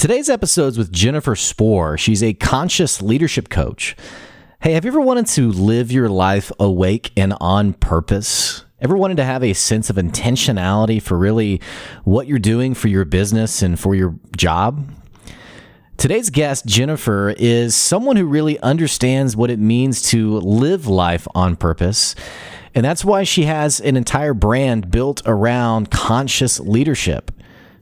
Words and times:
Today's 0.00 0.30
episode 0.30 0.68
is 0.68 0.78
with 0.78 0.90
Jennifer 0.90 1.36
Spohr. 1.36 1.98
She's 1.98 2.22
a 2.22 2.32
conscious 2.32 3.02
leadership 3.02 3.50
coach. 3.50 3.94
Hey, 4.62 4.72
have 4.72 4.86
you 4.86 4.90
ever 4.92 5.00
wanted 5.02 5.26
to 5.26 5.52
live 5.52 5.92
your 5.92 6.08
life 6.08 6.50
awake 6.58 7.12
and 7.18 7.34
on 7.38 7.74
purpose? 7.74 8.64
Ever 8.80 8.96
wanted 8.96 9.18
to 9.18 9.24
have 9.24 9.44
a 9.44 9.52
sense 9.52 9.90
of 9.90 9.96
intentionality 9.96 11.02
for 11.02 11.18
really 11.18 11.60
what 12.04 12.26
you're 12.26 12.38
doing 12.38 12.72
for 12.72 12.88
your 12.88 13.04
business 13.04 13.60
and 13.60 13.78
for 13.78 13.94
your 13.94 14.14
job? 14.34 14.90
Today's 15.98 16.30
guest, 16.30 16.64
Jennifer, 16.64 17.34
is 17.36 17.74
someone 17.74 18.16
who 18.16 18.24
really 18.24 18.58
understands 18.60 19.36
what 19.36 19.50
it 19.50 19.58
means 19.58 20.00
to 20.12 20.38
live 20.38 20.86
life 20.86 21.28
on 21.34 21.56
purpose. 21.56 22.14
And 22.74 22.86
that's 22.86 23.04
why 23.04 23.24
she 23.24 23.42
has 23.42 23.80
an 23.80 23.98
entire 23.98 24.32
brand 24.32 24.90
built 24.90 25.20
around 25.26 25.90
conscious 25.90 26.58
leadership. 26.58 27.30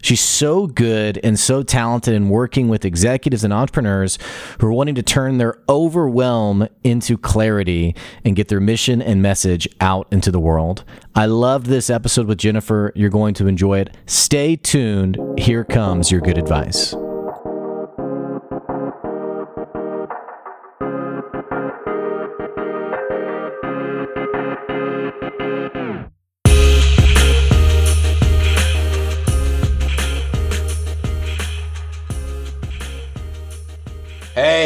She's 0.03 0.21
so 0.21 0.67
good 0.67 1.19
and 1.23 1.39
so 1.39 1.63
talented 1.63 2.15
in 2.15 2.29
working 2.29 2.69
with 2.69 2.85
executives 2.85 3.45
and 3.45 3.53
entrepreneurs 3.53 4.19
who 4.61 4.67
are 4.69 4.73
wanting 4.73 4.95
to 4.95 5.03
turn 5.03 5.39
their 5.39 5.59
overwhelm 5.69 6.69
into 6.85 7.19
clarity 7.19 7.95
and 8.25 8.37
get 8.37 8.49
their 8.49 8.61
mission 8.61 9.03
and 9.03 9.21
message 9.23 9.69
out 9.81 10.07
into 10.11 10.31
the 10.31 10.41
world. 10.41 10.85
I 11.15 11.27
loved 11.27 11.67
this 11.67 11.91
episode 11.91 12.27
with 12.27 12.39
Jennifer. 12.39 12.93
You're 12.95 13.11
going 13.11 13.35
to 13.35 13.47
enjoy 13.47 13.81
it. 13.81 13.97
Stay 14.07 14.57
tuned. 14.57 15.19
Here 15.37 15.65
comes 15.65 16.11
your 16.11 16.21
good 16.21 16.39
advice. 16.39 16.95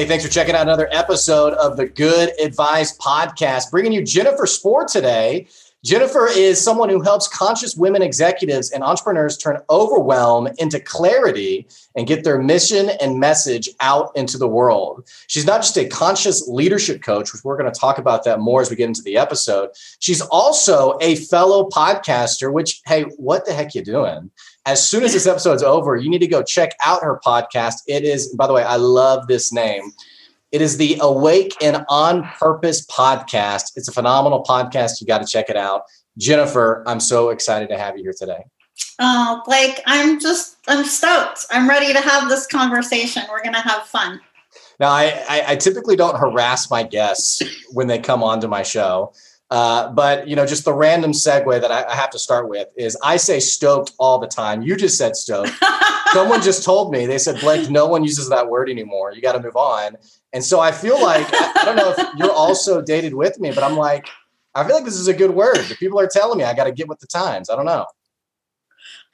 Hey, 0.03 0.09
thanks 0.09 0.25
for 0.25 0.33
checking 0.33 0.57
out 0.57 0.63
another 0.63 0.89
episode 0.91 1.53
of 1.53 1.77
the 1.77 1.87
Good 1.87 2.33
Advice 2.41 2.99
Podcast. 2.99 3.71
Bringing 3.71 3.93
you 3.93 4.03
Jennifer 4.03 4.47
Spohr 4.47 4.85
today. 4.85 5.47
Jennifer 5.85 6.27
is 6.27 6.61
someone 6.61 6.89
who 6.89 7.01
helps 7.01 7.29
conscious 7.29 7.77
women 7.77 8.03
executives 8.03 8.73
and 8.73 8.83
entrepreneurs 8.83 9.39
turn 9.39 9.59
overwhelm 9.71 10.49
into 10.59 10.81
clarity 10.81 11.69
and 11.95 12.09
get 12.09 12.25
their 12.25 12.43
mission 12.43 12.91
and 13.01 13.21
message 13.21 13.69
out 13.79 14.11
into 14.17 14.39
the 14.39 14.49
world. 14.49 15.09
She's 15.29 15.47
not 15.47 15.63
just 15.63 15.79
a 15.79 15.87
conscious 15.87 16.49
leadership 16.49 17.01
coach, 17.01 17.33
which 17.33 17.45
we're 17.45 17.57
going 17.57 17.73
to 17.73 17.79
talk 17.79 17.99
about 17.99 18.25
that 18.25 18.41
more 18.41 18.61
as 18.61 18.71
we 18.71 18.77
get 18.77 18.89
into 18.89 19.03
the 19.03 19.17
episode. 19.17 19.71
She's 20.01 20.21
also 20.21 20.99
a 21.01 21.15
fellow 21.15 21.69
podcaster, 21.69 22.53
which, 22.53 22.81
hey, 22.87 23.03
what 23.19 23.47
the 23.47 23.53
heck 23.53 23.77
you 23.77 23.85
doing? 23.85 24.33
As 24.65 24.89
soon 24.89 25.03
as 25.03 25.13
this 25.13 25.27
episode's 25.27 25.65
over, 25.65 25.97
you 25.97 26.09
need 26.09 26.21
to 26.21 26.29
go 26.29 26.43
check 26.43 26.71
out 26.85 27.03
her 27.03 27.21
podcast. 27.25 27.83
It 27.89 28.05
is, 28.05 28.33
by 28.37 28.47
the 28.47 28.53
way, 28.53 28.63
I 28.63 28.77
love 28.77 29.27
this 29.27 29.53
name. 29.53 29.91
It 30.53 30.63
is 30.63 30.77
the 30.77 30.99
Awake 31.01 31.57
and 31.61 31.85
On 31.89 32.23
Purpose 32.39 32.87
podcast. 32.87 33.73
It's 33.75 33.89
a 33.89 33.93
phenomenal 33.93 34.45
podcast. 34.45 35.01
You 35.01 35.07
got 35.09 35.19
to 35.19 35.27
check 35.27 35.51
it 35.51 35.57
out. 35.57 35.83
Jennifer, 36.17 36.85
I'm 36.87 37.01
so 37.01 37.31
excited 37.31 37.71
to 37.71 37.79
have 37.79 37.97
you 37.97 38.05
here 38.05 38.15
today. 38.17 38.45
Oh, 39.01 39.43
Blake, 39.45 39.81
I'm 39.87 40.21
just, 40.21 40.59
I'm 40.69 40.85
stoked. 40.85 41.47
I'm 41.51 41.69
ready 41.69 41.93
to 41.93 42.01
have 42.01 42.29
this 42.29 42.47
conversation. 42.47 43.23
We're 43.29 43.43
going 43.43 43.55
to 43.55 43.61
have 43.61 43.83
fun. 43.85 44.21
Now, 44.79 44.91
I, 44.91 45.25
I, 45.29 45.45
I, 45.49 45.57
typically 45.57 45.97
don't 45.97 46.19
harass 46.19 46.71
my 46.71 46.83
guests 46.83 47.43
when 47.71 47.87
they 47.87 47.99
come 47.99 48.23
onto 48.23 48.49
my 48.49 48.63
show. 48.63 49.13
Uh, 49.53 49.93
but 49.93 50.27
you 50.27 50.35
know, 50.35 50.47
just 50.47 50.65
the 50.65 50.73
random 50.73 51.13
segue 51.13 51.61
that 51.61 51.71
I, 51.71 51.85
I, 51.85 51.95
have 51.95 52.09
to 52.13 52.19
start 52.19 52.49
with 52.49 52.69
is 52.75 52.97
I 53.05 53.19
say 53.19 53.39
stoked 53.39 53.93
all 53.99 54.19
the 54.19 54.27
time. 54.27 54.63
You 54.63 54.77
just 54.77 54.97
said 54.97 55.15
stoked. 55.15 55.53
Someone 56.15 56.41
just 56.41 56.65
told 56.65 56.91
me 56.91 57.05
they 57.05 57.19
said 57.19 57.39
Blake, 57.39 57.69
no 57.69 57.87
one 57.87 58.03
uses 58.03 58.31
that 58.31 58.49
word 58.49 58.71
anymore. 58.71 59.13
You 59.13 59.21
got 59.21 59.33
to 59.33 59.41
move 59.41 59.55
on. 59.55 59.99
And 60.33 60.43
so 60.43 60.61
I 60.61 60.73
feel 60.73 60.99
like 61.03 61.27
I, 61.35 61.53
I 61.61 61.65
don't 61.67 61.77
know 61.77 61.93
if 61.95 62.15
you're 62.17 62.33
also 62.33 62.81
dated 62.81 63.13
with 63.13 63.39
me, 63.41 63.53
but 63.53 63.63
I'm 63.63 63.77
like, 63.77 64.07
I 64.55 64.65
feel 64.65 64.75
like 64.75 64.87
this 64.87 64.99
is 64.99 65.09
a 65.09 65.13
good 65.13 65.33
word. 65.33 65.59
If 65.59 65.79
people 65.79 66.01
are 66.01 66.09
telling 66.09 66.39
me 66.39 66.45
I 66.45 66.55
got 66.55 66.65
to 66.65 66.73
get 66.73 66.89
with 66.89 67.01
the 67.01 67.07
times. 67.07 67.51
I 67.51 67.55
don't 67.55 67.67
know. 67.67 67.85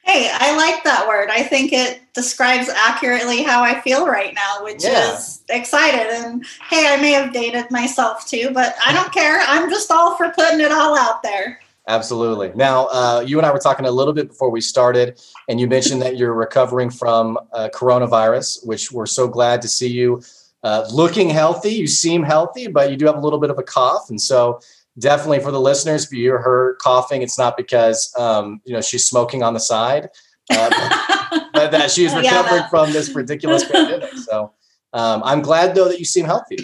Hey, 0.09 0.31
I 0.33 0.57
like 0.57 0.85
that 0.85 1.07
word. 1.07 1.29
I 1.29 1.43
think 1.43 1.71
it 1.75 2.01
describes 2.15 2.71
accurately 2.71 3.43
how 3.43 3.63
I 3.63 3.79
feel 3.83 4.07
right 4.07 4.35
now, 4.35 4.65
which 4.65 4.83
yeah. 4.83 5.13
is 5.13 5.43
excited. 5.51 6.07
And 6.11 6.47
hey, 6.71 6.87
I 6.89 6.97
may 6.97 7.13
have 7.13 7.31
dated 7.31 7.71
myself 7.71 8.27
too, 8.27 8.49
but 8.55 8.75
I 8.83 8.95
don't 8.95 9.13
care. 9.13 9.39
I'm 9.47 9.69
just 9.69 9.91
all 9.91 10.17
for 10.17 10.31
putting 10.31 10.63
it 10.63 10.73
all 10.73 10.97
out 10.97 11.23
there. 11.23 11.61
Absolutely. 11.89 12.53
Now, 12.55 12.87
uh, 12.87 13.23
you 13.27 13.37
and 13.37 13.45
I 13.45 13.53
were 13.53 13.59
talking 13.59 13.85
a 13.85 13.91
little 13.91 14.15
bit 14.15 14.29
before 14.29 14.49
we 14.51 14.63
started, 14.63 15.21
and 15.47 15.61
you 15.61 15.67
mentioned 15.67 16.01
that 16.01 16.17
you're 16.17 16.33
recovering 16.33 16.89
from 16.89 17.39
uh, 17.53 17.69
coronavirus, 17.75 18.67
which 18.67 18.91
we're 18.91 19.05
so 19.05 19.29
glad 19.29 19.61
to 19.61 19.69
see 19.69 19.89
you 19.89 20.23
uh, 20.63 20.89
looking 20.91 21.29
healthy. 21.29 21.75
You 21.75 21.87
seem 21.87 22.23
healthy, 22.23 22.67
but 22.67 22.91
you 22.91 22.97
do 22.97 23.05
have 23.05 23.17
a 23.17 23.21
little 23.21 23.39
bit 23.39 23.51
of 23.51 23.59
a 23.59 23.63
cough. 23.63 24.09
And 24.09 24.19
so, 24.19 24.61
definitely 24.99 25.41
for 25.41 25.51
the 25.51 25.61
listeners, 25.61 26.05
if 26.05 26.13
you 26.13 26.23
hear 26.23 26.39
her 26.39 26.77
coughing, 26.81 27.23
it's 27.23 27.39
not 27.39 27.57
because 27.57 28.13
um, 28.19 28.61
you 28.65 28.73
know 28.73 28.81
she's 28.81 29.07
smoking 29.07 29.43
on 29.43 29.55
the 29.55 29.61
side, 29.61 30.09
uh, 30.51 31.49
but 31.53 31.71
that 31.71 31.91
she's 31.91 32.15
recovering 32.15 32.63
yeah, 32.63 32.69
from 32.69 32.93
this 32.93 33.15
ridiculous 33.15 33.65
pandemic. 33.71 34.13
So 34.15 34.53
um, 34.93 35.23
I'm 35.25 35.43
glad 35.43 35.75
though 35.75 35.89
that 35.89 35.99
you 35.99 36.05
seem 36.05 36.25
healthy. 36.25 36.59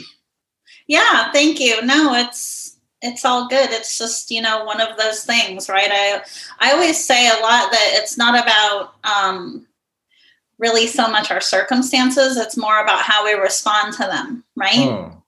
Yeah, 0.86 1.32
thank 1.32 1.60
you. 1.60 1.84
No, 1.84 2.14
it's 2.14 2.76
it's 3.02 3.24
all 3.24 3.48
good. 3.48 3.70
It's 3.70 3.98
just 3.98 4.30
you 4.30 4.42
know 4.42 4.64
one 4.64 4.80
of 4.80 4.96
those 4.98 5.24
things, 5.24 5.68
right? 5.68 5.90
I 5.90 6.22
I 6.60 6.72
always 6.72 7.02
say 7.02 7.28
a 7.28 7.40
lot 7.40 7.70
that 7.70 7.90
it's 7.94 8.16
not 8.18 8.42
about 8.42 8.94
um, 9.04 9.66
really 10.58 10.86
so 10.86 11.08
much 11.08 11.30
our 11.30 11.40
circumstances. 11.40 12.36
It's 12.36 12.56
more 12.56 12.82
about 12.82 13.02
how 13.02 13.24
we 13.24 13.32
respond 13.32 13.94
to 13.94 14.04
them, 14.04 14.44
right? 14.56 14.74
Mm, 14.74 15.22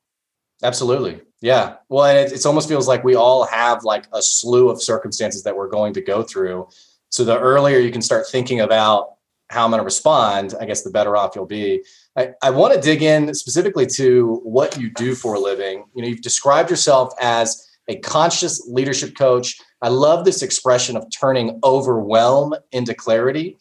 absolutely. 0.62 1.20
Yeah. 1.42 1.76
Well, 1.88 2.06
and 2.06 2.18
it, 2.18 2.32
it 2.32 2.46
almost 2.46 2.68
feels 2.68 2.88
like 2.88 3.04
we 3.04 3.14
all 3.14 3.44
have 3.44 3.84
like 3.84 4.06
a 4.12 4.22
slew 4.22 4.68
of 4.68 4.82
circumstances 4.82 5.42
that 5.42 5.56
we're 5.56 5.68
going 5.68 5.92
to 5.94 6.00
go 6.00 6.22
through. 6.22 6.68
So 7.10 7.24
the 7.24 7.38
earlier 7.38 7.78
you 7.78 7.92
can 7.92 8.02
start 8.02 8.26
thinking 8.30 8.60
about 8.60 9.10
how 9.48 9.64
I'm 9.64 9.70
going 9.70 9.80
to 9.80 9.84
respond, 9.84 10.54
I 10.60 10.64
guess 10.64 10.82
the 10.82 10.90
better 10.90 11.16
off 11.16 11.36
you'll 11.36 11.46
be. 11.46 11.84
I, 12.16 12.30
I 12.42 12.50
want 12.50 12.74
to 12.74 12.80
dig 12.80 13.02
in 13.02 13.32
specifically 13.34 13.86
to 13.86 14.40
what 14.42 14.78
you 14.80 14.90
do 14.90 15.14
for 15.14 15.34
a 15.34 15.38
living. 15.38 15.84
You 15.94 16.02
know, 16.02 16.08
you've 16.08 16.22
described 16.22 16.68
yourself 16.68 17.12
as 17.20 17.64
a 17.88 17.96
conscious 17.98 18.66
leadership 18.68 19.14
coach. 19.16 19.56
I 19.82 19.88
love 19.88 20.24
this 20.24 20.42
expression 20.42 20.96
of 20.96 21.04
turning 21.16 21.60
overwhelm 21.62 22.54
into 22.72 22.94
clarity. 22.94 23.58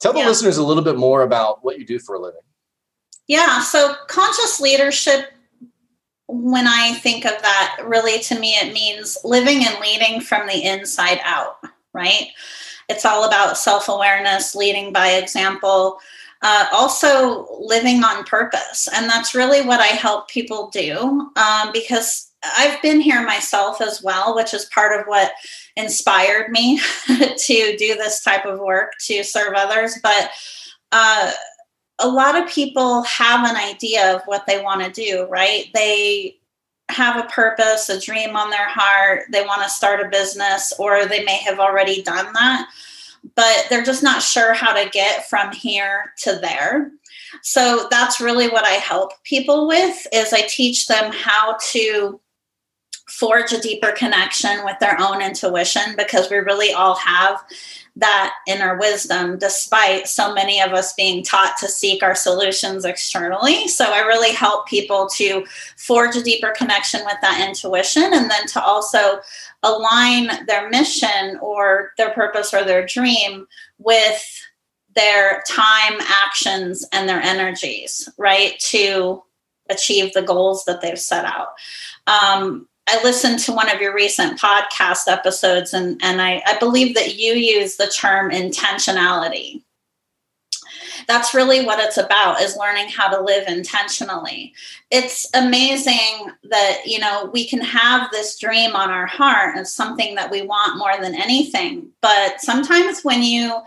Tell 0.00 0.12
the 0.12 0.20
yeah. 0.20 0.26
listeners 0.26 0.56
a 0.56 0.64
little 0.64 0.82
bit 0.82 0.96
more 0.96 1.22
about 1.22 1.64
what 1.64 1.78
you 1.78 1.86
do 1.86 1.98
for 1.98 2.16
a 2.16 2.20
living. 2.20 2.40
Yeah, 3.28 3.60
so 3.60 3.94
conscious 4.08 4.58
leadership 4.58 5.32
when 6.28 6.66
I 6.66 6.92
think 6.94 7.24
of 7.24 7.40
that, 7.40 7.78
really 7.84 8.20
to 8.20 8.38
me, 8.38 8.50
it 8.50 8.72
means 8.72 9.16
living 9.24 9.64
and 9.64 9.80
leading 9.80 10.20
from 10.20 10.46
the 10.46 10.62
inside 10.62 11.20
out, 11.24 11.58
right? 11.94 12.28
It's 12.88 13.04
all 13.04 13.24
about 13.24 13.56
self 13.56 13.88
awareness, 13.88 14.54
leading 14.54 14.92
by 14.92 15.12
example, 15.12 15.98
uh, 16.42 16.66
also 16.72 17.48
living 17.60 18.04
on 18.04 18.24
purpose. 18.24 18.88
And 18.94 19.08
that's 19.08 19.34
really 19.34 19.62
what 19.62 19.80
I 19.80 19.86
help 19.86 20.28
people 20.28 20.68
do 20.68 21.30
um, 21.36 21.70
because 21.72 22.30
I've 22.56 22.80
been 22.82 23.00
here 23.00 23.24
myself 23.26 23.80
as 23.80 24.02
well, 24.02 24.36
which 24.36 24.54
is 24.54 24.66
part 24.66 24.98
of 24.98 25.06
what 25.06 25.32
inspired 25.76 26.50
me 26.50 26.78
to 27.08 27.76
do 27.76 27.94
this 27.94 28.22
type 28.22 28.44
of 28.44 28.60
work 28.60 28.92
to 29.06 29.24
serve 29.24 29.54
others. 29.54 29.98
But 30.02 30.30
uh, 30.92 31.32
a 31.98 32.08
lot 32.08 32.40
of 32.40 32.48
people 32.48 33.02
have 33.02 33.48
an 33.48 33.56
idea 33.56 34.14
of 34.14 34.22
what 34.26 34.46
they 34.46 34.62
want 34.62 34.82
to 34.82 34.90
do, 34.90 35.26
right? 35.28 35.64
They 35.74 36.36
have 36.90 37.22
a 37.22 37.28
purpose, 37.28 37.88
a 37.88 38.00
dream 38.00 38.36
on 38.36 38.50
their 38.50 38.68
heart, 38.68 39.24
they 39.30 39.42
want 39.42 39.62
to 39.62 39.68
start 39.68 40.00
a 40.00 40.08
business, 40.08 40.72
or 40.78 41.06
they 41.06 41.24
may 41.24 41.36
have 41.38 41.58
already 41.58 42.02
done 42.02 42.32
that, 42.32 42.68
but 43.34 43.66
they're 43.68 43.82
just 43.82 44.02
not 44.02 44.22
sure 44.22 44.54
how 44.54 44.72
to 44.72 44.88
get 44.90 45.28
from 45.28 45.52
here 45.52 46.12
to 46.18 46.38
there. 46.40 46.92
So 47.42 47.88
that's 47.90 48.20
really 48.20 48.48
what 48.48 48.64
I 48.64 48.74
help 48.74 49.22
people 49.24 49.68
with 49.68 50.06
is 50.12 50.32
I 50.32 50.42
teach 50.42 50.86
them 50.86 51.12
how 51.12 51.56
to 51.72 52.20
forge 53.08 53.52
a 53.52 53.60
deeper 53.60 53.92
connection 53.92 54.64
with 54.64 54.78
their 54.80 54.98
own 55.00 55.20
intuition 55.20 55.94
because 55.96 56.30
we 56.30 56.36
really 56.36 56.72
all 56.72 56.94
have 56.94 57.42
that 57.98 58.34
inner 58.46 58.78
wisdom, 58.78 59.38
despite 59.38 60.06
so 60.06 60.32
many 60.32 60.60
of 60.60 60.72
us 60.72 60.92
being 60.92 61.22
taught 61.22 61.56
to 61.58 61.68
seek 61.68 62.02
our 62.02 62.14
solutions 62.14 62.84
externally. 62.84 63.66
So 63.68 63.92
I 63.92 64.00
really 64.00 64.32
help 64.32 64.68
people 64.68 65.08
to 65.14 65.44
forge 65.76 66.14
a 66.14 66.22
deeper 66.22 66.52
connection 66.56 67.00
with 67.04 67.16
that 67.22 67.46
intuition 67.46 68.04
and 68.04 68.30
then 68.30 68.46
to 68.48 68.62
also 68.62 69.20
align 69.62 70.46
their 70.46 70.68
mission 70.70 71.38
or 71.40 71.92
their 71.98 72.10
purpose 72.10 72.54
or 72.54 72.64
their 72.64 72.86
dream 72.86 73.46
with 73.78 74.22
their 74.94 75.42
time, 75.48 75.98
actions, 76.00 76.84
and 76.92 77.08
their 77.08 77.20
energies, 77.20 78.08
right, 78.16 78.58
to 78.60 79.22
achieve 79.70 80.12
the 80.12 80.22
goals 80.22 80.64
that 80.64 80.80
they've 80.80 80.98
set 80.98 81.24
out. 81.24 81.48
Um, 82.06 82.68
I 82.90 83.02
listened 83.02 83.38
to 83.40 83.52
one 83.52 83.70
of 83.70 83.82
your 83.82 83.94
recent 83.94 84.40
podcast 84.40 85.08
episodes, 85.08 85.74
and, 85.74 86.00
and 86.02 86.22
I, 86.22 86.42
I 86.46 86.58
believe 86.58 86.94
that 86.94 87.16
you 87.16 87.34
use 87.34 87.76
the 87.76 87.86
term 87.86 88.30
intentionality. 88.30 89.62
That's 91.06 91.34
really 91.34 91.64
what 91.64 91.80
it's 91.80 91.98
about 91.98 92.40
is 92.40 92.56
learning 92.56 92.88
how 92.88 93.08
to 93.08 93.22
live 93.22 93.46
intentionally. 93.46 94.54
It's 94.90 95.26
amazing 95.34 96.32
that, 96.44 96.82
you 96.86 96.98
know, 96.98 97.30
we 97.32 97.46
can 97.46 97.60
have 97.60 98.10
this 98.10 98.38
dream 98.38 98.74
on 98.74 98.90
our 98.90 99.06
heart 99.06 99.56
as 99.56 99.72
something 99.72 100.14
that 100.14 100.30
we 100.30 100.42
want 100.42 100.78
more 100.78 101.00
than 101.00 101.14
anything. 101.14 101.88
But 102.00 102.40
sometimes 102.40 103.02
when 103.02 103.22
you 103.22 103.60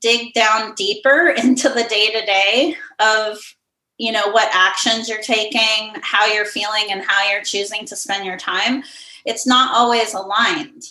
dig 0.00 0.34
down 0.34 0.74
deeper 0.74 1.28
into 1.36 1.70
the 1.70 1.84
day 1.84 2.10
to 2.12 2.26
day 2.26 2.76
of 2.98 3.55
you 3.98 4.12
know 4.12 4.28
what 4.30 4.48
actions 4.52 5.08
you're 5.08 5.18
taking 5.20 5.92
how 6.02 6.26
you're 6.26 6.44
feeling 6.44 6.86
and 6.90 7.02
how 7.02 7.28
you're 7.30 7.42
choosing 7.42 7.84
to 7.86 7.96
spend 7.96 8.24
your 8.24 8.36
time 8.36 8.82
it's 9.26 9.46
not 9.46 9.74
always 9.74 10.14
aligned. 10.14 10.84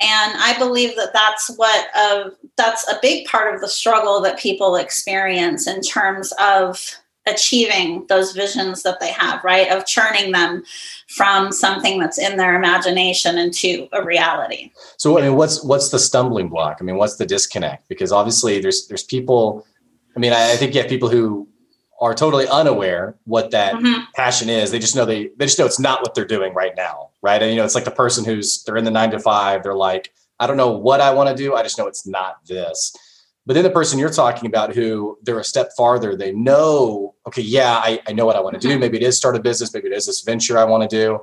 And 0.00 0.32
i 0.36 0.54
believe 0.58 0.94
that 0.96 1.12
that's 1.12 1.50
what 1.56 1.86
uh, 1.94 2.30
that's 2.56 2.88
a 2.88 2.98
big 3.02 3.26
part 3.26 3.54
of 3.54 3.60
the 3.60 3.68
struggle 3.68 4.20
that 4.22 4.38
people 4.38 4.76
experience 4.76 5.66
in 5.66 5.80
terms 5.80 6.32
of 6.40 6.80
achieving 7.26 8.06
those 8.08 8.32
visions 8.32 8.82
that 8.84 9.00
they 9.00 9.12
have 9.12 9.42
right? 9.44 9.68
Of 9.70 9.86
churning 9.86 10.32
them 10.32 10.62
from 11.08 11.52
something 11.52 11.98
that's 11.98 12.18
in 12.18 12.36
their 12.36 12.54
imagination 12.54 13.36
into 13.38 13.86
a 13.92 14.02
reality. 14.04 14.70
So 14.96 15.18
i 15.18 15.22
mean 15.22 15.34
what's 15.34 15.64
what's 15.64 15.88
the 15.88 15.98
stumbling 15.98 16.48
block? 16.48 16.78
I 16.80 16.84
mean 16.84 16.96
what's 16.96 17.16
the 17.16 17.26
disconnect? 17.26 17.88
Because 17.88 18.12
obviously 18.12 18.60
there's 18.60 18.86
there's 18.86 19.04
people 19.04 19.66
i 20.16 20.20
mean 20.20 20.32
i, 20.32 20.52
I 20.52 20.56
think 20.56 20.74
you 20.74 20.80
have 20.80 20.88
people 20.88 21.08
who 21.08 21.48
are 22.00 22.14
totally 22.14 22.46
unaware 22.48 23.16
what 23.24 23.50
that 23.50 23.74
mm-hmm. 23.74 24.04
passion 24.14 24.48
is. 24.48 24.70
They 24.70 24.78
just 24.78 24.94
know 24.94 25.04
they 25.04 25.30
they 25.36 25.46
just 25.46 25.58
know 25.58 25.66
it's 25.66 25.80
not 25.80 26.00
what 26.02 26.14
they're 26.14 26.24
doing 26.24 26.54
right 26.54 26.74
now, 26.76 27.10
right? 27.22 27.42
And 27.42 27.50
you 27.50 27.56
know, 27.56 27.64
it's 27.64 27.74
like 27.74 27.84
the 27.84 27.90
person 27.90 28.24
who's 28.24 28.62
they're 28.64 28.76
in 28.76 28.84
the 28.84 28.90
nine 28.90 29.10
to 29.10 29.18
five. 29.18 29.62
They're 29.62 29.74
like, 29.74 30.12
I 30.38 30.46
don't 30.46 30.56
know 30.56 30.70
what 30.70 31.00
I 31.00 31.12
want 31.12 31.28
to 31.28 31.34
do. 31.34 31.54
I 31.54 31.62
just 31.62 31.78
know 31.78 31.86
it's 31.86 32.06
not 32.06 32.44
this. 32.46 32.94
But 33.46 33.54
then 33.54 33.64
the 33.64 33.70
person 33.70 33.98
you're 33.98 34.10
talking 34.10 34.46
about, 34.46 34.74
who 34.74 35.18
they're 35.22 35.38
a 35.38 35.44
step 35.44 35.70
farther, 35.74 36.14
they 36.14 36.32
know, 36.32 37.14
okay, 37.26 37.40
yeah, 37.40 37.80
I, 37.82 37.98
I 38.06 38.12
know 38.12 38.26
what 38.26 38.36
I 38.36 38.40
want 38.40 38.60
to 38.60 38.68
mm-hmm. 38.68 38.76
do. 38.76 38.78
Maybe 38.78 38.98
it 38.98 39.02
is 39.02 39.16
start 39.16 39.36
a 39.36 39.40
business. 39.40 39.72
Maybe 39.72 39.88
it 39.88 39.94
is 39.94 40.04
this 40.04 40.20
venture 40.20 40.58
I 40.58 40.64
want 40.64 40.88
to 40.88 40.96
do. 40.96 41.20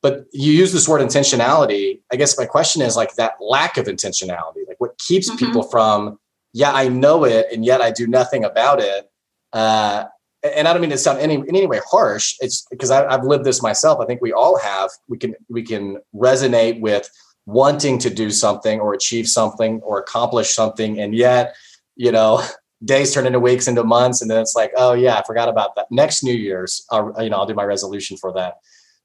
But 0.00 0.24
you 0.32 0.50
use 0.50 0.72
this 0.72 0.88
word 0.88 1.02
intentionality. 1.02 2.00
I 2.10 2.16
guess 2.16 2.38
my 2.38 2.46
question 2.46 2.80
is 2.80 2.96
like 2.96 3.14
that 3.16 3.34
lack 3.38 3.76
of 3.76 3.84
intentionality, 3.84 4.66
like 4.66 4.78
what 4.78 4.98
keeps 4.98 5.28
mm-hmm. 5.28 5.44
people 5.44 5.62
from, 5.64 6.18
yeah, 6.54 6.72
I 6.72 6.88
know 6.88 7.24
it, 7.24 7.46
and 7.52 7.64
yet 7.64 7.82
I 7.82 7.90
do 7.90 8.06
nothing 8.06 8.44
about 8.44 8.80
it 8.80 9.11
uh, 9.52 10.04
and 10.42 10.66
I 10.66 10.72
don't 10.72 10.82
mean 10.82 10.90
to 10.90 10.98
sound 10.98 11.20
any 11.20 11.34
in 11.34 11.48
any 11.48 11.66
way 11.66 11.80
harsh. 11.88 12.36
It's 12.40 12.66
because 12.70 12.90
I've 12.90 13.24
lived 13.24 13.44
this 13.44 13.62
myself. 13.62 14.00
I 14.00 14.06
think 14.06 14.20
we 14.20 14.32
all 14.32 14.58
have. 14.58 14.90
We 15.08 15.18
can 15.18 15.34
we 15.48 15.62
can 15.62 15.98
resonate 16.14 16.80
with 16.80 17.08
wanting 17.46 17.98
to 17.98 18.10
do 18.10 18.30
something 18.30 18.80
or 18.80 18.94
achieve 18.94 19.28
something 19.28 19.80
or 19.82 19.98
accomplish 19.98 20.54
something, 20.54 20.98
and 21.00 21.14
yet, 21.14 21.54
you 21.96 22.10
know, 22.10 22.42
days 22.84 23.14
turn 23.14 23.26
into 23.26 23.38
weeks 23.38 23.68
into 23.68 23.84
months, 23.84 24.20
and 24.20 24.30
then 24.30 24.40
it's 24.40 24.56
like, 24.56 24.72
oh 24.76 24.94
yeah, 24.94 25.16
I 25.16 25.22
forgot 25.24 25.48
about 25.48 25.76
that. 25.76 25.86
Next 25.90 26.24
New 26.24 26.34
Year's, 26.34 26.84
I'll, 26.90 27.14
you 27.20 27.30
know, 27.30 27.36
I'll 27.36 27.46
do 27.46 27.54
my 27.54 27.64
resolution 27.64 28.16
for 28.16 28.32
that. 28.32 28.54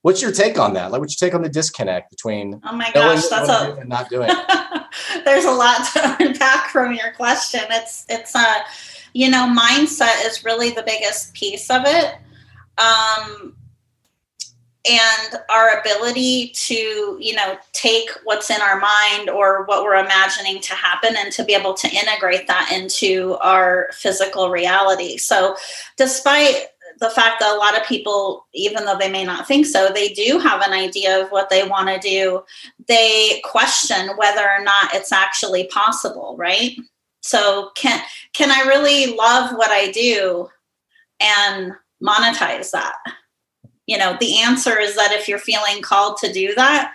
What's 0.01 0.21
your 0.21 0.31
take 0.31 0.57
on 0.57 0.73
that? 0.73 0.91
Like, 0.91 1.01
what's 1.01 1.19
your 1.19 1.27
take 1.27 1.35
on 1.35 1.43
the 1.43 1.49
disconnect 1.49 2.09
between 2.09 2.61
oh 2.63 2.75
my 2.75 2.91
gosh, 2.93 3.27
that's 3.27 3.49
a 3.49 3.75
and 3.79 3.89
not 3.89 4.09
doing? 4.09 4.29
There's 5.25 5.45
a 5.45 5.51
lot 5.51 5.85
to 5.93 6.17
unpack 6.19 6.71
from 6.71 6.93
your 6.93 7.11
question. 7.11 7.61
It's 7.69 8.05
it's 8.09 8.33
a 8.33 8.39
uh, 8.39 8.59
you 9.17 9.31
know, 9.31 9.51
mindset 9.51 10.27
is 10.27 10.45
really 10.45 10.69
the 10.69 10.83
biggest 10.83 11.33
piece 11.33 11.71
of 11.71 11.81
it. 11.85 12.13
Um, 12.77 13.55
and 14.87 15.41
our 15.49 15.79
ability 15.79 16.49
to, 16.49 17.17
you 17.19 17.33
know, 17.33 17.57
take 17.73 18.11
what's 18.25 18.51
in 18.51 18.61
our 18.61 18.79
mind 18.79 19.31
or 19.31 19.65
what 19.65 19.83
we're 19.83 19.95
imagining 19.95 20.61
to 20.61 20.73
happen 20.73 21.15
and 21.17 21.33
to 21.33 21.43
be 21.43 21.55
able 21.55 21.73
to 21.73 21.89
integrate 21.89 22.45
that 22.45 22.71
into 22.71 23.37
our 23.41 23.89
physical 23.91 24.51
reality. 24.51 25.17
So, 25.17 25.55
despite 25.97 26.67
the 26.99 27.09
fact 27.09 27.39
that 27.39 27.55
a 27.55 27.57
lot 27.57 27.75
of 27.75 27.87
people, 27.87 28.45
even 28.53 28.85
though 28.85 28.99
they 28.99 29.09
may 29.09 29.25
not 29.25 29.47
think 29.47 29.65
so, 29.65 29.89
they 29.91 30.09
do 30.09 30.37
have 30.37 30.61
an 30.61 30.73
idea 30.73 31.23
of 31.23 31.31
what 31.31 31.49
they 31.49 31.67
want 31.67 31.89
to 31.89 31.99
do. 31.99 32.43
They 32.87 33.41
question 33.43 34.09
whether 34.15 34.47
or 34.47 34.63
not 34.63 34.93
it's 34.93 35.11
actually 35.11 35.65
possible, 35.65 36.35
right? 36.37 36.77
So 37.27 37.71
can 37.75 38.01
can 38.33 38.51
I 38.51 38.67
really 38.67 39.15
love 39.15 39.51
what 39.55 39.69
I 39.69 39.91
do 39.91 40.49
and 41.19 41.73
monetize 42.01 42.71
that? 42.71 42.95
You 43.85 43.97
know, 43.97 44.15
the 44.19 44.41
answer 44.41 44.79
is 44.79 44.95
that 44.95 45.11
if 45.11 45.27
you're 45.27 45.39
feeling 45.39 45.81
called 45.81 46.17
to 46.17 46.31
do 46.31 46.55
that, 46.55 46.93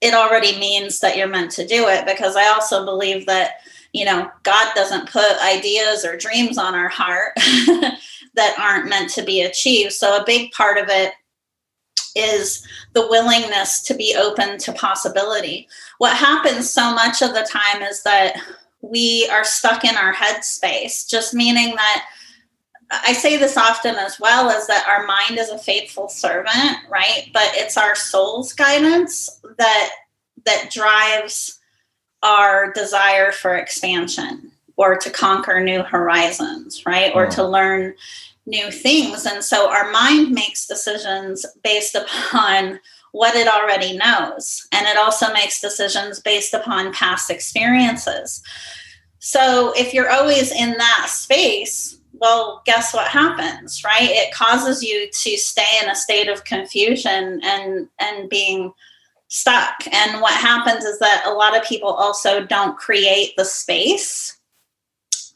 it 0.00 0.14
already 0.14 0.58
means 0.58 1.00
that 1.00 1.16
you're 1.16 1.28
meant 1.28 1.50
to 1.52 1.66
do 1.66 1.88
it 1.88 2.06
because 2.06 2.36
I 2.36 2.48
also 2.48 2.84
believe 2.84 3.26
that, 3.26 3.56
you 3.92 4.04
know, 4.04 4.30
God 4.42 4.72
doesn't 4.74 5.10
put 5.10 5.44
ideas 5.44 6.04
or 6.04 6.16
dreams 6.16 6.58
on 6.58 6.74
our 6.74 6.88
heart 6.88 7.32
that 7.36 8.56
aren't 8.58 8.88
meant 8.88 9.10
to 9.12 9.22
be 9.22 9.42
achieved. 9.42 9.92
So 9.92 10.16
a 10.16 10.24
big 10.24 10.52
part 10.52 10.78
of 10.78 10.88
it 10.88 11.12
is 12.14 12.66
the 12.94 13.06
willingness 13.08 13.82
to 13.82 13.94
be 13.94 14.16
open 14.18 14.58
to 14.58 14.72
possibility. 14.72 15.68
What 15.98 16.16
happens 16.16 16.70
so 16.70 16.94
much 16.94 17.20
of 17.20 17.34
the 17.34 17.48
time 17.50 17.82
is 17.82 18.02
that 18.04 18.36
we 18.90 19.28
are 19.32 19.44
stuck 19.44 19.84
in 19.84 19.96
our 19.96 20.14
headspace, 20.14 21.08
just 21.08 21.34
meaning 21.34 21.74
that 21.76 22.06
I 22.90 23.12
say 23.12 23.36
this 23.36 23.56
often 23.56 23.96
as 23.96 24.20
well 24.20 24.48
is 24.50 24.66
that 24.68 24.86
our 24.86 25.06
mind 25.06 25.38
is 25.38 25.50
a 25.50 25.58
faithful 25.58 26.08
servant, 26.08 26.78
right? 26.88 27.28
But 27.32 27.50
it's 27.54 27.76
our 27.76 27.94
soul's 27.94 28.52
guidance 28.52 29.40
that 29.58 29.90
that 30.44 30.70
drives 30.70 31.58
our 32.22 32.72
desire 32.72 33.32
for 33.32 33.56
expansion 33.56 34.52
or 34.76 34.96
to 34.96 35.10
conquer 35.10 35.60
new 35.60 35.82
horizons, 35.82 36.84
right? 36.86 37.12
Or 37.14 37.26
to 37.26 37.44
hmm. 37.44 37.50
learn 37.50 37.94
new 38.46 38.70
things. 38.70 39.26
And 39.26 39.42
so 39.42 39.68
our 39.68 39.90
mind 39.90 40.30
makes 40.30 40.66
decisions 40.66 41.44
based 41.64 41.94
upon 41.94 42.78
what 43.12 43.34
it 43.34 43.48
already 43.48 43.96
knows. 43.96 44.66
And 44.72 44.86
it 44.86 44.96
also 44.96 45.32
makes 45.32 45.60
decisions 45.60 46.20
based 46.20 46.54
upon 46.54 46.92
past 46.92 47.30
experiences. 47.30 48.42
So 49.18 49.72
if 49.76 49.92
you're 49.92 50.10
always 50.10 50.52
in 50.52 50.72
that 50.78 51.06
space, 51.08 51.98
well, 52.12 52.62
guess 52.64 52.94
what 52.94 53.08
happens, 53.08 53.82
right? 53.84 54.08
It 54.10 54.32
causes 54.32 54.82
you 54.82 55.08
to 55.10 55.36
stay 55.36 55.80
in 55.82 55.90
a 55.90 55.94
state 55.94 56.28
of 56.28 56.44
confusion 56.44 57.40
and 57.42 57.88
and 57.98 58.28
being 58.28 58.72
stuck. 59.28 59.86
And 59.92 60.20
what 60.20 60.34
happens 60.34 60.84
is 60.84 60.98
that 61.00 61.24
a 61.26 61.32
lot 61.32 61.56
of 61.56 61.64
people 61.64 61.90
also 61.90 62.44
don't 62.44 62.76
create 62.76 63.34
the 63.36 63.44
space 63.44 64.38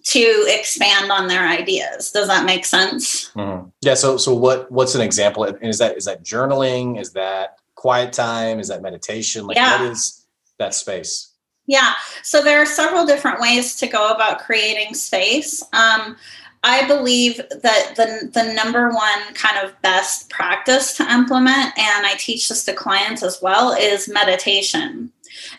to 0.04 0.44
expand 0.48 1.12
on 1.12 1.28
their 1.28 1.46
ideas. 1.46 2.10
Does 2.10 2.26
that 2.28 2.44
make 2.44 2.64
sense? 2.64 3.30
Mm-hmm. 3.32 3.68
Yeah. 3.82 3.94
So, 3.94 4.16
so 4.16 4.34
what? 4.34 4.70
What's 4.70 4.94
an 4.94 5.00
example? 5.00 5.44
And 5.44 5.62
Is 5.62 5.78
that 5.78 5.96
is 5.96 6.06
that 6.06 6.24
journaling? 6.24 7.00
Is 7.00 7.12
that 7.12 7.59
quiet 7.80 8.12
time? 8.12 8.60
Is 8.60 8.68
that 8.68 8.82
meditation? 8.82 9.46
Like, 9.46 9.56
yeah. 9.56 9.80
what 9.80 9.90
is 9.90 10.26
that 10.58 10.74
space? 10.74 11.32
Yeah. 11.66 11.94
So 12.22 12.42
there 12.42 12.60
are 12.60 12.66
several 12.66 13.06
different 13.06 13.40
ways 13.40 13.74
to 13.76 13.86
go 13.86 14.10
about 14.10 14.40
creating 14.40 14.92
space. 14.92 15.62
Um, 15.72 16.18
I 16.62 16.86
believe 16.86 17.38
that 17.38 17.94
the, 17.96 18.30
the 18.34 18.52
number 18.52 18.90
one 18.90 19.32
kind 19.32 19.66
of 19.66 19.80
best 19.80 20.28
practice 20.28 20.94
to 20.98 21.10
implement, 21.10 21.78
and 21.78 22.04
I 22.06 22.16
teach 22.18 22.50
this 22.50 22.66
to 22.66 22.74
clients 22.74 23.22
as 23.22 23.40
well, 23.40 23.72
is 23.72 24.10
meditation 24.10 25.10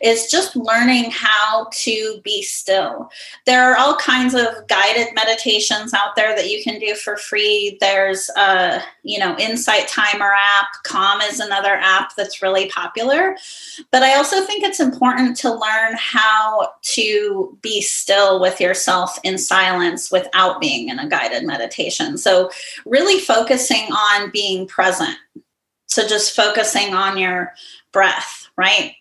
is 0.02 0.28
just 0.32 0.56
learning 0.56 1.12
how 1.12 1.68
to 1.72 2.20
be 2.24 2.42
still. 2.42 3.10
There 3.46 3.64
are 3.72 3.78
all 3.78 3.96
kinds 3.98 4.34
of 4.34 4.48
guided 4.68 5.14
meditations 5.14 5.94
out 5.94 6.16
there 6.16 6.36
that 6.36 6.50
you 6.50 6.64
can 6.64 6.80
do 6.80 6.96
for 6.96 7.18
free. 7.18 7.78
There's 7.80 8.30
a, 8.36 8.82
you 9.04 9.20
know, 9.20 9.38
Insight 9.38 9.88
Timer 9.88 10.34
app, 10.36 10.68
Calm 10.84 11.22
is 11.22 11.40
another 11.40 11.76
app 11.76 12.16
that's 12.16 12.42
really 12.42 12.70
popular. 12.70 13.38
But 13.92 14.04
I 14.04 14.16
also 14.16 14.42
think 14.42 14.64
it's 14.64 14.80
important 14.80 15.38
to 15.38 15.54
learn 15.54 15.96
how 15.98 16.74
to 16.94 17.58
be 17.62 17.82
still 17.82 18.40
with 18.42 18.60
yourself 18.60 19.20
in 19.24 19.38
silence 19.38 20.12
without 20.12 20.60
being 20.60 20.90
in 20.90 21.00
a 21.00 21.08
guided 21.08 21.46
meditation. 21.46 22.18
So 22.18 22.50
really 22.86 23.20
focusing 23.20 23.92
on 23.92 24.32
being 24.32 24.68
present 24.68 25.18
So 25.92 26.08
just 26.08 26.34
focusing 26.36 26.94
on 26.94 27.18
your 27.18 27.54
breath, 27.92 28.48
right? 28.56 28.94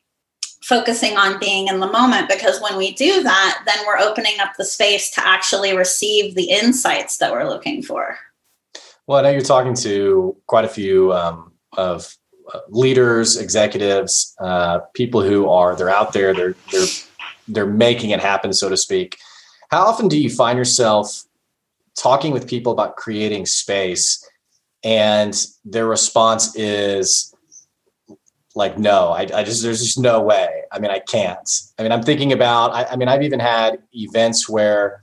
Focusing 0.70 1.16
on 1.16 1.40
being 1.40 1.66
in 1.66 1.80
the 1.80 1.90
moment 1.90 2.28
because 2.28 2.60
when 2.60 2.76
we 2.76 2.92
do 2.92 3.24
that, 3.24 3.62
then 3.66 3.84
we're 3.84 3.98
opening 3.98 4.38
up 4.38 4.52
the 4.56 4.64
space 4.64 5.10
to 5.10 5.26
actually 5.26 5.76
receive 5.76 6.36
the 6.36 6.44
insights 6.44 7.16
that 7.16 7.32
we're 7.32 7.48
looking 7.48 7.82
for. 7.82 8.16
Well, 9.08 9.18
I 9.18 9.22
know 9.22 9.30
you're 9.30 9.40
talking 9.40 9.74
to 9.74 10.36
quite 10.46 10.64
a 10.64 10.68
few 10.68 11.12
um, 11.12 11.50
of 11.76 12.16
uh, 12.54 12.60
leaders, 12.68 13.36
executives, 13.36 14.32
uh, 14.40 14.78
people 14.94 15.22
who 15.22 15.48
are 15.48 15.74
they're 15.74 15.90
out 15.90 16.12
there, 16.12 16.32
they're 16.32 16.54
they're 16.70 16.86
they're 17.48 17.66
making 17.66 18.10
it 18.10 18.20
happen, 18.20 18.52
so 18.52 18.68
to 18.68 18.76
speak. 18.76 19.18
How 19.72 19.82
often 19.82 20.06
do 20.06 20.16
you 20.16 20.30
find 20.30 20.56
yourself 20.56 21.24
talking 21.98 22.32
with 22.32 22.46
people 22.46 22.70
about 22.70 22.94
creating 22.94 23.46
space, 23.46 24.24
and 24.84 25.34
their 25.64 25.88
response 25.88 26.54
is 26.54 27.34
like, 28.60 28.78
"No, 28.78 29.08
I, 29.08 29.22
I 29.34 29.42
just 29.42 29.62
there's 29.62 29.82
just 29.82 29.98
no 29.98 30.20
way. 30.20 30.62
I 30.70 30.78
mean, 30.78 30.92
I 30.92 31.00
can't." 31.00 31.50
I 31.78 31.82
mean, 31.82 31.90
I'm 31.90 32.02
thinking 32.02 32.32
about. 32.32 32.72
I, 32.72 32.84
I 32.84 32.96
mean, 32.96 33.08
I've 33.08 33.22
even 33.22 33.40
had 33.40 33.78
events 33.92 34.48
where 34.48 35.02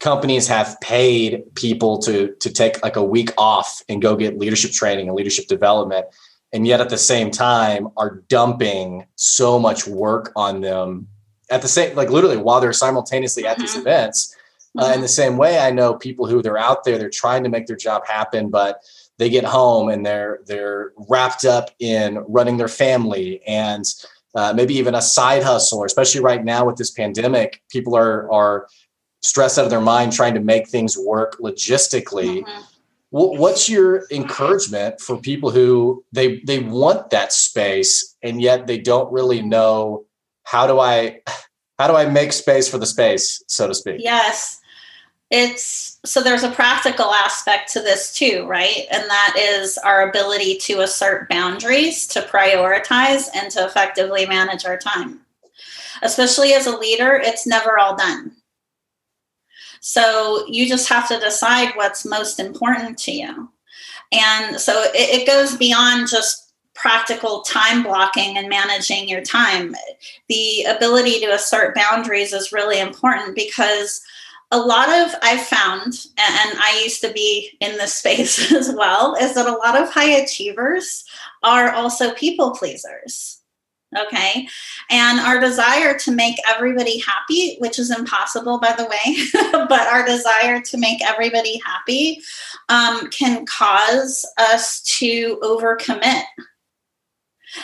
companies 0.00 0.48
have 0.48 0.76
paid 0.80 1.42
people 1.54 1.98
to 1.98 2.34
to 2.40 2.52
take 2.52 2.82
like 2.82 2.96
a 2.96 3.04
week 3.04 3.30
off 3.38 3.82
and 3.88 4.02
go 4.02 4.16
get 4.16 4.38
leadership 4.38 4.72
training 4.72 5.08
and 5.08 5.16
leadership 5.16 5.46
development 5.46 6.06
and 6.52 6.66
yet 6.66 6.80
at 6.80 6.88
the 6.88 6.98
same 6.98 7.30
time 7.30 7.88
are 7.96 8.22
dumping 8.28 9.06
so 9.16 9.58
much 9.58 9.86
work 9.86 10.30
on 10.36 10.60
them 10.60 11.08
at 11.50 11.62
the 11.62 11.68
same 11.68 11.96
like 11.96 12.10
literally 12.10 12.36
while 12.36 12.60
they're 12.60 12.72
simultaneously 12.72 13.46
at 13.46 13.52
mm-hmm. 13.52 13.62
these 13.62 13.76
events 13.76 14.36
uh, 14.78 14.92
in 14.94 15.00
the 15.00 15.08
same 15.08 15.36
way 15.36 15.58
i 15.58 15.70
know 15.70 15.94
people 15.94 16.26
who 16.26 16.42
they're 16.42 16.58
out 16.58 16.84
there 16.84 16.98
they're 16.98 17.08
trying 17.08 17.42
to 17.42 17.48
make 17.48 17.66
their 17.66 17.76
job 17.76 18.06
happen 18.06 18.50
but 18.50 18.82
they 19.18 19.28
get 19.28 19.44
home 19.44 19.88
and 19.88 20.04
they're 20.04 20.40
they're 20.46 20.92
wrapped 21.08 21.44
up 21.44 21.70
in 21.78 22.18
running 22.28 22.56
their 22.56 22.68
family 22.68 23.42
and 23.46 23.84
uh, 24.34 24.52
maybe 24.52 24.74
even 24.74 24.94
a 24.94 25.02
side 25.02 25.42
hustle 25.42 25.78
or 25.78 25.86
especially 25.86 26.20
right 26.20 26.44
now 26.44 26.64
with 26.64 26.76
this 26.76 26.90
pandemic 26.90 27.62
people 27.70 27.96
are 27.96 28.30
are 28.32 28.66
stressed 29.22 29.58
out 29.58 29.64
of 29.64 29.70
their 29.70 29.80
mind 29.80 30.12
trying 30.12 30.34
to 30.34 30.40
make 30.40 30.68
things 30.68 30.98
work 30.98 31.38
logistically. 31.40 32.42
Mm-hmm. 32.42 32.60
What's 33.10 33.68
your 33.68 34.06
encouragement 34.10 35.00
for 35.00 35.16
people 35.20 35.50
who 35.50 36.04
they 36.12 36.40
they 36.40 36.58
want 36.58 37.10
that 37.10 37.32
space 37.32 38.16
and 38.22 38.42
yet 38.42 38.66
they 38.66 38.78
don't 38.78 39.12
really 39.12 39.40
know 39.40 40.04
how 40.42 40.66
do 40.66 40.80
I 40.80 41.20
how 41.78 41.88
do 41.88 41.94
I 41.94 42.06
make 42.06 42.32
space 42.32 42.68
for 42.68 42.78
the 42.78 42.86
space, 42.86 43.42
so 43.46 43.68
to 43.68 43.74
speak? 43.74 43.96
Yes. 44.00 44.60
It's 45.30 45.93
so 46.04 46.22
there's 46.22 46.42
a 46.42 46.50
practical 46.50 47.12
aspect 47.12 47.72
to 47.72 47.80
this 47.80 48.12
too, 48.14 48.46
right? 48.46 48.86
And 48.90 49.04
that 49.08 49.36
is 49.38 49.78
our 49.78 50.08
ability 50.08 50.58
to 50.58 50.80
assert 50.80 51.28
boundaries, 51.28 52.06
to 52.08 52.22
prioritize, 52.22 53.28
and 53.34 53.50
to 53.52 53.64
effectively 53.64 54.26
manage 54.26 54.64
our 54.64 54.78
time. 54.78 55.20
Especially 56.02 56.52
as 56.52 56.66
a 56.66 56.76
leader, 56.76 57.14
it's 57.14 57.46
never 57.46 57.78
all 57.78 57.96
done 57.96 58.32
so 59.86 60.46
you 60.48 60.66
just 60.66 60.88
have 60.88 61.06
to 61.08 61.20
decide 61.20 61.74
what's 61.74 62.06
most 62.06 62.40
important 62.40 62.96
to 63.00 63.12
you. 63.12 63.50
And 64.12 64.58
so 64.58 64.82
it, 64.94 65.20
it 65.20 65.26
goes 65.26 65.58
beyond 65.58 66.08
just 66.08 66.54
practical 66.72 67.42
time 67.42 67.82
blocking 67.82 68.38
and 68.38 68.48
managing 68.48 69.06
your 69.06 69.20
time. 69.20 69.74
The 70.30 70.62
ability 70.64 71.20
to 71.20 71.34
assert 71.34 71.74
boundaries 71.74 72.32
is 72.32 72.50
really 72.50 72.80
important 72.80 73.34
because 73.34 74.00
a 74.54 74.58
lot 74.58 74.88
of 74.88 75.14
I've 75.20 75.44
found, 75.44 76.06
and 76.16 76.58
I 76.58 76.80
used 76.84 77.00
to 77.00 77.12
be 77.12 77.56
in 77.60 77.72
this 77.72 77.94
space 77.94 78.52
as 78.52 78.72
well, 78.72 79.16
is 79.16 79.34
that 79.34 79.46
a 79.46 79.56
lot 79.56 79.80
of 79.80 79.90
high 79.90 80.10
achievers 80.10 81.04
are 81.42 81.72
also 81.72 82.14
people 82.14 82.52
pleasers. 82.52 83.40
Okay. 83.96 84.48
And 84.90 85.20
our 85.20 85.40
desire 85.40 85.96
to 85.98 86.10
make 86.10 86.36
everybody 86.48 86.98
happy, 87.00 87.56
which 87.58 87.78
is 87.78 87.96
impossible, 87.96 88.58
by 88.58 88.74
the 88.76 88.86
way, 88.86 89.42
but 89.52 89.86
our 89.88 90.04
desire 90.04 90.60
to 90.60 90.76
make 90.76 91.00
everybody 91.02 91.60
happy 91.64 92.20
um, 92.68 93.08
can 93.10 93.46
cause 93.46 94.24
us 94.38 94.82
to 94.98 95.38
overcommit. 95.42 96.24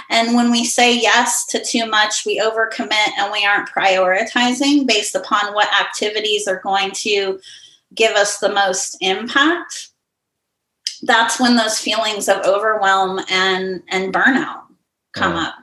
And 0.08 0.34
when 0.34 0.50
we 0.50 0.64
say 0.64 0.96
yes 0.96 1.46
to 1.46 1.62
too 1.62 1.86
much, 1.86 2.24
we 2.24 2.40
overcommit 2.40 3.08
and 3.18 3.32
we 3.32 3.44
aren't 3.44 3.70
prioritizing 3.70 4.86
based 4.86 5.14
upon 5.14 5.54
what 5.54 5.72
activities 5.80 6.46
are 6.46 6.60
going 6.60 6.90
to 6.92 7.40
give 7.94 8.12
us 8.12 8.38
the 8.38 8.52
most 8.52 8.96
impact. 9.00 9.88
That's 11.02 11.40
when 11.40 11.56
those 11.56 11.78
feelings 11.78 12.28
of 12.28 12.44
overwhelm 12.44 13.20
and, 13.30 13.82
and 13.88 14.12
burnout 14.12 14.62
come 15.12 15.34
yeah. 15.34 15.42
up. 15.42 15.54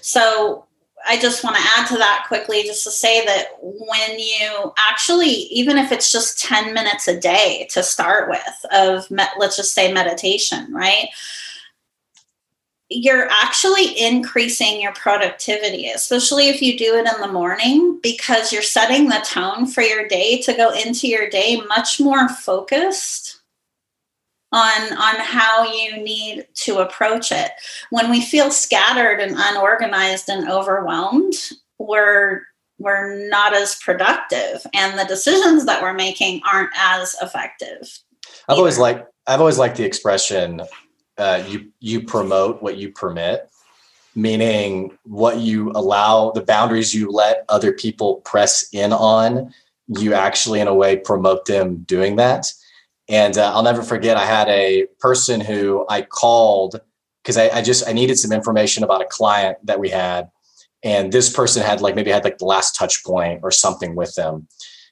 So 0.00 0.66
I 1.06 1.18
just 1.18 1.44
want 1.44 1.56
to 1.56 1.62
add 1.76 1.86
to 1.88 1.98
that 1.98 2.24
quickly 2.26 2.62
just 2.64 2.82
to 2.84 2.90
say 2.90 3.24
that 3.24 3.50
when 3.60 4.18
you 4.18 4.72
actually, 4.76 5.28
even 5.28 5.78
if 5.78 5.92
it's 5.92 6.10
just 6.10 6.40
10 6.40 6.74
minutes 6.74 7.06
a 7.06 7.18
day 7.18 7.68
to 7.70 7.82
start 7.82 8.28
with, 8.28 8.66
of 8.72 9.06
let's 9.38 9.56
just 9.56 9.72
say 9.72 9.92
meditation, 9.92 10.72
right? 10.72 11.08
You're 12.88 13.28
actually 13.28 13.98
increasing 13.98 14.80
your 14.80 14.92
productivity, 14.92 15.90
especially 15.90 16.48
if 16.48 16.62
you 16.62 16.78
do 16.78 16.94
it 16.94 17.12
in 17.12 17.20
the 17.20 17.32
morning, 17.32 17.98
because 18.00 18.52
you're 18.52 18.62
setting 18.62 19.08
the 19.08 19.24
tone 19.26 19.66
for 19.66 19.80
your 19.82 20.06
day 20.06 20.40
to 20.42 20.54
go 20.54 20.70
into 20.70 21.08
your 21.08 21.28
day 21.28 21.60
much 21.68 22.00
more 22.00 22.28
focused 22.28 23.36
on 24.52 24.92
on 24.92 25.16
how 25.16 25.64
you 25.64 25.96
need 25.98 26.46
to 26.54 26.78
approach 26.78 27.32
it 27.32 27.50
when 27.90 28.10
we 28.10 28.20
feel 28.20 28.50
scattered 28.50 29.20
and 29.20 29.34
unorganized 29.36 30.28
and 30.28 30.48
overwhelmed 30.48 31.34
we're 31.78 32.42
we're 32.78 33.28
not 33.28 33.54
as 33.54 33.74
productive 33.76 34.64
and 34.72 34.98
the 34.98 35.04
decisions 35.04 35.64
that 35.66 35.82
we're 35.82 35.94
making 35.94 36.40
aren't 36.50 36.70
as 36.76 37.14
effective 37.20 37.98
i've 38.48 38.54
either. 38.54 38.58
always 38.58 38.78
liked 38.78 39.10
i've 39.26 39.40
always 39.40 39.58
liked 39.58 39.76
the 39.76 39.84
expression 39.84 40.62
uh, 41.18 41.42
you 41.48 41.70
you 41.80 42.02
promote 42.02 42.62
what 42.62 42.76
you 42.76 42.90
permit 42.90 43.50
meaning 44.14 44.96
what 45.04 45.38
you 45.38 45.70
allow 45.72 46.30
the 46.30 46.40
boundaries 46.40 46.94
you 46.94 47.10
let 47.10 47.44
other 47.50 47.72
people 47.72 48.16
press 48.24 48.66
in 48.72 48.92
on 48.92 49.52
you 49.88 50.14
actually 50.14 50.60
in 50.60 50.68
a 50.68 50.74
way 50.74 50.96
promote 50.96 51.46
them 51.46 51.78
doing 51.82 52.16
that. 52.16 52.52
And 53.08 53.38
uh, 53.38 53.52
I'll 53.54 53.62
never 53.62 53.82
forget, 53.82 54.16
I 54.16 54.26
had 54.26 54.48
a 54.48 54.86
person 54.98 55.40
who 55.40 55.86
I 55.88 56.02
called 56.02 56.80
because 57.22 57.36
I, 57.36 57.48
I, 57.50 57.62
just 57.62 57.86
I 57.88 57.92
needed 57.92 58.18
some 58.18 58.32
information 58.32 58.82
about 58.82 59.02
a 59.02 59.06
client 59.06 59.58
that 59.64 59.80
we 59.80 59.90
had, 59.90 60.30
and 60.82 61.12
this 61.12 61.32
person 61.32 61.62
had 61.62 61.80
like 61.80 61.94
maybe 61.94 62.10
had 62.10 62.24
like 62.24 62.38
the 62.38 62.44
last 62.44 62.76
touch 62.76 63.04
point 63.04 63.40
or 63.42 63.50
something 63.50 63.94
with 63.96 64.14
them, 64.14 64.46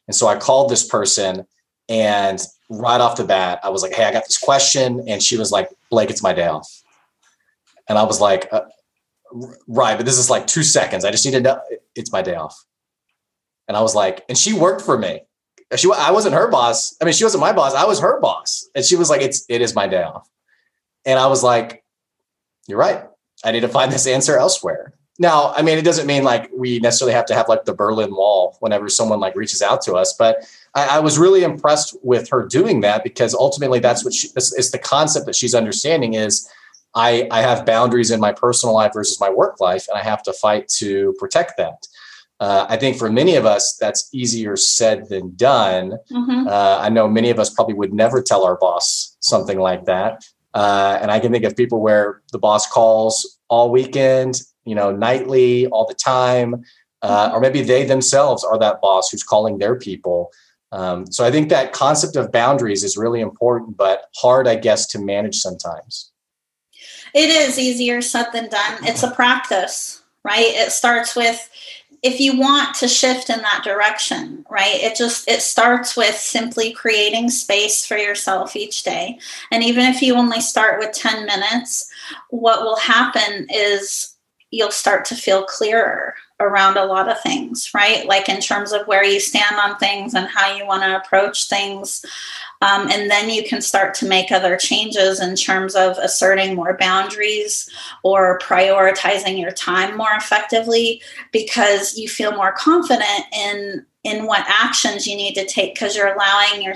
and 0.07 0.15
so 0.15 0.27
I 0.27 0.37
called 0.37 0.69
this 0.69 0.87
person, 0.87 1.47
and 1.89 2.41
right 2.71 3.01
off 3.01 3.17
the 3.17 3.25
bat, 3.25 3.61
I 3.63 3.71
was 3.71 3.83
like, 3.83 3.93
"Hey, 3.93 4.05
I 4.05 4.13
got 4.13 4.25
this 4.25 4.39
question," 4.39 5.05
and 5.09 5.23
she 5.23 5.37
was 5.37 5.51
like, 5.51 5.69
"Blake, 5.91 6.11
it's 6.11 6.23
my 6.23 6.33
day 6.33 6.47
off," 6.47 6.83
and 7.89 7.99
I 7.99 8.05
was 8.05 8.21
like, 8.21 8.49
uh, 8.53 8.63
"Right, 9.69 9.97
but 9.97 10.07
this 10.07 10.19
is 10.19 10.31
like 10.31 10.47
two 10.47 10.63
seconds. 10.63 11.05
I 11.05 11.11
just 11.11 11.25
need 11.25 11.33
to 11.33 11.41
know 11.41 11.61
it's 11.95 12.13
my 12.13 12.23
day 12.23 12.35
off," 12.35 12.65
and 13.69 13.77
I 13.77 13.83
was 13.83 13.95
like, 13.95 14.25
and 14.29 14.37
she 14.39 14.53
worked 14.53 14.83
for 14.83 14.99
me 14.99 15.23
she 15.77 15.91
I 15.93 16.11
wasn't 16.11 16.35
her 16.35 16.49
boss. 16.49 16.97
I 17.01 17.05
mean, 17.05 17.15
she 17.15 17.25
wasn't 17.25 17.41
my 17.41 17.53
boss. 17.53 17.75
I 17.75 17.85
was 17.85 18.01
her 18.01 18.21
boss. 18.21 18.69
And 18.75 18.85
she 18.85 18.97
was 18.97 19.11
like, 19.11 19.23
it's 19.23 19.45
it 19.49 19.61
is 19.61 19.75
my 19.75 19.87
day 19.87 20.03
off. 20.03 20.29
And 21.05 21.19
I 21.19 21.27
was 21.27 21.43
like, 21.43 21.85
you're 22.67 22.79
right. 22.79 23.05
I 23.45 23.53
need 23.53 23.61
to 23.61 23.69
find 23.69 23.93
this 23.93 24.07
answer 24.07 24.39
elsewhere. 24.39 24.95
Now, 25.19 25.53
I 25.57 25.63
mean, 25.63 25.79
it 25.79 25.85
doesn't 25.85 26.07
mean 26.07 26.25
like 26.25 26.51
we 26.53 26.81
necessarily 26.81 27.15
have 27.15 27.27
to 27.27 27.35
have 27.35 27.49
like 27.49 27.65
the 27.65 27.75
Berlin 27.75 28.11
Wall 28.15 28.57
whenever 28.61 28.89
someone 28.89 29.21
like 29.21 29.37
reaches 29.37 29.63
out 29.63 29.81
to 29.83 29.95
us, 29.95 30.13
but 30.19 30.45
I, 30.75 30.97
I 30.97 30.99
was 30.99 31.19
really 31.19 31.45
impressed 31.45 31.97
with 32.03 32.29
her 32.31 32.45
doing 32.45 32.81
that 32.81 33.05
because 33.05 33.33
ultimately 33.33 33.79
that's 33.79 34.05
what 34.05 34.13
she, 34.13 34.29
it's, 34.37 34.53
it's 34.59 34.73
the 34.73 34.79
concept 34.79 35.27
that 35.27 35.37
she's 35.37 35.55
understanding 35.55 36.15
is 36.15 36.51
I, 36.97 37.29
I 37.31 37.43
have 37.43 37.67
boundaries 37.67 38.11
in 38.11 38.21
my 38.21 38.33
personal 38.33 38.75
life 38.75 38.93
versus 38.95 39.21
my 39.21 39.31
work 39.31 39.61
life, 39.61 39.87
and 39.89 39.99
I 39.99 40.03
have 40.03 40.23
to 40.25 40.33
fight 40.33 40.69
to 40.79 41.15
protect 41.19 41.57
that. 41.59 41.87
Uh, 42.41 42.67
I 42.69 42.77
think 42.77 42.99
for 42.99 43.11
many 43.11 43.37
of 43.37 43.47
us, 43.47 43.77
that's 43.81 44.09
easier 44.13 44.57
said 44.57 45.09
than 45.09 45.35
done. 45.37 45.99
Mm-hmm. 46.11 46.49
Uh, 46.49 46.79
I 46.81 46.89
know 46.89 47.09
many 47.09 47.31
of 47.31 47.39
us 47.39 47.51
probably 47.51 47.75
would 47.75 47.93
never 47.93 48.21
tell 48.21 48.45
our 48.45 48.57
boss 48.57 49.17
something 49.21 49.59
like 49.59 49.85
that. 49.87 50.25
Uh, 50.53 50.99
and 51.01 51.11
I 51.11 51.21
can 51.21 51.33
think 51.33 51.45
of 51.45 51.57
people 51.57 51.81
where 51.81 52.23
the 52.33 52.39
boss 52.39 52.71
calls 52.71 53.39
all 53.49 53.71
weekend, 53.71 54.41
you 54.65 54.75
know, 54.75 54.91
nightly, 54.95 55.67
all 55.69 55.87
the 55.87 55.95
time, 55.95 56.65
uh, 57.03 57.27
mm-hmm. 57.27 57.37
or 57.37 57.41
maybe 57.41 57.63
they 57.63 57.85
themselves 57.85 58.45
are 58.45 58.59
that 58.59 58.81
boss 58.81 59.11
who's 59.11 59.23
calling 59.23 59.59
their 59.59 59.77
people. 59.77 60.31
Um, 60.73 61.07
so 61.11 61.25
I 61.25 61.31
think 61.31 61.51
that 61.51 61.73
concept 61.73 62.17
of 62.17 62.33
boundaries 62.33 62.83
is 62.83 62.97
really 62.97 63.21
important, 63.21 63.77
but 63.77 64.07
hard, 64.17 64.49
I 64.49 64.57
guess, 64.57 64.87
to 64.89 64.99
manage 64.99 65.37
sometimes. 65.37 66.11
It 67.15 67.31
is 67.31 67.59
easier 67.59 68.03
said 68.03 68.27
than 68.33 68.49
done. 68.49 68.79
It's 68.83 69.05
a 69.05 69.11
practice, 69.11 70.03
right? 70.25 70.47
It 70.47 70.73
starts 70.73 71.15
with 71.15 71.49
if 72.05 72.21
you 72.21 72.39
want 72.39 72.75
to 72.75 72.87
shift 72.87 73.31
in 73.31 73.41
that 73.41 73.63
direction 73.65 74.45
right 74.51 74.75
it 74.75 74.95
just 74.95 75.27
it 75.27 75.41
starts 75.41 75.97
with 75.97 76.15
simply 76.15 76.71
creating 76.71 77.31
space 77.31 77.85
for 77.87 77.97
yourself 77.97 78.55
each 78.55 78.83
day 78.83 79.19
and 79.51 79.65
even 79.65 79.87
if 79.87 80.03
you 80.03 80.15
only 80.15 80.41
start 80.41 80.79
with 80.79 80.93
10 80.93 81.25
minutes 81.25 81.91
what 82.29 82.61
will 82.61 82.77
happen 82.77 83.47
is 83.49 84.14
you'll 84.55 84.71
start 84.71 85.05
to 85.07 85.15
feel 85.15 85.43
clearer 85.45 86.15
around 86.41 86.77
a 86.77 86.85
lot 86.85 87.09
of 87.09 87.21
things, 87.21 87.71
right? 87.75 88.07
Like 88.07 88.29
in 88.29 88.41
terms 88.41 88.73
of 88.73 88.87
where 88.87 89.05
you 89.05 89.21
stand 89.21 89.57
on 89.57 89.77
things 89.79 90.15
and 90.15 90.29
how 90.29 90.55
you 90.55 90.67
want 90.67 90.83
to 90.83 90.97
approach 90.97 91.49
things. 91.49 92.05
Um, 92.61 92.89
and 92.91 93.11
then 93.11 93.31
you 93.31 93.45
can 93.45 93.61
start 93.61 93.95
to 93.95 94.07
make 94.07 94.31
other 94.31 94.57
changes 94.57 95.21
in 95.21 95.37
terms 95.37 95.75
of 95.75 95.97
asserting 95.99 96.55
more 96.55 96.77
boundaries 96.79 97.69
or 98.03 98.39
prioritizing 98.39 99.41
your 99.41 99.53
time 99.53 99.97
more 99.97 100.15
effectively 100.17 101.03
because 101.33 101.97
you 101.97 102.09
feel 102.09 102.33
more 102.33 102.53
confident 102.53 103.25
in 103.33 103.87
in 104.05 104.27
what 104.27 104.45
actions 104.47 105.07
you 105.07 105.17
need 105.17 105.35
to 105.35 105.47
take 105.47 105.75
because 105.75 105.97
you're 105.97 106.13
allowing 106.13 106.63
your 106.63 106.75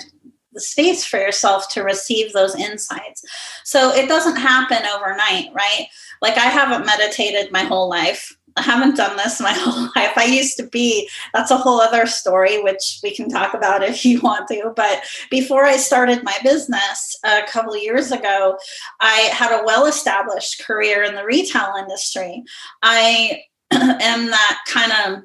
the 0.53 0.61
space 0.61 1.05
for 1.05 1.19
yourself 1.19 1.69
to 1.71 1.83
receive 1.83 2.33
those 2.33 2.57
insights. 2.57 3.23
So 3.65 3.91
it 3.91 4.09
doesn't 4.09 4.37
happen 4.37 4.79
overnight, 4.87 5.53
right? 5.53 5.87
Like 6.23 6.37
I 6.37 6.47
haven't 6.47 6.87
meditated 6.87 7.53
my 7.53 7.63
whole 7.63 7.89
life. 7.89 8.37
I 8.57 8.63
haven't 8.63 8.97
done 8.97 9.17
this 9.17 9.41
my 9.41 9.53
whole 9.57 9.85
life. 9.97 10.17
I 10.17 10.25
used 10.25 10.57
to 10.57 10.67
be, 10.67 11.09
that's 11.33 11.51
a 11.51 11.57
whole 11.57 11.81
other 11.81 12.07
story, 12.07 12.61
which 12.63 12.99
we 13.03 13.15
can 13.15 13.29
talk 13.29 13.55
about 13.55 13.83
if 13.83 14.05
you 14.05 14.21
want 14.21 14.49
to. 14.49 14.73
But 14.75 15.03
before 15.31 15.65
I 15.65 15.77
started 15.77 16.25
my 16.25 16.37
business 16.43 17.19
a 17.25 17.43
couple 17.49 17.77
years 17.77 18.11
ago, 18.11 18.59
I 19.01 19.31
had 19.33 19.53
a 19.53 19.65
well 19.65 19.87
established 19.87 20.65
career 20.65 21.05
in 21.05 21.15
the 21.15 21.25
retail 21.25 21.75
industry. 21.79 22.43
I 22.83 23.43
am 23.71 24.27
that 24.27 24.59
kind 24.67 24.93
of 24.93 25.23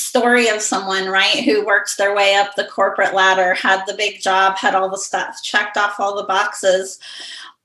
story 0.00 0.48
of 0.48 0.62
someone, 0.62 1.08
right, 1.08 1.44
who 1.44 1.66
works 1.66 1.96
their 1.96 2.14
way 2.14 2.34
up 2.34 2.54
the 2.54 2.64
corporate 2.64 3.14
ladder, 3.14 3.54
had 3.54 3.84
the 3.86 3.94
big 3.94 4.20
job, 4.20 4.56
had 4.56 4.74
all 4.74 4.88
the 4.88 4.98
stuff, 4.98 5.42
checked 5.42 5.76
off 5.76 5.98
all 5.98 6.16
the 6.16 6.24
boxes. 6.24 6.98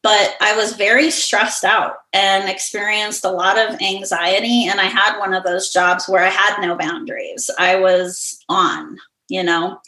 But 0.06 0.36
I 0.40 0.56
was 0.56 0.74
very 0.74 1.10
stressed 1.10 1.64
out 1.64 1.96
and 2.14 2.48
experienced 2.48 3.26
a 3.26 3.32
lot 3.32 3.58
of 3.58 3.82
anxiety. 3.82 4.68
And 4.68 4.80
I 4.80 4.84
had 4.84 5.18
one 5.18 5.34
of 5.34 5.44
those 5.44 5.74
jobs 5.74 6.08
where 6.08 6.24
I 6.24 6.30
had 6.30 6.62
no 6.62 6.76
boundaries. 6.76 7.50
I 7.58 7.78
was 7.78 8.40
on, 8.48 9.00
you 9.30 9.42
know, 9.42 9.82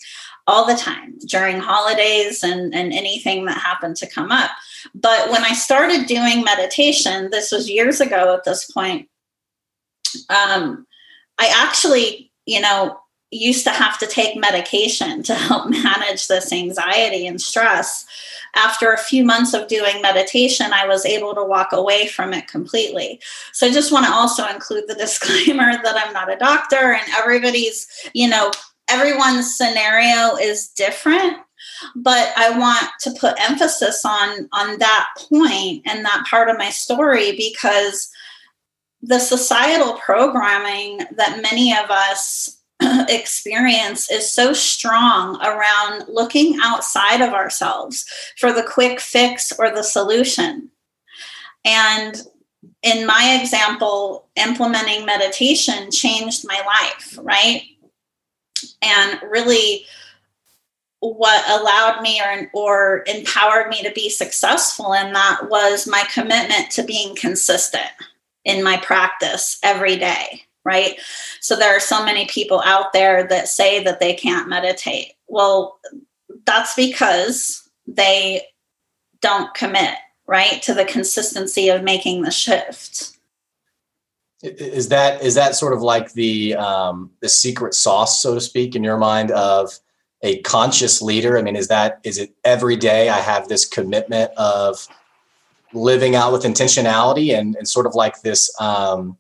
all 0.48 0.66
the 0.66 0.74
time 0.74 1.20
during 1.28 1.60
holidays 1.60 2.42
and, 2.42 2.74
and 2.74 2.94
anything 2.94 3.46
that 3.46 3.60
happened 3.60 3.96
to 3.98 4.10
come 4.10 4.32
up. 4.32 4.50
But 4.96 5.30
when 5.30 5.44
I 5.44 5.54
started 5.54 6.08
doing 6.08 6.44
meditation, 6.44 7.30
this 7.30 7.52
was 7.52 7.70
years 7.70 8.02
ago 8.02 8.34
at 8.34 8.44
this 8.44 8.72
point, 8.72 9.08
um, 10.32 10.88
I 11.38 11.54
actually, 11.56 12.32
you 12.48 12.60
know, 12.60 13.00
used 13.32 13.66
to 13.66 13.72
have 13.72 13.98
to 14.00 14.08
take 14.08 14.40
medication 14.40 15.24
to 15.24 15.36
help 15.36 15.70
manage 15.70 16.28
this 16.28 16.52
anxiety 16.52 17.28
and 17.28 17.42
stress. 17.42 18.06
After 18.56 18.92
a 18.92 18.98
few 18.98 19.24
months 19.24 19.54
of 19.54 19.68
doing 19.68 20.02
meditation, 20.02 20.72
I 20.74 20.88
was 20.88 21.06
able 21.06 21.36
to 21.36 21.44
walk 21.44 21.74
away 21.74 22.08
from 22.08 22.34
it 22.34 22.48
completely. 22.48 23.20
So 23.52 23.68
I 23.68 23.72
just 23.72 23.92
want 23.92 24.06
to 24.06 24.12
also 24.12 24.48
include 24.48 24.86
the 24.88 24.96
disclaimer 25.00 25.72
that 25.72 25.96
I'm 25.96 26.14
not 26.14 26.32
a 26.32 26.38
doctor 26.38 26.94
and 26.94 27.14
everybody's, 27.18 27.88
you 28.14 28.30
know, 28.30 28.52
everyone's 28.90 29.56
scenario 29.56 30.36
is 30.38 30.70
different 30.70 31.38
but 31.96 32.32
i 32.38 32.58
want 32.58 32.90
to 33.00 33.12
put 33.20 33.36
emphasis 33.38 34.04
on 34.06 34.48
on 34.54 34.80
that 34.80 35.08
point 35.18 35.82
and 35.86 36.06
that 36.06 36.26
part 36.30 36.50
of 36.50 36.58
my 36.58 36.70
story 36.70 37.36
because 37.36 38.10
the 39.02 39.20
societal 39.20 39.94
programming 39.94 41.00
that 41.16 41.40
many 41.42 41.76
of 41.76 41.90
us 41.92 42.57
experience 43.10 44.12
is 44.12 44.32
so 44.32 44.54
strong 44.54 45.42
around 45.42 46.06
looking 46.08 46.60
outside 46.62 47.22
of 47.22 47.34
ourselves 47.34 48.06
for 48.38 48.54
the 48.54 48.64
quick 48.64 49.00
fix 49.00 49.52
or 49.58 49.72
the 49.72 49.84
solution. 49.84 50.70
And 51.66 52.22
in 52.84 53.06
my 53.06 53.40
example, 53.42 54.30
implementing 54.36 55.06
meditation 55.06 55.92
changed 55.92 56.46
my 56.48 56.62
life, 56.66 57.18
right? 57.22 57.62
And 58.82 59.20
really, 59.30 59.86
what 61.00 61.48
allowed 61.50 62.02
me 62.02 62.22
or, 62.22 62.50
or 62.54 63.04
empowered 63.08 63.70
me 63.70 63.84
to 63.84 63.92
be 63.92 64.10
successful 64.10 64.94
in 64.94 65.14
that 65.14 65.50
was 65.50 65.88
my 65.88 66.04
commitment 66.12 66.72
to 66.72 66.84
being 66.84 67.16
consistent 67.16 67.90
in 68.46 68.64
my 68.64 68.78
practice 68.78 69.60
every 69.62 69.98
day, 69.98 70.44
right? 70.68 71.00
So 71.40 71.56
there 71.56 71.76
are 71.76 71.80
so 71.80 72.04
many 72.04 72.26
people 72.26 72.62
out 72.66 72.92
there 72.92 73.26
that 73.30 73.48
say 73.48 73.82
that 73.86 74.02
they 74.02 74.14
can't 74.14 74.50
meditate. 74.50 75.14
Well, 75.28 75.80
that's 76.46 76.76
because 76.76 77.68
they 77.88 78.42
don't 79.22 79.54
commit, 79.54 79.96
right, 80.28 80.62
to 80.64 80.74
the 80.74 80.84
consistency 80.84 81.70
of 81.70 81.84
making 81.84 82.24
the 82.24 82.32
shift. 82.32 83.18
Is 84.44 84.90
that 84.90 85.24
is 85.24 85.34
that 85.36 85.56
sort 85.56 85.74
of 85.74 85.82
like 85.82 86.14
the 86.14 86.56
um, 86.56 87.12
the 87.22 87.30
secret 87.30 87.74
sauce, 87.74 88.22
so 88.22 88.36
to 88.36 88.42
speak, 88.42 88.76
in 88.76 88.84
your 88.84 88.98
mind 88.98 89.32
of 89.32 89.80
a 90.22 90.42
conscious 90.42 91.02
leader? 91.02 91.38
I 91.38 91.42
mean, 91.42 91.56
is 91.56 91.70
that 91.70 92.00
is 92.04 92.20
it 92.20 92.36
every 92.44 92.76
day 92.76 93.10
I 93.10 93.20
have 93.20 93.48
this 93.48 93.66
commitment 93.66 94.32
of 94.38 94.88
living 95.74 96.16
out 96.16 96.32
with 96.32 96.44
intentionality 96.44 97.38
and, 97.38 97.56
and 97.56 97.68
sort 97.68 97.86
of 97.86 97.96
like 97.96 98.22
this 98.22 98.54
um, 98.62 99.18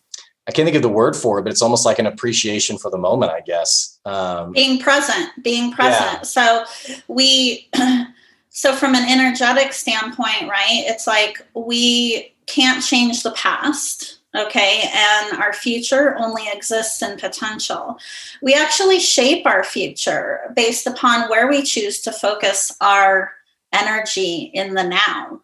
I 0.47 0.51
can't 0.51 0.65
think 0.65 0.77
of 0.77 0.81
the 0.81 0.89
word 0.89 1.15
for 1.15 1.39
it, 1.39 1.43
but 1.43 1.51
it's 1.51 1.61
almost 1.61 1.85
like 1.85 1.99
an 1.99 2.05
appreciation 2.05 2.77
for 2.77 2.89
the 2.89 2.97
moment, 2.97 3.31
I 3.31 3.41
guess. 3.41 3.99
Um, 4.05 4.53
being 4.53 4.79
present, 4.79 5.29
being 5.43 5.73
present. 5.73 6.19
Yeah. 6.19 6.21
So 6.21 6.65
we, 7.09 7.69
so 8.49 8.73
from 8.73 8.95
an 8.95 9.09
energetic 9.09 9.73
standpoint, 9.73 10.49
right? 10.49 10.83
It's 10.87 11.05
like 11.05 11.45
we 11.53 12.33
can't 12.45 12.81
change 12.81 13.23
the 13.23 13.31
past, 13.31 14.19
okay? 14.33 14.89
And 14.93 15.37
our 15.37 15.51
future 15.51 16.17
only 16.17 16.47
exists 16.47 17.01
in 17.01 17.19
potential. 17.19 17.97
We 18.41 18.53
actually 18.53 18.99
shape 18.99 19.45
our 19.45 19.65
future 19.65 20.53
based 20.55 20.87
upon 20.87 21.29
where 21.29 21.49
we 21.49 21.61
choose 21.61 21.99
to 22.01 22.13
focus 22.13 22.73
our 22.79 23.33
energy 23.73 24.49
in 24.53 24.75
the 24.75 24.83
now. 24.83 25.41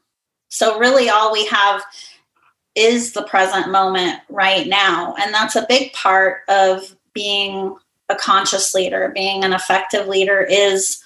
So, 0.48 0.80
really, 0.80 1.10
all 1.10 1.34
we 1.34 1.46
have 1.48 1.84
is 2.76 3.14
the 3.14 3.24
present 3.24 3.72
moment 3.72 4.20
right 4.30 4.68
now. 4.68 5.16
And 5.20 5.34
that's 5.34 5.56
a 5.56 5.66
big 5.68 5.94
part 5.94 6.42
of 6.48 6.96
being 7.14 7.76
a 8.10 8.16
conscious 8.16 8.74
leader, 8.74 9.12
being 9.14 9.44
an 9.44 9.54
effective 9.54 10.08
leader 10.08 10.42
is 10.42 11.02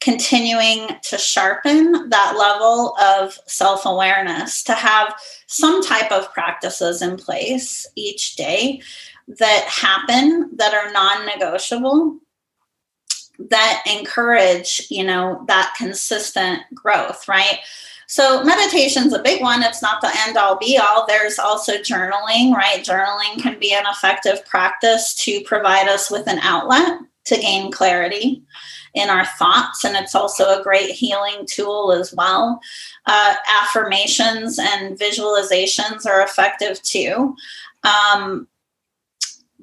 continuing 0.00 0.88
to 1.02 1.16
sharpen 1.16 2.10
that 2.10 2.36
level 2.38 2.94
of 3.00 3.38
self 3.46 3.86
awareness, 3.86 4.62
to 4.64 4.74
have 4.74 5.14
some 5.46 5.82
type 5.82 6.10
of 6.12 6.32
practices 6.32 7.00
in 7.00 7.16
place 7.16 7.86
each 7.96 8.36
day 8.36 8.82
that 9.26 9.64
happen 9.64 10.50
that 10.56 10.74
are 10.74 10.92
non 10.92 11.26
negotiable 11.26 12.18
that 13.38 13.82
encourage 13.86 14.86
you 14.90 15.02
know 15.02 15.44
that 15.48 15.74
consistent 15.76 16.62
growth 16.72 17.26
right 17.26 17.58
so 18.06 18.42
meditation's 18.44 19.12
a 19.12 19.22
big 19.22 19.40
one. 19.40 19.62
It's 19.62 19.82
not 19.82 20.00
the 20.00 20.12
end 20.26 20.36
all 20.36 20.56
be 20.56 20.78
all. 20.78 21.06
There's 21.06 21.38
also 21.38 21.74
journaling, 21.78 22.52
right? 22.52 22.84
Journaling 22.84 23.40
can 23.40 23.58
be 23.58 23.72
an 23.72 23.84
effective 23.86 24.44
practice 24.46 25.14
to 25.24 25.42
provide 25.42 25.88
us 25.88 26.10
with 26.10 26.26
an 26.26 26.38
outlet 26.40 27.00
to 27.24 27.36
gain 27.36 27.70
clarity 27.70 28.42
in 28.94 29.10
our 29.10 29.24
thoughts. 29.24 29.84
And 29.84 29.96
it's 29.96 30.14
also 30.14 30.44
a 30.44 30.62
great 30.62 30.90
healing 30.90 31.46
tool 31.46 31.92
as 31.92 32.14
well. 32.14 32.60
Uh, 33.06 33.34
affirmations 33.62 34.58
and 34.58 34.98
visualizations 34.98 36.06
are 36.06 36.22
effective 36.22 36.80
too. 36.82 37.34
Um, 37.82 38.46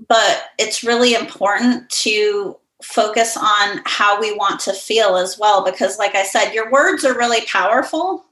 but 0.08 0.46
it's 0.58 0.84
really 0.84 1.14
important 1.14 1.90
to 1.90 2.58
focus 2.84 3.38
on 3.38 3.82
how 3.86 4.20
we 4.20 4.34
want 4.34 4.60
to 4.60 4.74
feel 4.74 5.16
as 5.16 5.38
well 5.38 5.64
because 5.64 6.00
like 6.00 6.16
i 6.16 6.24
said 6.24 6.52
your 6.52 6.72
words 6.72 7.06
are 7.06 7.16
really 7.16 7.46
powerful 7.46 8.26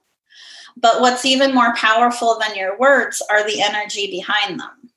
but 0.81 1.01
what's 1.01 1.25
even 1.25 1.53
more 1.53 1.75
powerful 1.75 2.37
than 2.39 2.55
your 2.55 2.77
words 2.77 3.21
are 3.29 3.45
the 3.45 3.61
energy 3.61 4.09
behind 4.09 4.59
them. 4.59 4.91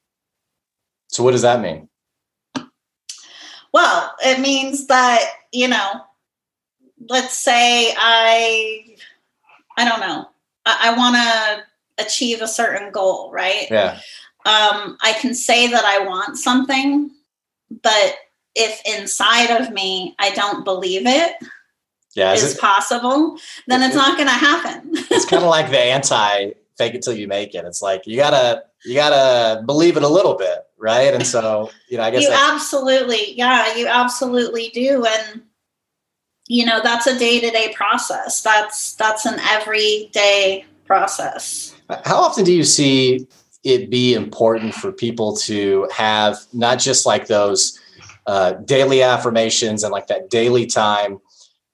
So, 1.09 1.23
what 1.23 1.33
does 1.33 1.43
that 1.43 1.61
mean? 1.61 1.89
Well, 3.73 4.15
it 4.25 4.41
means 4.41 4.87
that, 4.89 5.25
you 5.51 5.69
know, 5.69 6.03
let's 7.09 7.39
say 7.39 7.95
I, 7.97 8.97
I 9.77 9.89
don't 9.89 10.01
know, 10.01 10.29
I, 10.67 10.91
I 10.91 10.97
want 10.97 11.17
to 11.17 12.05
achieve 12.05 12.43
a 12.43 12.49
certain 12.49 12.93
goal, 12.93 13.31
right? 13.33 13.67
Yeah. 13.71 13.99
Um, 14.45 14.99
I 15.01 15.15
can 15.21 15.35
say 15.35 15.69
that 15.69 15.85
I 15.85 16.05
want 16.05 16.37
something, 16.37 17.11
but 17.83 18.17
if 18.55 18.83
inside 18.85 19.51
of 19.51 19.73
me 19.73 20.15
I 20.19 20.31
don't 20.31 20.65
believe 20.65 21.07
it, 21.07 21.33
yeah, 22.15 22.33
is, 22.33 22.43
is 22.43 22.55
it, 22.55 22.61
possible, 22.61 23.39
then 23.67 23.83
it's 23.83 23.95
not 23.95 24.17
going 24.17 24.29
to 24.29 24.35
happen. 24.35 24.91
it's 25.11 25.25
kind 25.25 25.43
of 25.43 25.49
like 25.49 25.71
the 25.71 25.79
anti 25.79 26.53
fake 26.77 26.95
it 26.95 27.03
till 27.03 27.15
you 27.15 27.29
make 27.29 27.55
it. 27.55 27.65
It's 27.65 27.83
like 27.83 28.07
you 28.07 28.17
gotta 28.17 28.65
you 28.85 28.95
gotta 28.95 29.63
believe 29.63 29.97
it 29.97 30.03
a 30.03 30.09
little 30.09 30.35
bit, 30.35 30.67
right? 30.79 31.15
And 31.15 31.27
so 31.27 31.71
you 31.89 31.97
know, 31.97 32.05
I 32.05 32.11
guess 32.11 32.23
you 32.23 32.31
absolutely, 32.33 33.35
yeah, 33.35 33.75
you 33.77 33.87
absolutely 33.87 34.71
do, 34.71 35.05
and 35.05 35.43
you 36.49 36.67
know 36.67 36.81
that's 36.83 37.07
a 37.07 37.19
day 37.19 37.41
to 37.41 37.51
day 37.51 37.73
process. 37.75 38.43
That's 38.43 38.95
that's 38.95 39.27
an 39.27 39.39
everyday 39.41 40.65
process. 40.85 41.75
How 42.05 42.17
often 42.17 42.45
do 42.45 42.53
you 42.53 42.65
see 42.65 43.27
it 43.65 43.91
be 43.91 44.15
important 44.15 44.75
for 44.75 44.91
people 44.91 45.37
to 45.37 45.89
have 45.95 46.39
not 46.53 46.81
just 46.81 47.07
like 47.07 47.29
those 47.29 47.79
uh, 48.27 48.53
daily 48.53 49.03
affirmations 49.03 49.85
and 49.85 49.93
like 49.93 50.09
that 50.09 50.31
daily 50.31 50.67
time, 50.67 51.21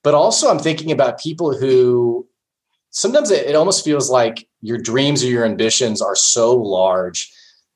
but 0.03 0.15
also 0.15 0.51
I'm 0.51 0.59
thinking 0.59 0.93
about 0.93 1.21
people 1.21 1.57
who 1.57 2.27
sometimes 2.91 3.31
it, 3.31 3.47
it 3.47 3.55
almost 3.55 3.85
feels 3.85 4.11
like 4.11 4.49
your 4.61 4.79
dreams 4.79 5.23
or 5.23 5.29
your 5.29 5.45
ambitions 5.45 6.01
are 6.01 6.17
so 6.17 6.55
large 6.57 7.33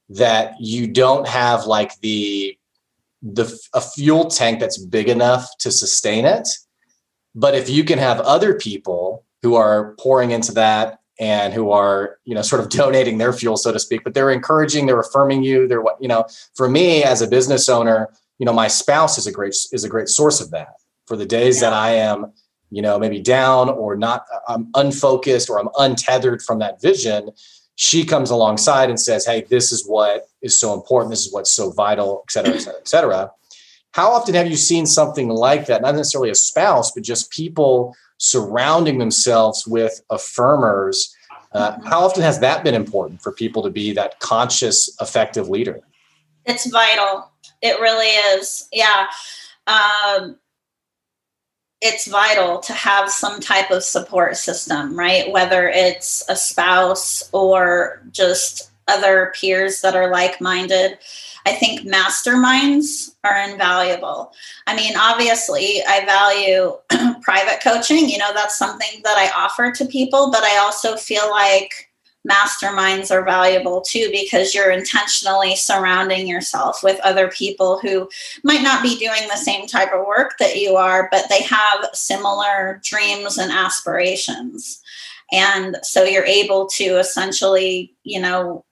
that 0.09 0.55
you 0.61 0.87
don't 0.87 1.27
have 1.27 1.67
like 1.67 1.99
the 2.01 2.57
the 3.23 3.57
a 3.75 3.81
fuel 3.81 4.27
tank 4.27 4.59
that's 4.59 4.79
big 4.79 5.09
enough 5.09 5.49
to 5.59 5.71
sustain 5.71 6.25
it. 6.25 6.49
But 7.35 7.55
if 7.55 7.71
you 7.71 7.85
can 7.85 7.99
have 7.99 8.21
other 8.21 8.55
people 8.55 9.25
who 9.43 9.55
are 9.55 9.95
pouring 9.99 10.33
into 10.33 10.53
that 10.53 10.99
and 11.21 11.53
who 11.53 11.71
are 11.71 12.19
you 12.25 12.35
know 12.35 12.43
sort 12.43 12.61
of 12.61 12.69
donating 12.81 13.19
their 13.19 13.33
fuel 13.33 13.57
so 13.57 13.73
to 13.73 13.79
speak 13.79 14.03
but 14.03 14.15
they're 14.15 14.31
encouraging 14.31 14.87
they're 14.87 15.01
affirming 15.01 15.43
you 15.43 15.69
they're 15.69 15.83
what 15.83 15.97
you 16.01 16.09
know 16.09 16.25
for 16.55 16.69
me 16.69 17.05
as 17.05 17.21
a 17.21 17.27
business 17.27 17.69
owner 17.69 18.09
you 18.39 18.47
know 18.47 18.53
my 18.53 18.67
spouse 18.67 19.19
is 19.19 19.27
a 19.27 19.33
great 19.33 19.55
is 19.73 19.85
a 19.85 19.89
great 19.89 20.09
source 20.09 20.41
of 20.41 20.51
that 20.51 20.75
for 21.07 21.17
the 21.17 21.27
days 21.27 21.61
yeah. 21.61 21.71
that 21.71 21.77
i 21.77 21.91
am 21.91 22.33
you 22.71 22.83
know 22.83 22.99
maybe 22.99 23.21
down 23.21 23.69
or 23.69 23.97
not 23.97 24.25
i'm 24.49 24.69
unfocused 24.75 25.49
or 25.51 25.59
i'm 25.59 25.69
untethered 25.79 26.43
from 26.43 26.59
that 26.59 26.81
vision 26.81 27.31
she 27.75 28.05
comes 28.05 28.31
alongside 28.31 28.89
and 28.89 29.01
says 29.01 29.27
hey 29.27 29.45
this 29.51 29.73
is 29.73 29.87
what 29.87 30.27
is 30.43 30.59
so 30.59 30.75
important 30.75 31.11
this 31.11 31.27
is 31.27 31.33
what's 31.33 31.53
so 31.53 31.71
vital 31.71 32.23
et 32.27 32.31
cetera 32.31 32.55
et 32.55 32.61
cetera 32.61 32.81
et 32.81 32.89
cetera 32.89 33.31
how 33.93 34.11
often 34.11 34.35
have 34.35 34.47
you 34.47 34.57
seen 34.57 34.87
something 34.87 35.29
like 35.29 35.67
that 35.67 35.83
not 35.83 35.95
necessarily 35.95 36.31
a 36.31 36.35
spouse 36.35 36.93
but 36.93 37.03
just 37.03 37.31
people 37.31 37.95
surrounding 38.23 38.99
themselves 38.99 39.67
with 39.67 40.01
affirmers. 40.13 41.13
Uh, 41.51 41.77
how 41.85 42.05
often 42.05 42.23
has 42.23 42.39
that 42.39 42.63
been 42.63 42.75
important 42.75 43.21
for 43.21 43.33
people 43.33 43.65
to 43.65 43.71
be 43.71 43.93
that 43.93 44.21
conscious, 44.21 44.97
effective 45.01 45.49
leader? 45.49 45.81
It's 46.47 46.71
vital. 46.71 47.33
It 47.61 47.81
really 47.81 48.07
is. 48.07 48.69
Yeah. 48.73 49.09
Um, 49.67 50.39
it's 51.83 52.07
vital 52.07 52.61
to 52.61 52.73
have 52.73 53.11
some 53.11 53.41
type 53.41 53.71
of 53.73 53.83
support 53.83 54.37
system, 54.37 54.97
right? 54.97 55.31
Whether 55.33 55.69
it's 55.69 56.25
a 56.29 56.37
spouse 56.37 57.29
or 57.33 58.03
just 58.13 58.71
other 58.89 59.33
peers 59.39 59.81
that 59.81 59.97
are 59.97 60.11
like 60.11 60.41
minded. 60.41 60.99
I 61.45 61.53
think 61.53 61.81
masterminds 61.81 63.15
are 63.25 63.37
invaluable. 63.51 64.33
I 64.67 64.77
mean, 64.77 64.97
obviously, 64.97 65.83
I 65.87 66.05
value 66.05 66.77
private 67.23 67.61
coaching. 67.63 68.09
You 68.09 68.19
know, 68.19 68.33
that's 68.33 68.57
something 68.57 69.01
that 69.03 69.17
I 69.17 69.31
offer 69.37 69.73
to 69.73 69.85
people, 69.87 70.31
but 70.31 70.45
I 70.45 70.59
also 70.59 70.97
feel 70.97 71.29
like 71.31 71.91
masterminds 72.31 73.11
are 73.11 73.25
valuable 73.25 73.81
too 73.81 74.09
because 74.13 74.55
you're 74.55 74.71
intentionally 74.71 75.57
surrounding 75.57 76.27
yourself 76.27 76.83
with 76.83 77.01
other 77.01 77.29
people 77.29 77.79
who 77.81 78.09
might 78.45 78.63
not 78.63 78.83
be 78.83 78.97
doing 78.97 79.29
the 79.29 79.37
same 79.37 79.67
type 79.67 79.93
of 79.93 80.07
work 80.07 80.35
that 80.39 80.57
you 80.57 80.77
are, 80.77 81.09
but 81.11 81.25
they 81.29 81.43
have 81.43 81.89
similar 81.93 82.81
dreams 82.85 83.39
and 83.39 83.51
aspirations. 83.51 84.81
And 85.33 85.79
so 85.83 86.05
you're 86.05 86.25
able 86.25 86.67
to 86.69 86.85
essentially, 86.99 87.93
you 88.05 88.21
know, 88.21 88.65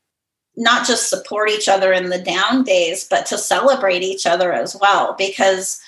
not 0.57 0.87
just 0.87 1.09
support 1.09 1.49
each 1.49 1.69
other 1.69 1.93
in 1.93 2.11
the 2.11 2.19
down 2.19 2.65
days, 2.65 3.07
but 3.09 3.25
to 3.27 3.39
celebrate 3.39 4.03
each 4.03 4.27
other 4.27 4.53
as 4.53 4.77
well. 4.81 5.15
Because 5.17 5.81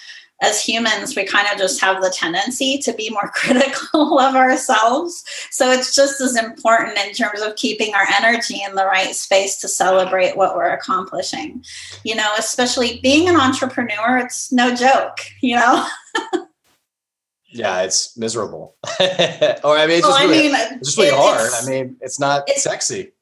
as 0.42 0.62
humans, 0.62 1.16
we 1.16 1.24
kind 1.24 1.46
of 1.50 1.57
just 1.57 1.81
have 1.81 2.02
the 2.02 2.11
tendency 2.11 2.76
to 2.78 2.92
be 2.92 3.09
more 3.09 3.31
critical 3.35 4.18
of 4.18 4.35
ourselves. 4.35 5.24
So 5.50 5.70
it's 5.70 5.94
just 5.94 6.20
as 6.20 6.37
important 6.37 6.98
in 6.98 7.14
terms 7.14 7.40
of 7.40 7.57
keeping 7.57 7.94
our 7.94 8.07
energy 8.12 8.61
in 8.62 8.74
the 8.74 8.85
right 8.85 9.14
space 9.14 9.57
to 9.61 9.68
celebrate 9.68 10.37
what 10.37 10.57
we're 10.57 10.74
accomplishing. 10.74 11.64
You 12.05 12.16
know, 12.16 12.31
especially 12.38 13.00
being 13.00 13.28
an 13.28 13.37
entrepreneur, 13.37 14.18
it's 14.18 14.52
no 14.52 14.74
joke, 14.74 15.18
you 15.40 15.57
know? 15.57 15.87
yeah, 17.48 17.83
it's 17.83 18.18
miserable. 18.18 18.76
or 19.00 19.78
I 19.78 19.87
mean, 19.87 19.98
it's 19.98 20.07
just, 20.07 20.20
well, 20.20 20.28
really, 20.28 20.48
I 20.48 20.70
mean, 20.70 20.78
it's 20.78 20.88
just 20.88 20.98
really 20.98 21.11
hard. 21.16 21.50
I 21.55 21.66
mean, 21.66 21.96
it's 22.00 22.20
not 22.20 22.44
it's, 22.48 22.64
sexy 22.64 23.12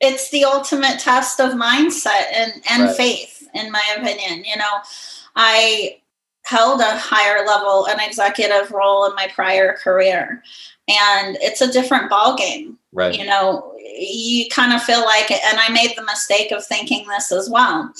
it's 0.00 0.30
the 0.30 0.44
ultimate 0.44 1.00
test 1.00 1.40
of 1.40 1.52
mindset 1.54 2.26
and, 2.32 2.52
and 2.70 2.82
right. 2.84 2.96
faith, 2.96 3.48
in 3.52 3.72
my 3.72 3.82
opinion. 3.96 4.44
You 4.44 4.56
know, 4.56 4.78
I 5.34 6.00
held 6.48 6.80
a 6.80 6.96
higher 6.96 7.44
level, 7.46 7.86
an 7.86 8.00
executive 8.00 8.70
role 8.70 9.04
in 9.04 9.14
my 9.14 9.28
prior 9.34 9.74
career, 9.74 10.42
and 10.88 11.36
it's 11.42 11.60
a 11.60 11.70
different 11.70 12.08
ball 12.08 12.36
game. 12.36 12.78
Right. 12.92 13.14
You 13.14 13.26
know, 13.26 13.74
you 13.78 14.48
kind 14.48 14.72
of 14.72 14.82
feel 14.82 15.04
like, 15.04 15.30
and 15.30 15.58
I 15.60 15.68
made 15.70 15.92
the 15.94 16.04
mistake 16.04 16.50
of 16.50 16.64
thinking 16.64 17.06
this 17.06 17.30
as 17.32 17.50
well. 17.50 17.92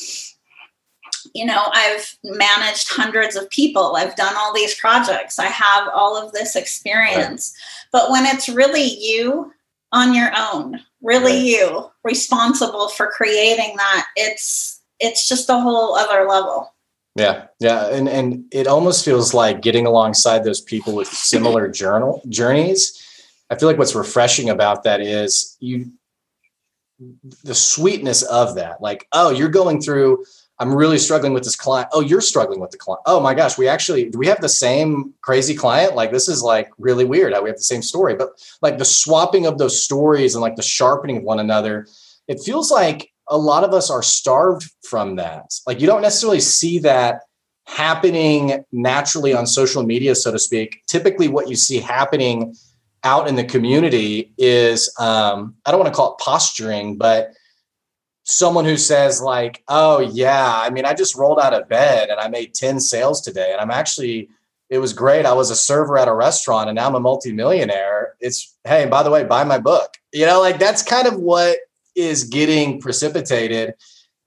You 1.35 1.45
know, 1.45 1.67
I've 1.75 2.17
managed 2.25 2.89
hundreds 2.89 3.37
of 3.37 3.51
people. 3.51 3.97
I've 3.97 4.17
done 4.17 4.35
all 4.35 4.55
these 4.55 4.75
projects. 4.77 5.39
I 5.39 5.47
have 5.47 5.89
all 5.95 6.17
of 6.17 6.33
this 6.33 6.57
experience. 6.57 7.53
Right. 7.55 8.01
But 8.01 8.11
when 8.11 8.25
it's 8.25 8.49
really 8.49 8.95
you 8.99 9.53
on 9.93 10.15
your 10.15 10.31
own, 10.35 10.81
really 11.03 11.33
right. 11.33 11.45
you 11.45 11.91
responsible 12.03 12.89
for 12.89 13.09
creating 13.09 13.77
that 13.77 14.07
it's 14.17 14.81
it's 15.01 15.29
just 15.29 15.51
a 15.51 15.61
whole 15.61 15.95
other 15.95 16.27
level 16.27 16.73
yeah 17.19 17.47
yeah 17.59 17.89
and 17.89 18.09
and 18.09 18.45
it 18.53 18.67
almost 18.67 19.05
feels 19.05 19.35
like 19.35 19.61
getting 19.61 19.87
alongside 19.87 20.45
those 20.45 20.61
people 20.61 20.95
with 20.95 21.09
similar 21.09 21.69
journal 21.83 22.23
journeys 22.29 23.05
i 23.51 23.55
feel 23.55 23.69
like 23.69 23.79
what's 23.79 23.95
refreshing 23.95 24.51
about 24.51 24.85
that 24.85 25.01
is 25.01 25.57
you 25.61 25.91
the 27.45 27.55
sweetness 27.55 28.23
of 28.23 28.55
that 28.55 28.81
like 28.81 29.07
oh 29.13 29.31
you're 29.31 29.49
going 29.49 29.81
through 29.81 30.25
I'm 30.61 30.75
really 30.75 30.99
struggling 30.99 31.35
with 31.35 31.45
this 31.45 31.55
client. 31.55 31.89
Oh, 31.93 32.01
you're 32.01 32.21
struggling 32.21 32.59
with 32.59 32.73
the 32.73 32.79
client. 32.79 33.03
Oh 33.07 33.21
my 33.21 33.33
gosh, 33.33 33.57
we 33.57 33.69
actually 33.69 34.11
we 34.11 34.27
have 34.27 34.41
the 34.41 34.49
same 34.49 35.15
crazy 35.21 35.55
client? 35.55 35.95
Like 35.95 36.11
this 36.11 36.29
is 36.29 36.43
like 36.43 36.71
really 36.79 37.05
weird 37.05 37.33
how 37.33 37.43
we 37.43 37.49
have 37.49 37.57
the 37.59 37.63
same 37.63 37.83
story. 37.83 38.17
But 38.17 38.31
like 38.61 38.79
the 38.79 38.85
swapping 38.85 39.47
of 39.47 39.59
those 39.59 39.81
stories 39.81 40.35
and 40.35 40.43
like 40.43 40.57
the 40.57 40.63
sharpening 40.63 41.19
of 41.19 41.23
one 41.23 41.39
another, 41.39 41.87
it 42.27 42.41
feels 42.41 42.73
like 42.73 43.13
a 43.31 43.39
lot 43.39 43.65
of 43.65 43.73
us 43.73 43.91
are 43.91 44.03
starved 44.03 44.71
from 44.83 45.17
that. 45.17 45.53
Like 45.67 45.81
you 45.81 45.87
don't 45.87 46.03
necessarily 46.03 46.41
see 46.41 46.79
that 46.81 47.23
happening 47.67 48.65
naturally 48.73 49.35
on 49.35 49.47
social 49.47 49.83
media, 49.83 50.15
so 50.15 50.33
to 50.33 50.39
speak. 50.39 50.83
Typically, 50.87 51.29
what 51.29 51.49
you 51.49 51.57
see 51.57 51.79
happening 51.79 52.55
out 53.05 53.29
in 53.29 53.37
the 53.37 53.45
community 53.45 54.33
is 54.39 54.93
um, 54.99 55.55
I 55.65 55.71
don't 55.71 55.81
want 55.81 55.93
to 55.93 55.97
call 55.97 56.13
it 56.13 56.23
posturing, 56.23 56.97
but 56.97 57.33
someone 58.29 58.67
who 58.67 58.77
says 58.77 59.23
like 59.23 59.65
oh 59.69 60.01
yeah 60.01 60.53
i 60.57 60.69
mean 60.69 60.85
i 60.85 60.93
just 60.93 61.17
rolled 61.17 61.41
out 61.41 61.55
of 61.55 61.67
bed 61.67 62.11
and 62.11 62.21
i 62.21 62.29
made 62.29 62.53
10 62.53 62.79
sales 62.79 63.23
today 63.23 63.53
and 63.53 63.61
i'm 63.61 63.71
actually 63.71 64.29
it 64.69 64.77
was 64.77 64.93
great 64.93 65.25
i 65.25 65.33
was 65.33 65.51
a 65.51 65.57
server 65.57 65.97
at 65.97 66.09
a 66.09 66.13
restaurant 66.13 66.69
and 66.69 66.77
now 66.77 66.87
i'm 66.87 66.95
a 66.95 67.01
multimillionaire 67.01 68.17
it's 68.21 68.55
hey 68.65 68.85
by 68.85 69.03
the 69.03 69.11
way 69.11 69.25
buy 69.25 69.45
my 69.45 69.59
book 69.59 69.95
you 70.13 70.27
know 70.27 70.43
like 70.43 70.59
that's 70.59 70.83
kind 70.83 71.09
of 71.09 71.19
what 71.19 71.57
is 71.99 72.25
getting 72.25 72.81
precipitated 72.81 73.75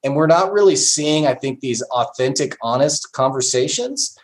and 0.03 0.15
we're 0.15 0.27
not 0.27 0.51
really 0.51 0.75
seeing 0.75 1.25
i 1.25 1.33
think 1.33 1.59
these 1.59 1.81
authentic 1.83 2.57
honest 2.61 3.11
conversations. 3.13 4.17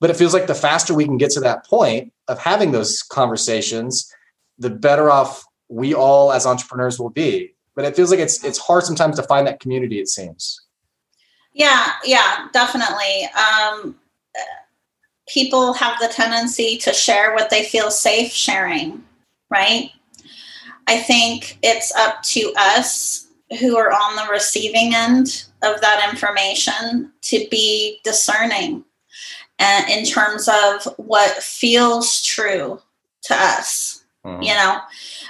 But 0.00 0.08
it 0.08 0.16
feels 0.16 0.32
like 0.32 0.46
the 0.46 0.54
faster 0.54 0.94
we 0.94 1.04
can 1.04 1.18
get 1.18 1.30
to 1.32 1.40
that 1.40 1.66
point 1.66 2.12
of 2.26 2.38
having 2.38 2.72
those 2.72 3.02
conversations 3.02 4.10
the 4.58 4.70
better 4.70 5.10
off 5.10 5.44
we 5.68 5.94
all 5.94 6.32
as 6.32 6.46
entrepreneurs 6.46 6.98
will 6.98 7.10
be. 7.10 7.54
But 7.74 7.84
it 7.84 7.96
feels 7.96 8.10
like 8.10 8.20
it's 8.20 8.42
it's 8.42 8.58
hard 8.58 8.84
sometimes 8.84 9.16
to 9.16 9.22
find 9.22 9.46
that 9.46 9.60
community 9.60 10.00
it 10.00 10.08
seems. 10.08 10.62
Yeah 11.52 11.92
yeah 12.04 12.48
definitely. 12.52 13.28
Um, 13.36 13.96
people 15.28 15.74
have 15.74 15.98
the 16.00 16.08
tendency 16.08 16.76
to 16.78 16.92
share 16.92 17.34
what 17.34 17.50
they 17.50 17.64
feel 17.64 17.90
safe 17.90 18.32
sharing 18.32 19.04
right 19.50 19.90
i 20.90 20.98
think 20.98 21.58
it's 21.62 21.94
up 21.94 22.22
to 22.22 22.52
us 22.56 23.28
who 23.58 23.76
are 23.76 23.90
on 23.90 24.16
the 24.16 24.30
receiving 24.30 24.94
end 24.94 25.44
of 25.62 25.80
that 25.80 26.08
information 26.10 27.10
to 27.22 27.46
be 27.50 27.98
discerning 28.04 28.84
and 29.58 29.88
in 29.90 30.04
terms 30.04 30.48
of 30.48 30.94
what 30.96 31.30
feels 31.42 32.22
true 32.22 32.80
to 33.22 33.34
us 33.34 34.04
mm-hmm. 34.24 34.42
you 34.42 34.54
know 34.54 34.80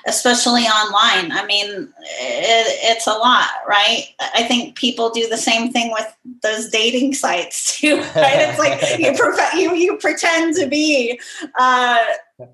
especially 0.06 0.62
online. 0.62 1.32
I 1.32 1.44
mean, 1.46 1.68
it, 1.68 2.80
it's 2.82 3.06
a 3.06 3.12
lot, 3.12 3.50
right? 3.68 4.04
I 4.34 4.44
think 4.44 4.76
people 4.76 5.10
do 5.10 5.28
the 5.28 5.36
same 5.36 5.72
thing 5.72 5.92
with 5.92 6.06
those 6.42 6.68
dating 6.68 7.14
sites 7.14 7.76
too, 7.80 7.96
right? 7.96 8.48
It's 8.48 8.58
like 8.58 8.98
you, 8.98 9.12
pre- 9.16 9.60
you, 9.60 9.74
you 9.74 9.96
pretend 9.98 10.56
to 10.56 10.66
be, 10.66 11.20
uh, 11.58 11.98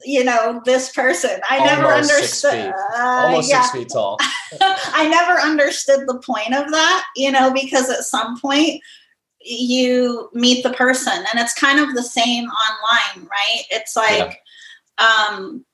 you 0.05 0.25
know, 0.25 0.61
this 0.65 0.93
person. 0.93 1.41
I 1.49 1.59
Almost 1.59 1.77
never 1.77 1.93
understood. 1.93 2.75
Uh, 2.97 3.23
Almost 3.27 3.51
yeah. 3.51 3.63
six 3.63 3.73
feet 3.73 3.89
tall. 3.93 4.19
I 4.61 5.09
never 5.09 5.41
understood 5.41 6.07
the 6.07 6.19
point 6.19 6.55
of 6.55 6.71
that, 6.71 7.05
you 7.17 7.31
know, 7.31 7.53
because 7.53 7.91
at 7.91 8.05
some 8.05 8.41
point 8.41 8.81
you 9.41 10.29
meet 10.33 10.63
the 10.63 10.73
person 10.73 11.13
and 11.13 11.41
it's 11.41 11.55
kind 11.55 11.79
of 11.79 11.95
the 11.95 12.03
same 12.03 12.45
online, 12.45 13.29
right? 13.29 13.63
It's 13.71 13.97
like, 13.97 14.41
yeah. 14.99 15.27
um, 15.31 15.65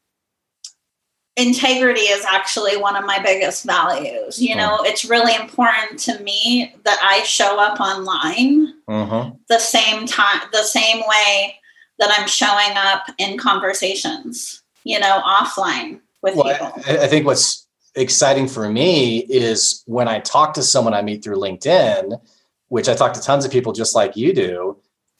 integrity 1.37 2.03
is 2.03 2.25
actually 2.27 2.77
one 2.77 2.97
of 2.97 3.07
my 3.07 3.19
biggest 3.19 3.65
values. 3.65 4.41
You 4.41 4.57
know, 4.57 4.79
mm. 4.79 4.87
it's 4.87 5.05
really 5.05 5.35
important 5.35 5.99
to 6.01 6.23
me 6.23 6.75
that 6.85 6.99
I 7.03 7.23
show 7.23 7.59
up 7.59 7.81
online 7.81 8.75
mm-hmm. 8.89 9.37
the 9.49 9.59
same 9.59 10.07
time, 10.07 10.41
the 10.53 10.63
same 10.63 11.03
way 11.07 11.59
that 12.03 12.19
I'm 12.19 12.27
showing 12.27 12.77
up 12.77 13.07
in 13.19 13.39
conversations, 13.39 14.63
you 14.83 14.99
know, 14.99 15.23
offline 15.25 16.01
with 16.21 16.35
well, 16.35 16.53
people. 16.53 16.83
I, 16.85 17.05
I 17.05 17.07
think 17.07 17.27
what's 17.27 17.69
exciting 17.95 18.49
for 18.49 18.69
me 18.69 19.19
is 19.19 19.85
when 19.87 20.09
I 20.09 20.19
talk 20.19 20.55
to 20.55 20.65
someone 20.65 20.95
I 20.95 21.03
meet 21.03 21.23
through 21.23 21.37
LinkedIn, 21.37 22.21
which 22.69 22.89
I 22.89 22.95
talk 22.95 23.13
to 23.13 23.21
tons 23.21 23.45
of 23.45 23.53
people 23.53 23.73
just 23.73 23.95
like 23.95 24.17
you 24.17 24.33
do. 24.33 24.79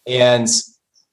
And 0.09 0.49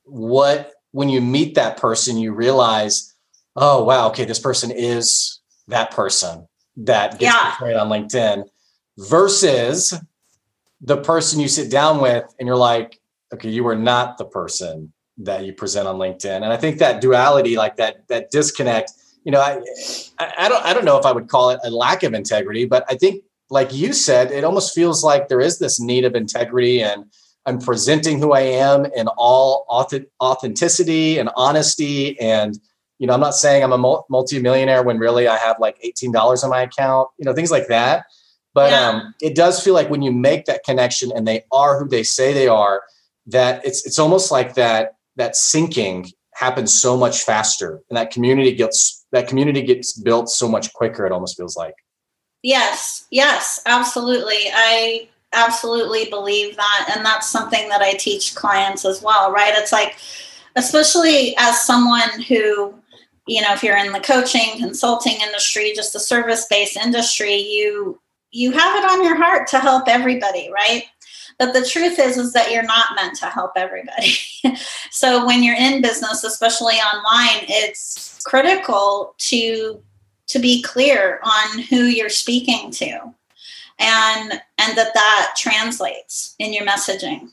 what, 0.05 0.73
when 0.91 1.07
you 1.07 1.21
meet 1.21 1.53
that 1.53 1.77
person, 1.77 2.17
you 2.17 2.33
realize, 2.33 3.13
oh, 3.55 3.83
wow, 3.83 4.07
okay, 4.07 4.25
this 4.25 4.39
person 4.39 4.71
is 4.71 5.39
that 5.67 5.91
person 5.91 6.47
that 6.77 7.19
gets 7.19 7.35
yeah. 7.35 7.51
portrayed 7.51 7.77
on 7.77 7.89
LinkedIn 7.89 8.45
versus 8.97 9.93
the 10.81 10.97
person 10.97 11.39
you 11.39 11.47
sit 11.47 11.69
down 11.69 12.01
with 12.01 12.25
and 12.39 12.47
you're 12.47 12.57
like, 12.57 12.99
okay, 13.31 13.49
you 13.49 13.67
are 13.67 13.75
not 13.75 14.17
the 14.17 14.25
person 14.25 14.93
that 15.19 15.45
you 15.45 15.53
present 15.53 15.87
on 15.87 15.97
LinkedIn. 15.97 16.35
And 16.35 16.45
I 16.45 16.57
think 16.57 16.79
that 16.79 17.01
duality, 17.01 17.57
like 17.57 17.75
that, 17.77 18.07
that 18.07 18.31
disconnect, 18.31 18.91
you 19.23 19.31
know, 19.31 19.41
I, 19.41 19.61
I 20.19 20.49
don't, 20.49 20.65
I 20.65 20.73
don't 20.73 20.85
know 20.85 20.97
if 20.97 21.05
I 21.05 21.11
would 21.11 21.27
call 21.27 21.49
it 21.51 21.59
a 21.63 21.69
lack 21.69 22.03
of 22.03 22.13
integrity, 22.13 22.65
but 22.65 22.85
I 22.89 22.95
think, 22.95 23.23
like 23.51 23.73
you 23.73 23.93
said, 23.93 24.31
it 24.31 24.43
almost 24.43 24.75
feels 24.75 25.03
like 25.03 25.27
there 25.27 25.41
is 25.41 25.57
this 25.59 25.79
need 25.79 26.05
of 26.05 26.15
integrity 26.15 26.83
and 26.83 27.05
I'm 27.45 27.59
presenting 27.59 28.19
who 28.19 28.31
I 28.31 28.41
am 28.41 28.85
in 28.85 29.07
all 29.17 29.65
authenticity 30.21 31.17
and 31.17 31.29
honesty. 31.35 32.19
And, 32.19 32.59
you 32.99 33.07
know, 33.07 33.13
I'm 33.13 33.19
not 33.19 33.33
saying 33.33 33.63
I'm 33.63 33.71
a 33.71 34.03
multi-millionaire 34.09 34.83
when 34.83 34.99
really 34.99 35.27
I 35.27 35.37
have 35.37 35.57
like 35.59 35.81
$18 35.83 36.43
on 36.43 36.49
my 36.49 36.61
account, 36.61 37.09
you 37.17 37.25
know, 37.25 37.33
things 37.33 37.49
like 37.49 37.67
that. 37.67 38.05
But 38.53 38.71
yeah. 38.71 38.89
um, 38.89 39.15
it 39.19 39.35
does 39.35 39.63
feel 39.63 39.73
like 39.73 39.89
when 39.89 40.01
you 40.01 40.11
make 40.11 40.45
that 40.45 40.63
connection 40.63 41.11
and 41.15 41.27
they 41.27 41.43
are 41.51 41.79
who 41.79 41.87
they 41.87 42.03
say 42.03 42.33
they 42.33 42.47
are, 42.47 42.83
that 43.27 43.65
it's 43.65 43.85
it's 43.85 43.99
almost 43.99 44.31
like 44.31 44.55
that 44.55 44.95
that 45.19 45.35
syncing 45.35 46.11
happens 46.33 46.73
so 46.81 46.97
much 46.97 47.23
faster 47.23 47.81
and 47.89 47.97
that 47.97 48.11
community 48.11 48.53
gets 48.53 49.05
that 49.11 49.27
community 49.27 49.61
gets 49.61 49.93
built 49.93 50.29
so 50.29 50.47
much 50.47 50.71
quicker 50.73 51.05
it 51.05 51.11
almost 51.11 51.37
feels 51.37 51.55
like. 51.55 51.75
Yes 52.41 53.05
yes 53.11 53.61
absolutely. 53.65 54.49
I 54.53 55.09
absolutely 55.33 56.09
believe 56.09 56.55
that 56.55 56.91
and 56.95 57.05
that's 57.05 57.29
something 57.29 57.69
that 57.69 57.83
i 57.83 57.93
teach 57.93 58.33
clients 58.33 58.83
as 58.83 59.03
well 59.03 59.31
right? 59.31 59.53
It's 59.55 59.71
like 59.71 59.97
especially 60.55 61.35
as 61.37 61.61
someone 61.61 62.21
who 62.27 62.73
you 63.27 63.41
know 63.41 63.53
if 63.53 63.61
you're 63.61 63.77
in 63.77 63.91
the 63.91 63.99
coaching 63.99 64.57
consulting 64.57 65.17
industry 65.21 65.71
just 65.75 65.93
the 65.93 65.99
service 65.99 66.47
based 66.49 66.77
industry 66.77 67.35
you 67.35 68.01
you 68.31 68.51
have 68.51 68.83
it 68.83 68.89
on 68.89 69.03
your 69.03 69.15
heart 69.15 69.47
to 69.49 69.59
help 69.59 69.87
everybody 69.87 70.49
right 70.51 70.85
but 71.39 71.53
the 71.53 71.65
truth 71.65 71.97
is, 71.97 72.17
is 72.17 72.33
that 72.33 72.51
you're 72.51 72.63
not 72.63 72.95
meant 72.95 73.15
to 73.19 73.25
help 73.25 73.53
everybody. 73.55 74.17
so 74.91 75.25
when 75.25 75.41
you're 75.41 75.55
in 75.55 75.81
business, 75.81 76.25
especially 76.25 76.75
online, 76.75 77.45
it's 77.47 78.21
critical 78.25 79.15
to 79.17 79.81
to 80.27 80.39
be 80.39 80.61
clear 80.61 81.19
on 81.23 81.59
who 81.63 81.85
you're 81.85 82.09
speaking 82.09 82.69
to 82.69 83.13
and 83.79 84.33
and 84.57 84.77
that 84.77 84.93
that 84.93 85.33
translates 85.35 86.35
in 86.37 86.53
your 86.53 86.65
messaging 86.65 87.29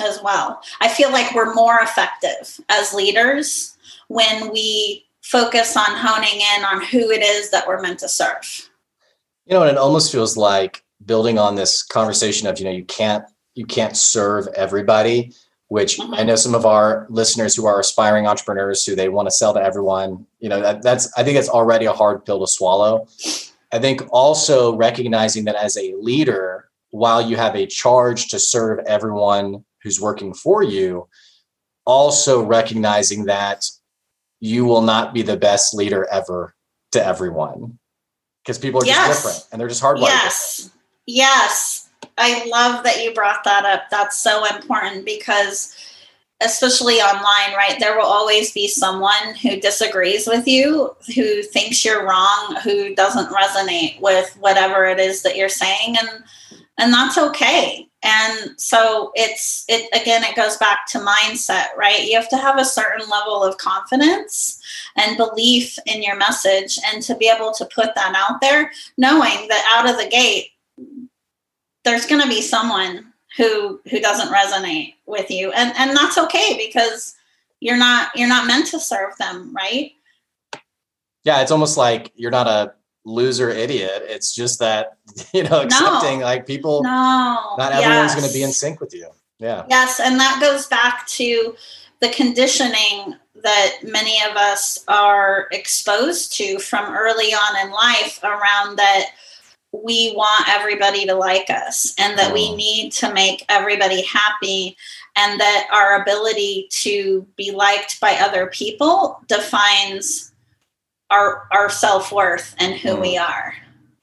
as 0.00 0.20
well 0.22 0.62
i 0.80 0.88
feel 0.88 1.10
like 1.10 1.34
we're 1.34 1.54
more 1.54 1.80
effective 1.80 2.60
as 2.68 2.94
leaders 2.94 3.76
when 4.08 4.52
we 4.52 5.04
focus 5.22 5.76
on 5.76 5.96
honing 5.96 6.40
in 6.56 6.64
on 6.64 6.84
who 6.84 7.10
it 7.10 7.22
is 7.22 7.50
that 7.50 7.66
we're 7.66 7.80
meant 7.80 7.98
to 7.98 8.08
serve 8.08 8.70
you 9.46 9.54
know 9.54 9.62
and 9.62 9.70
it 9.70 9.78
almost 9.78 10.12
feels 10.12 10.36
like 10.36 10.83
building 11.06 11.38
on 11.38 11.54
this 11.54 11.82
conversation 11.82 12.46
of 12.46 12.58
you 12.58 12.64
know 12.64 12.70
you 12.70 12.84
can't 12.84 13.24
you 13.54 13.64
can't 13.64 13.96
serve 13.96 14.46
everybody 14.56 15.32
which 15.68 15.98
mm-hmm. 15.98 16.14
i 16.14 16.22
know 16.22 16.36
some 16.36 16.54
of 16.54 16.66
our 16.66 17.06
listeners 17.10 17.54
who 17.54 17.66
are 17.66 17.80
aspiring 17.80 18.26
entrepreneurs 18.26 18.84
who 18.84 18.94
they 18.94 19.08
want 19.08 19.26
to 19.26 19.30
sell 19.30 19.54
to 19.54 19.60
everyone 19.60 20.26
you 20.40 20.48
know 20.48 20.60
that, 20.60 20.82
that's 20.82 21.12
i 21.16 21.22
think 21.22 21.38
it's 21.38 21.48
already 21.48 21.86
a 21.86 21.92
hard 21.92 22.24
pill 22.24 22.40
to 22.40 22.46
swallow 22.46 23.06
i 23.72 23.78
think 23.78 24.02
also 24.10 24.76
recognizing 24.76 25.44
that 25.44 25.56
as 25.56 25.76
a 25.76 25.94
leader 26.00 26.68
while 26.90 27.20
you 27.20 27.36
have 27.36 27.56
a 27.56 27.66
charge 27.66 28.28
to 28.28 28.38
serve 28.38 28.78
everyone 28.86 29.64
who's 29.82 30.00
working 30.00 30.32
for 30.32 30.62
you 30.62 31.08
also 31.86 32.42
recognizing 32.42 33.26
that 33.26 33.64
you 34.40 34.64
will 34.64 34.82
not 34.82 35.14
be 35.14 35.22
the 35.22 35.36
best 35.36 35.74
leader 35.74 36.06
ever 36.10 36.54
to 36.92 37.04
everyone 37.04 37.78
because 38.42 38.58
people 38.58 38.82
are 38.82 38.86
yes. 38.86 39.08
just 39.08 39.22
different 39.22 39.48
and 39.50 39.60
they're 39.60 39.68
just 39.68 39.82
hardwired. 39.82 40.02
Yes. 40.02 40.70
Yes. 41.06 41.90
I 42.16 42.46
love 42.46 42.84
that 42.84 43.02
you 43.02 43.12
brought 43.12 43.44
that 43.44 43.64
up. 43.64 43.84
That's 43.90 44.18
so 44.18 44.44
important 44.54 45.04
because 45.04 45.76
especially 46.40 46.96
online, 46.96 47.56
right? 47.56 47.76
There 47.78 47.96
will 47.96 48.06
always 48.06 48.52
be 48.52 48.68
someone 48.68 49.34
who 49.40 49.60
disagrees 49.60 50.26
with 50.26 50.46
you, 50.46 50.94
who 51.14 51.42
thinks 51.42 51.84
you're 51.84 52.06
wrong, 52.06 52.56
who 52.62 52.94
doesn't 52.94 53.32
resonate 53.32 54.00
with 54.00 54.36
whatever 54.40 54.84
it 54.84 54.98
is 54.98 55.22
that 55.22 55.36
you're 55.36 55.48
saying 55.48 55.96
and 55.98 56.24
and 56.76 56.92
that's 56.92 57.16
okay. 57.16 57.88
And 58.02 58.60
so 58.60 59.12
it's 59.14 59.64
it 59.68 59.88
again 59.98 60.24
it 60.24 60.36
goes 60.36 60.56
back 60.56 60.86
to 60.88 60.98
mindset, 60.98 61.66
right? 61.76 62.02
You 62.02 62.16
have 62.16 62.28
to 62.30 62.36
have 62.36 62.58
a 62.58 62.64
certain 62.64 63.08
level 63.08 63.42
of 63.42 63.56
confidence 63.58 64.60
and 64.96 65.16
belief 65.16 65.78
in 65.86 66.02
your 66.02 66.16
message 66.16 66.78
and 66.92 67.00
to 67.04 67.14
be 67.14 67.28
able 67.34 67.52
to 67.52 67.64
put 67.66 67.94
that 67.94 68.14
out 68.16 68.40
there 68.40 68.72
knowing 68.98 69.48
that 69.48 69.76
out 69.76 69.88
of 69.88 69.96
the 69.96 70.10
gate 70.10 70.48
there's 71.84 72.06
going 72.06 72.22
to 72.22 72.28
be 72.28 72.40
someone 72.40 73.12
who 73.36 73.80
who 73.90 74.00
doesn't 74.00 74.32
resonate 74.32 74.94
with 75.06 75.30
you. 75.30 75.52
And 75.52 75.72
and 75.76 75.96
that's 75.96 76.18
okay 76.18 76.56
because 76.56 77.14
you're 77.60 77.76
not 77.76 78.10
you're 78.14 78.28
not 78.28 78.46
meant 78.46 78.66
to 78.68 78.80
serve 78.80 79.16
them 79.18 79.54
right? 79.54 79.92
Yeah 81.24 81.40
it's 81.42 81.50
almost 81.50 81.76
like 81.76 82.12
you're 82.14 82.30
not 82.30 82.46
a 82.46 82.74
loser 83.04 83.50
idiot. 83.50 84.02
It's 84.06 84.34
just 84.34 84.58
that 84.60 84.98
you 85.34 85.42
know 85.44 85.62
accepting 85.62 86.20
no. 86.20 86.24
like 86.24 86.46
people 86.46 86.82
no. 86.82 87.54
not 87.58 87.72
everyone's 87.72 88.12
yes. 88.12 88.14
going 88.14 88.28
to 88.28 88.34
be 88.34 88.42
in 88.42 88.52
sync 88.52 88.80
with 88.80 88.94
you. 88.94 89.08
Yeah. 89.38 89.64
Yes 89.68 90.00
and 90.00 90.18
that 90.20 90.38
goes 90.40 90.66
back 90.66 91.06
to 91.08 91.56
the 92.00 92.08
conditioning 92.10 93.16
that 93.42 93.78
many 93.82 94.16
of 94.30 94.36
us 94.36 94.84
are 94.88 95.48
exposed 95.52 96.32
to 96.34 96.58
from 96.58 96.94
early 96.94 97.34
on 97.34 97.66
in 97.66 97.72
life 97.72 98.20
around 98.22 98.76
that 98.76 99.10
we 99.82 100.12
want 100.14 100.48
everybody 100.48 101.06
to 101.06 101.14
like 101.14 101.50
us 101.50 101.94
and 101.98 102.18
that 102.18 102.32
we 102.32 102.48
mm. 102.48 102.56
need 102.56 102.92
to 102.92 103.12
make 103.12 103.44
everybody 103.48 104.02
happy 104.02 104.76
and 105.16 105.40
that 105.40 105.66
our 105.72 106.02
ability 106.02 106.68
to 106.70 107.26
be 107.36 107.50
liked 107.50 108.00
by 108.00 108.12
other 108.14 108.46
people 108.48 109.20
defines 109.26 110.32
our 111.10 111.48
our 111.52 111.68
self-worth 111.68 112.54
and 112.58 112.74
who 112.74 112.90
mm. 112.90 113.00
we 113.00 113.18
are 113.18 113.54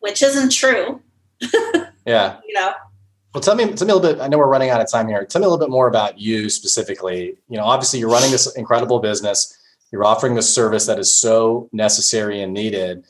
which 0.02 0.22
isn't 0.22 0.52
true. 0.52 1.02
Yeah. 2.04 2.40
You 2.48 2.56
know? 2.56 2.74
Well 3.32 3.42
tell 3.42 3.54
me 3.54 3.74
tell 3.74 3.86
me 3.86 3.94
a 3.94 3.96
little 3.96 4.14
bit 4.14 4.20
i 4.20 4.28
know 4.28 4.40
we're 4.40 4.48
running 4.48 4.72
out 4.72 4.82
of 4.82 4.90
time 4.90 5.08
here. 5.08 5.24
Tell 5.24 5.40
me 5.40 5.46
a 5.46 5.50
little 5.50 5.64
bit 5.64 5.72
more 5.72 5.88
about 5.88 6.20
you 6.20 6.50
specifically. 6.50 7.38
You 7.48 7.58
know 7.58 7.64
obviously 7.64 8.00
you're 8.00 8.10
running 8.10 8.32
this 8.32 8.54
incredible 8.56 8.98
business. 8.98 9.56
You're 9.92 10.04
offering 10.04 10.34
this 10.34 10.52
service 10.52 10.88
that 10.88 10.98
is 10.98 11.14
so 11.14 11.70
necessary 11.72 12.42
and 12.42 12.54
needed 12.54 13.04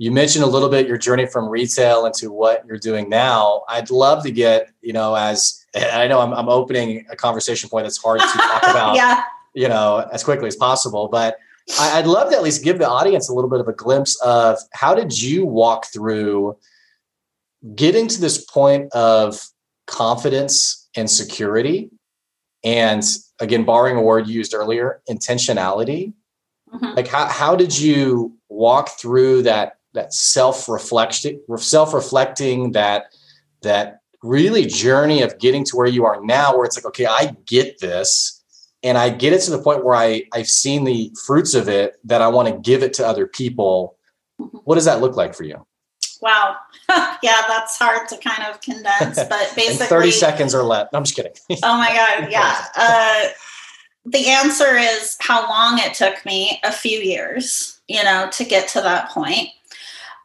you 0.00 0.10
mentioned 0.10 0.42
a 0.42 0.46
little 0.46 0.70
bit 0.70 0.88
your 0.88 0.96
journey 0.96 1.26
from 1.26 1.46
retail 1.46 2.06
into 2.06 2.32
what 2.32 2.64
you're 2.64 2.78
doing 2.78 3.10
now. 3.10 3.64
I'd 3.68 3.90
love 3.90 4.22
to 4.22 4.30
get, 4.30 4.70
you 4.80 4.94
know, 4.94 5.14
as 5.14 5.62
I 5.76 6.08
know 6.08 6.20
I'm, 6.20 6.32
I'm 6.32 6.48
opening 6.48 7.04
a 7.10 7.16
conversation 7.16 7.68
point 7.68 7.84
that's 7.84 7.98
hard 7.98 8.18
to 8.18 8.26
talk 8.26 8.62
about, 8.70 8.96
yeah. 8.96 9.24
you 9.52 9.68
know, 9.68 10.08
as 10.10 10.24
quickly 10.24 10.48
as 10.48 10.56
possible, 10.56 11.08
but 11.08 11.36
I'd 11.78 12.06
love 12.06 12.30
to 12.30 12.36
at 12.36 12.42
least 12.42 12.64
give 12.64 12.78
the 12.78 12.88
audience 12.88 13.28
a 13.28 13.34
little 13.34 13.50
bit 13.50 13.60
of 13.60 13.68
a 13.68 13.74
glimpse 13.74 14.18
of 14.22 14.58
how 14.72 14.94
did 14.94 15.20
you 15.20 15.44
walk 15.44 15.84
through 15.92 16.56
getting 17.74 18.08
to 18.08 18.22
this 18.22 18.42
point 18.42 18.90
of 18.94 19.38
confidence 19.86 20.88
and 20.96 21.10
security 21.10 21.90
and 22.64 23.04
again 23.38 23.64
borrowing 23.64 23.96
a 23.96 24.02
word 24.02 24.26
you 24.26 24.34
used 24.34 24.54
earlier 24.54 25.02
intentionality 25.10 26.14
mm-hmm. 26.72 26.96
like 26.96 27.06
how, 27.06 27.26
how 27.26 27.54
did 27.54 27.78
you 27.78 28.34
walk 28.48 28.98
through 28.98 29.42
that 29.42 29.76
that 29.94 30.12
self-reflection 30.12 31.40
self-reflecting 31.56 32.72
that 32.72 33.06
that 33.62 34.00
really 34.22 34.66
journey 34.66 35.22
of 35.22 35.38
getting 35.38 35.64
to 35.64 35.76
where 35.76 35.86
you 35.86 36.04
are 36.04 36.22
now 36.24 36.54
where 36.56 36.64
it's 36.64 36.76
like 36.76 36.86
okay 36.86 37.06
i 37.06 37.34
get 37.46 37.78
this 37.80 38.42
and 38.82 38.98
i 38.98 39.08
get 39.08 39.32
it 39.32 39.40
to 39.40 39.50
the 39.50 39.60
point 39.60 39.84
where 39.84 39.94
i 39.94 40.22
i've 40.32 40.46
seen 40.46 40.84
the 40.84 41.12
fruits 41.26 41.54
of 41.54 41.68
it 41.68 41.94
that 42.04 42.22
i 42.22 42.28
want 42.28 42.48
to 42.48 42.58
give 42.60 42.82
it 42.82 42.92
to 42.94 43.06
other 43.06 43.26
people. 43.26 43.96
What 44.64 44.76
does 44.76 44.86
that 44.86 45.02
look 45.02 45.16
like 45.16 45.34
for 45.34 45.44
you? 45.44 45.66
Wow. 46.20 46.56
Yeah 47.22 47.42
that's 47.46 47.78
hard 47.78 48.08
to 48.08 48.16
kind 48.16 48.42
of 48.50 48.60
condense 48.62 49.16
but 49.28 49.52
basically 49.54 49.86
30 49.86 50.10
seconds 50.10 50.54
or 50.54 50.62
less. 50.62 50.88
I'm 50.92 51.04
just 51.04 51.14
kidding. 51.14 51.32
Oh 51.62 51.76
my 51.76 51.88
god 51.88 52.30
yeah. 52.30 52.64
Uh, 52.76 53.28
the 54.06 54.28
answer 54.28 54.76
is 54.76 55.16
how 55.20 55.48
long 55.48 55.78
it 55.78 55.94
took 55.94 56.24
me 56.24 56.58
a 56.64 56.72
few 56.72 56.98
years 56.98 57.80
you 57.90 58.04
know, 58.04 58.28
to 58.30 58.44
get 58.44 58.68
to 58.68 58.80
that 58.80 59.10
point. 59.10 59.48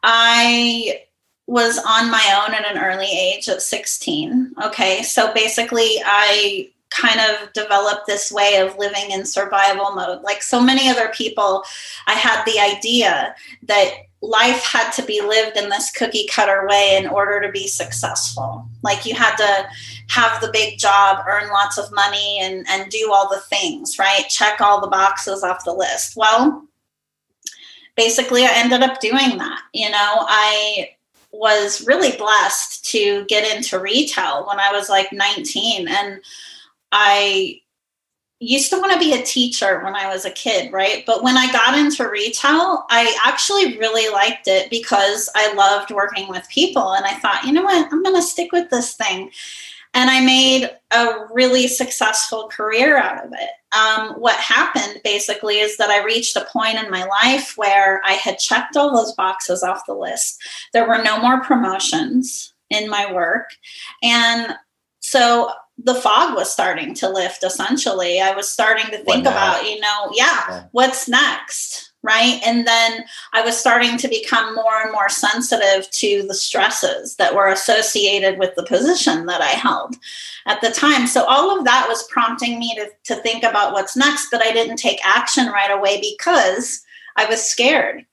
I 0.06 1.02
was 1.48 1.78
on 1.78 2.10
my 2.10 2.44
own 2.44 2.54
at 2.54 2.64
an 2.64 2.82
early 2.82 3.10
age 3.10 3.48
at 3.48 3.60
16. 3.60 4.54
Okay. 4.64 5.02
So 5.02 5.34
basically, 5.34 6.00
I 6.04 6.70
kind 6.90 7.20
of 7.20 7.52
developed 7.52 8.06
this 8.06 8.30
way 8.32 8.56
of 8.56 8.78
living 8.78 9.10
in 9.10 9.26
survival 9.26 9.92
mode. 9.92 10.22
Like 10.22 10.42
so 10.42 10.62
many 10.62 10.88
other 10.88 11.08
people, 11.08 11.64
I 12.06 12.12
had 12.12 12.44
the 12.44 12.58
idea 12.58 13.34
that 13.64 13.90
life 14.22 14.62
had 14.62 14.90
to 14.92 15.02
be 15.02 15.20
lived 15.20 15.56
in 15.56 15.68
this 15.68 15.90
cookie 15.90 16.26
cutter 16.30 16.66
way 16.68 16.96
in 16.96 17.08
order 17.08 17.40
to 17.40 17.50
be 17.50 17.66
successful. 17.66 18.66
Like 18.82 19.04
you 19.04 19.14
had 19.14 19.36
to 19.36 19.68
have 20.08 20.40
the 20.40 20.50
big 20.52 20.78
job, 20.78 21.24
earn 21.28 21.50
lots 21.50 21.78
of 21.78 21.92
money, 21.92 22.38
and, 22.40 22.64
and 22.68 22.90
do 22.90 23.10
all 23.12 23.28
the 23.28 23.40
things, 23.40 23.98
right? 23.98 24.24
Check 24.28 24.60
all 24.60 24.80
the 24.80 24.86
boxes 24.86 25.42
off 25.42 25.64
the 25.64 25.72
list. 25.72 26.16
Well, 26.16 26.65
basically, 27.96 28.44
I 28.44 28.52
ended 28.54 28.82
up 28.82 29.00
doing 29.00 29.38
that. 29.38 29.62
You 29.72 29.90
know, 29.90 30.26
I 30.28 30.90
was 31.32 31.86
really 31.86 32.16
blessed 32.16 32.84
to 32.92 33.24
get 33.26 33.56
into 33.56 33.78
retail 33.78 34.46
when 34.46 34.58
I 34.60 34.72
was 34.72 34.88
like 34.88 35.12
19. 35.12 35.88
And 35.88 36.20
I 36.92 37.60
used 38.38 38.70
to 38.70 38.78
want 38.78 38.92
to 38.92 38.98
be 38.98 39.14
a 39.14 39.24
teacher 39.24 39.82
when 39.82 39.94
I 39.94 40.08
was 40.08 40.24
a 40.24 40.30
kid, 40.30 40.72
right? 40.72 41.04
But 41.06 41.22
when 41.22 41.36
I 41.36 41.50
got 41.52 41.78
into 41.78 42.08
retail, 42.08 42.84
I 42.90 43.16
actually 43.24 43.78
really 43.78 44.12
liked 44.12 44.46
it 44.46 44.70
because 44.70 45.30
I 45.34 45.54
loved 45.54 45.90
working 45.90 46.28
with 46.28 46.48
people. 46.48 46.92
And 46.92 47.04
I 47.04 47.14
thought, 47.14 47.44
you 47.44 47.52
know 47.52 47.62
what, 47.62 47.92
I'm 47.92 48.02
going 48.02 48.16
to 48.16 48.22
stick 48.22 48.52
with 48.52 48.70
this 48.70 48.94
thing. 48.94 49.30
And 49.94 50.10
I 50.10 50.20
made 50.20 50.70
a 50.90 51.26
really 51.32 51.66
successful 51.66 52.48
career 52.48 52.98
out 52.98 53.24
of 53.24 53.32
it. 53.32 53.50
Um, 53.76 54.14
what 54.14 54.36
happened 54.36 55.00
basically 55.04 55.58
is 55.58 55.76
that 55.76 55.90
I 55.90 56.04
reached 56.04 56.36
a 56.36 56.46
point 56.50 56.78
in 56.82 56.90
my 56.90 57.04
life 57.04 57.54
where 57.56 58.00
I 58.04 58.12
had 58.12 58.38
checked 58.38 58.76
all 58.76 58.94
those 58.94 59.12
boxes 59.14 59.62
off 59.62 59.86
the 59.86 59.94
list. 59.94 60.40
There 60.72 60.88
were 60.88 61.02
no 61.02 61.20
more 61.20 61.42
promotions 61.42 62.54
in 62.70 62.88
my 62.88 63.12
work. 63.12 63.50
And 64.02 64.54
so 65.00 65.50
the 65.78 65.94
fog 65.94 66.34
was 66.34 66.50
starting 66.50 66.94
to 66.94 67.08
lift 67.08 67.44
essentially 67.44 68.18
i 68.18 68.34
was 68.34 68.50
starting 68.50 68.86
to 68.86 68.98
think 69.04 69.26
about 69.26 69.62
you 69.64 69.78
know 69.78 70.10
yeah, 70.14 70.44
yeah, 70.48 70.64
what's 70.72 71.06
next 71.06 71.85
right? 72.06 72.40
And 72.44 72.66
then 72.66 73.04
i 73.32 73.42
was 73.42 73.56
starting 73.56 73.98
to 73.98 74.08
become 74.08 74.54
more 74.54 74.82
and 74.82 74.92
more 74.92 75.08
sensitive 75.08 75.90
to 75.90 76.24
the 76.26 76.34
stresses 76.34 77.16
that 77.16 77.34
were 77.34 77.48
associated 77.48 78.38
with 78.38 78.54
the 78.54 78.64
position 78.64 79.26
that 79.26 79.40
i 79.40 79.48
held 79.48 79.96
at 80.46 80.60
the 80.60 80.70
time. 80.70 81.08
So 81.08 81.24
all 81.24 81.58
of 81.58 81.64
that 81.64 81.86
was 81.88 82.06
prompting 82.08 82.60
me 82.60 82.74
to, 82.76 82.88
to 83.14 83.20
think 83.22 83.42
about 83.42 83.72
what's 83.72 83.96
next 83.96 84.28
but 84.30 84.42
i 84.42 84.52
didn't 84.52 84.76
take 84.76 85.04
action 85.04 85.46
right 85.48 85.70
away 85.70 86.00
because 86.00 86.82
i 87.16 87.26
was 87.26 87.42
scared 87.42 88.06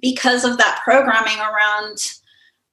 because 0.00 0.44
of 0.44 0.58
that 0.58 0.80
programming 0.84 1.38
around 1.38 2.18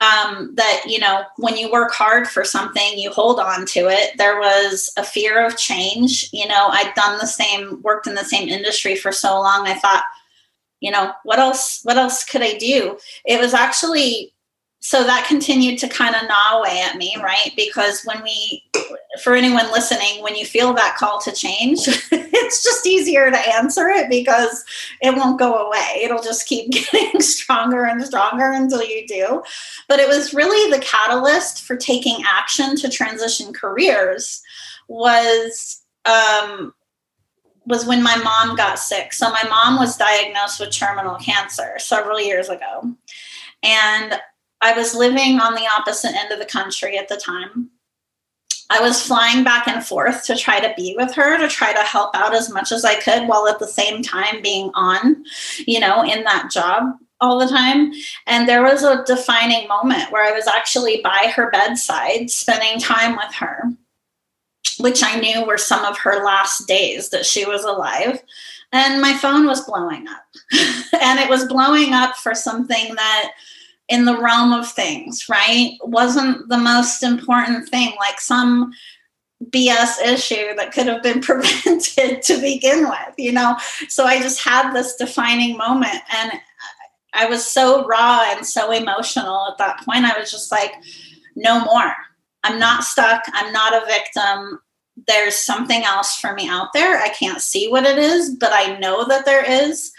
um, 0.01 0.53
that 0.55 0.83
you 0.85 0.99
know 0.99 1.23
when 1.37 1.55
you 1.55 1.71
work 1.71 1.91
hard 1.91 2.27
for 2.27 2.43
something 2.43 2.97
you 2.97 3.11
hold 3.11 3.39
on 3.39 3.65
to 3.67 3.87
it. 3.87 4.17
There 4.17 4.39
was 4.39 4.91
a 4.97 5.03
fear 5.03 5.45
of 5.45 5.57
change. 5.57 6.29
You 6.33 6.47
know 6.47 6.67
i'd 6.71 6.93
done 6.95 7.17
the 7.19 7.27
same 7.27 7.81
worked 7.81 8.07
in 8.07 8.15
the 8.15 8.23
same 8.23 8.49
industry 8.49 8.95
for 8.95 9.11
so 9.11 9.39
long 9.39 9.67
i 9.67 9.73
thought 9.73 10.03
you 10.85 10.91
know 10.91 11.11
what 11.23 11.39
else 11.39 11.79
what 11.83 11.97
else 11.97 12.23
could 12.23 12.43
i 12.43 12.53
do? 12.57 12.97
It 13.25 13.39
was 13.39 13.53
actually 13.53 14.33
so 14.79 15.03
that 15.03 15.25
continued 15.27 15.79
to 15.79 15.87
kind 15.87 16.13
of 16.15 16.27
gnaw 16.27 16.59
away 16.59 16.79
at 16.79 16.97
me 16.97 17.15
right? 17.21 17.51
Because 17.55 18.03
when 18.05 18.21
we 18.23 18.63
for 19.23 19.33
anyone 19.33 19.71
listening 19.71 20.21
when 20.21 20.35
you 20.35 20.45
feel 20.45 20.73
that 20.73 20.95
call 20.97 21.19
to 21.21 21.31
change 21.31 21.87
it's 22.11 22.63
just 22.63 22.85
easier 22.85 23.31
to 23.31 23.55
answer 23.55 23.89
it 23.89 24.09
because 24.09 24.63
it 25.01 25.15
won't 25.15 25.39
go 25.39 25.55
away. 25.65 26.01
It'll 26.03 26.21
just 26.21 26.47
keep 26.47 26.71
getting 26.91 27.19
stronger 27.19 27.85
and 27.85 28.03
stronger 28.05 28.51
until 28.51 28.83
you 28.83 29.07
do. 29.07 29.41
But 29.89 29.99
it 29.99 30.07
was 30.07 30.35
really 30.35 30.71
the 30.71 30.83
catalyst 30.83 31.63
for 31.63 31.75
taking 31.75 32.23
action 32.27 32.75
to 32.77 32.89
transition 32.89 33.53
careers 33.53 34.43
was 34.87 35.81
um, 36.05 36.73
was 37.65 37.85
when 37.85 38.01
my 38.03 38.15
mom 38.17 38.55
got 38.55 38.79
sick 38.79 39.13
so 39.13 39.29
my 39.29 39.43
mom 39.49 39.77
was 39.77 39.97
diagnosed 39.97 40.59
with 40.59 40.71
terminal 40.71 41.15
cancer 41.15 41.75
several 41.77 42.19
years 42.19 42.49
ago 42.49 42.95
and 43.63 44.19
I 44.61 44.73
was 44.73 44.95
living 44.95 45.39
on 45.39 45.53
the 45.53 45.67
opposite 45.77 46.15
end 46.15 46.31
of 46.31 46.39
the 46.39 46.45
country 46.45 46.97
at 46.97 47.07
the 47.07 47.17
time. 47.17 47.69
I 48.71 48.79
was 48.79 49.01
flying 49.01 49.43
back 49.43 49.67
and 49.67 49.85
forth 49.85 50.25
to 50.25 50.35
try 50.35 50.59
to 50.59 50.73
be 50.75 50.95
with 50.97 51.13
her, 51.13 51.37
to 51.37 51.47
try 51.47 51.71
to 51.71 51.81
help 51.81 52.15
out 52.15 52.33
as 52.33 52.51
much 52.51 52.71
as 52.71 52.83
I 52.83 52.99
could 52.99 53.27
while 53.27 53.47
at 53.47 53.59
the 53.59 53.67
same 53.67 54.01
time 54.01 54.41
being 54.41 54.71
on, 54.73 55.23
you 55.67 55.79
know, 55.79 56.03
in 56.03 56.23
that 56.23 56.49
job 56.51 56.95
all 57.21 57.37
the 57.37 57.47
time. 57.47 57.91
And 58.25 58.49
there 58.49 58.63
was 58.63 58.81
a 58.81 59.03
defining 59.05 59.67
moment 59.67 60.11
where 60.11 60.25
I 60.25 60.35
was 60.35 60.47
actually 60.47 61.01
by 61.03 61.31
her 61.35 61.51
bedside, 61.51 62.31
spending 62.31 62.79
time 62.79 63.15
with 63.15 63.35
her, 63.35 63.71
which 64.79 65.03
I 65.03 65.19
knew 65.19 65.45
were 65.45 65.57
some 65.57 65.85
of 65.85 65.97
her 65.99 66.23
last 66.23 66.67
days 66.67 67.09
that 67.09 67.25
she 67.25 67.45
was 67.45 67.63
alive. 67.63 68.21
And 68.71 69.01
my 69.01 69.13
phone 69.13 69.45
was 69.45 69.65
blowing 69.65 70.07
up. 70.07 70.25
and 71.01 71.19
it 71.19 71.29
was 71.29 71.47
blowing 71.47 71.93
up 71.93 72.15
for 72.17 72.33
something 72.33 72.95
that 72.95 73.31
in 73.87 74.05
the 74.05 74.19
realm 74.19 74.51
of 74.51 74.69
things, 74.69 75.25
right? 75.29 75.77
Wasn't 75.83 76.49
the 76.49 76.57
most 76.57 77.03
important 77.03 77.69
thing, 77.69 77.93
like 77.99 78.19
some 78.19 78.71
BS 79.51 80.01
issue 80.01 80.55
that 80.55 80.71
could 80.73 80.87
have 80.87 81.03
been 81.03 81.21
prevented 81.21 82.21
to 82.23 82.41
begin 82.41 82.89
with, 82.89 83.13
you 83.17 83.31
know? 83.31 83.55
So 83.87 84.05
I 84.05 84.21
just 84.21 84.43
had 84.43 84.73
this 84.73 84.95
defining 84.95 85.57
moment 85.57 86.01
and 86.13 86.31
I 87.13 87.27
was 87.27 87.45
so 87.45 87.85
raw 87.85 88.23
and 88.27 88.45
so 88.45 88.71
emotional 88.71 89.47
at 89.49 89.57
that 89.57 89.79
point. 89.85 90.05
I 90.05 90.19
was 90.19 90.31
just 90.31 90.51
like, 90.51 90.73
no 91.35 91.63
more. 91.63 91.93
I'm 92.43 92.59
not 92.59 92.83
stuck. 92.83 93.23
I'm 93.33 93.51
not 93.53 93.73
a 93.73 93.85
victim. 93.85 94.59
There's 95.07 95.35
something 95.35 95.83
else 95.83 96.15
for 96.15 96.33
me 96.33 96.47
out 96.47 96.73
there. 96.73 96.97
I 96.97 97.09
can't 97.09 97.41
see 97.41 97.67
what 97.67 97.85
it 97.85 97.97
is, 97.97 98.35
but 98.35 98.51
I 98.53 98.77
know 98.79 99.05
that 99.05 99.25
there 99.25 99.43
is. 99.43 99.91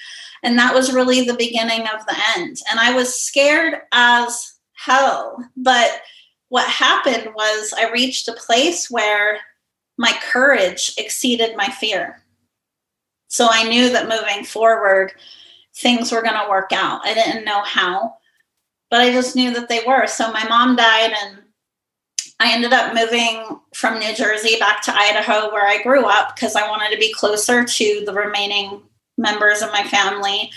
And 0.43 0.59
that 0.59 0.75
was 0.75 0.93
really 0.93 1.23
the 1.23 1.35
beginning 1.35 1.83
of 1.83 2.07
the 2.07 2.17
end. 2.37 2.59
And 2.71 2.81
I 2.81 2.95
was 2.95 3.21
scared 3.21 3.81
as 3.93 4.55
hell. 4.75 5.45
But 5.57 6.03
what 6.49 6.69
happened 6.69 7.35
was 7.35 7.75
I 7.77 7.91
reached 7.91 8.29
a 8.29 8.33
place 8.33 8.91
where 8.91 9.41
my 9.99 10.13
courage 10.23 10.95
exceeded 10.99 11.57
my 11.57 11.69
fear. 11.69 12.23
So 13.29 13.49
I 13.51 13.69
knew 13.69 13.91
that 13.91 14.09
moving 14.09 14.45
forward, 14.45 15.13
things 15.75 16.13
were 16.13 16.23
going 16.23 16.41
to 16.41 16.49
work 16.49 16.71
out. 16.73 17.05
I 17.05 17.15
didn't 17.15 17.45
know 17.45 17.63
how, 17.63 18.15
but 18.91 19.01
I 19.01 19.11
just 19.11 19.35
knew 19.35 19.53
that 19.55 19.69
they 19.69 19.83
were. 19.87 20.07
So 20.07 20.31
my 20.33 20.47
mom 20.49 20.77
died, 20.77 21.13
and 21.23 21.43
I 22.39 22.53
ended 22.53 22.73
up 22.73 22.95
moving 22.95 23.61
from 23.75 23.99
New 23.99 24.15
Jersey 24.15 24.59
back 24.59 24.83
to 24.83 24.95
Idaho, 24.95 25.51
where 25.53 25.67
I 25.67 25.83
grew 25.83 26.05
up, 26.05 26.35
because 26.35 26.55
I 26.55 26.69
wanted 26.69 26.91
to 26.91 26.99
be 26.99 27.13
closer 27.13 27.65
to 27.65 28.03
the 28.05 28.13
remaining 28.13 28.83
members 29.17 29.63
of 29.63 29.73
my 29.73 29.83
family 29.85 30.51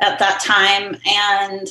at 0.00 0.18
that 0.18 0.40
time. 0.40 0.96
And 1.06 1.68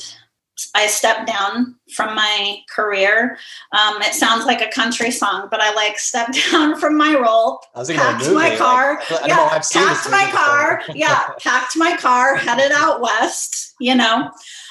I 0.74 0.86
stepped 0.86 1.26
down 1.26 1.76
from 1.94 2.14
my 2.14 2.58
career. 2.74 3.38
Um, 3.72 4.00
it 4.02 4.14
sounds 4.14 4.46
like 4.46 4.60
a 4.60 4.70
country 4.70 5.10
song, 5.10 5.48
but 5.50 5.60
I 5.60 5.72
like 5.74 5.98
stepped 5.98 6.38
down 6.50 6.78
from 6.78 6.96
my 6.96 7.14
role, 7.14 7.60
I 7.74 7.78
was 7.80 7.90
packed 7.90 8.30
my 8.30 8.56
car, 8.56 9.00
like, 9.10 9.26
yeah, 9.26 9.58
packed 9.72 10.10
my 10.10 10.28
car, 10.32 10.82
yeah, 10.94 11.28
packed 11.40 11.76
my 11.76 11.96
car, 11.96 12.36
headed 12.36 12.72
out 12.72 13.00
west. 13.00 13.74
You 13.80 13.94
know, 13.94 14.30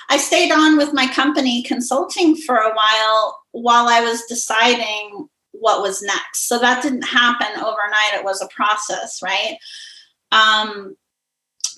I 0.10 0.18
stayed 0.18 0.52
on 0.52 0.78
with 0.78 0.94
my 0.94 1.08
company 1.08 1.64
consulting 1.64 2.36
for 2.36 2.56
a 2.56 2.74
while 2.74 3.41
while 3.52 3.88
I 3.88 4.02
was 4.02 4.26
deciding 4.26 5.28
what 5.52 5.82
was 5.82 6.02
next. 6.02 6.48
So 6.48 6.60
that 6.60 6.82
didn't 6.82 7.04
happen 7.04 7.48
overnight. 7.58 8.14
It 8.14 8.24
was 8.24 8.42
a 8.42 8.48
process, 8.48 9.22
right? 9.22 9.58
Um, 10.32 10.96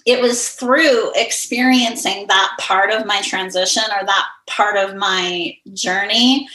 it 0.06 0.22
was 0.22 0.50
through 0.50 1.12
experiencing 1.16 2.28
that 2.28 2.56
part 2.60 2.92
of 2.92 3.06
my 3.06 3.22
transition 3.22 3.84
or 3.98 4.06
that 4.06 4.28
part 4.48 4.78
of 4.78 4.96
my 4.96 5.56
journey 5.74 6.48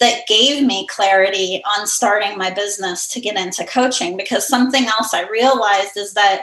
that 0.00 0.26
gave 0.26 0.64
me 0.64 0.86
clarity 0.86 1.62
on 1.78 1.86
starting 1.86 2.36
my 2.36 2.50
business 2.50 3.08
to 3.08 3.20
get 3.20 3.36
into 3.36 3.64
coaching 3.64 4.16
because 4.16 4.46
something 4.46 4.86
else 4.86 5.14
I 5.14 5.28
realized 5.28 5.96
is 5.96 6.14
that 6.14 6.42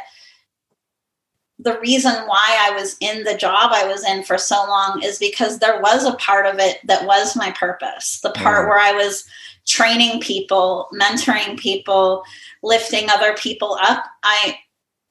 the 1.65 1.79
reason 1.79 2.13
why 2.27 2.57
I 2.61 2.79
was 2.79 2.95
in 3.01 3.23
the 3.23 3.35
job 3.35 3.71
I 3.73 3.87
was 3.87 4.07
in 4.07 4.23
for 4.23 4.37
so 4.37 4.55
long 4.67 5.01
is 5.03 5.17
because 5.17 5.57
there 5.57 5.81
was 5.81 6.05
a 6.05 6.13
part 6.13 6.45
of 6.45 6.59
it 6.59 6.77
that 6.85 7.05
was 7.05 7.35
my 7.35 7.51
purpose. 7.51 8.21
The 8.21 8.29
part 8.29 8.65
mm. 8.65 8.69
where 8.69 8.79
I 8.79 8.91
was 8.91 9.25
training 9.65 10.21
people, 10.21 10.87
mentoring 10.93 11.57
people, 11.57 12.23
lifting 12.61 13.09
other 13.09 13.33
people 13.33 13.77
up. 13.81 14.05
I 14.23 14.57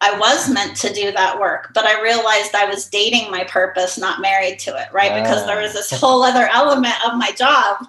I 0.00 0.16
was 0.18 0.50
meant 0.50 0.76
to 0.78 0.92
do 0.92 1.12
that 1.12 1.40
work, 1.40 1.70
but 1.74 1.86
I 1.86 2.02
realized 2.02 2.55
I 2.55 2.66
was 2.66 2.88
dating 2.88 3.30
my 3.30 3.44
purpose, 3.44 3.98
not 3.98 4.20
married 4.20 4.59
to 4.61 4.76
it, 4.76 4.92
right? 4.92 5.22
Because 5.22 5.46
there 5.46 5.61
was 5.61 5.72
this 5.72 5.90
whole 5.90 6.22
other 6.22 6.46
element 6.52 6.94
of 7.07 7.16
my 7.16 7.30
job 7.32 7.86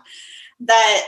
that 0.61 1.07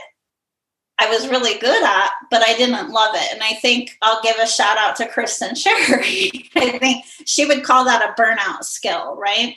I 1.00 1.08
was 1.08 1.28
really 1.28 1.58
good 1.58 1.84
at, 1.84 2.10
but 2.30 2.42
I 2.42 2.54
didn't 2.54 2.90
love 2.90 3.14
it. 3.14 3.32
And 3.32 3.42
I 3.42 3.54
think 3.54 3.96
I'll 4.02 4.22
give 4.22 4.36
a 4.38 4.46
shout 4.46 4.78
out 4.78 4.96
to 4.96 5.08
Kristin 5.08 5.56
Sherry. 5.56 6.50
I 6.56 6.78
think 6.78 7.04
she 7.24 7.46
would 7.46 7.62
call 7.62 7.84
that 7.84 8.02
a 8.02 8.20
burnout 8.20 8.64
skill, 8.64 9.16
right? 9.16 9.54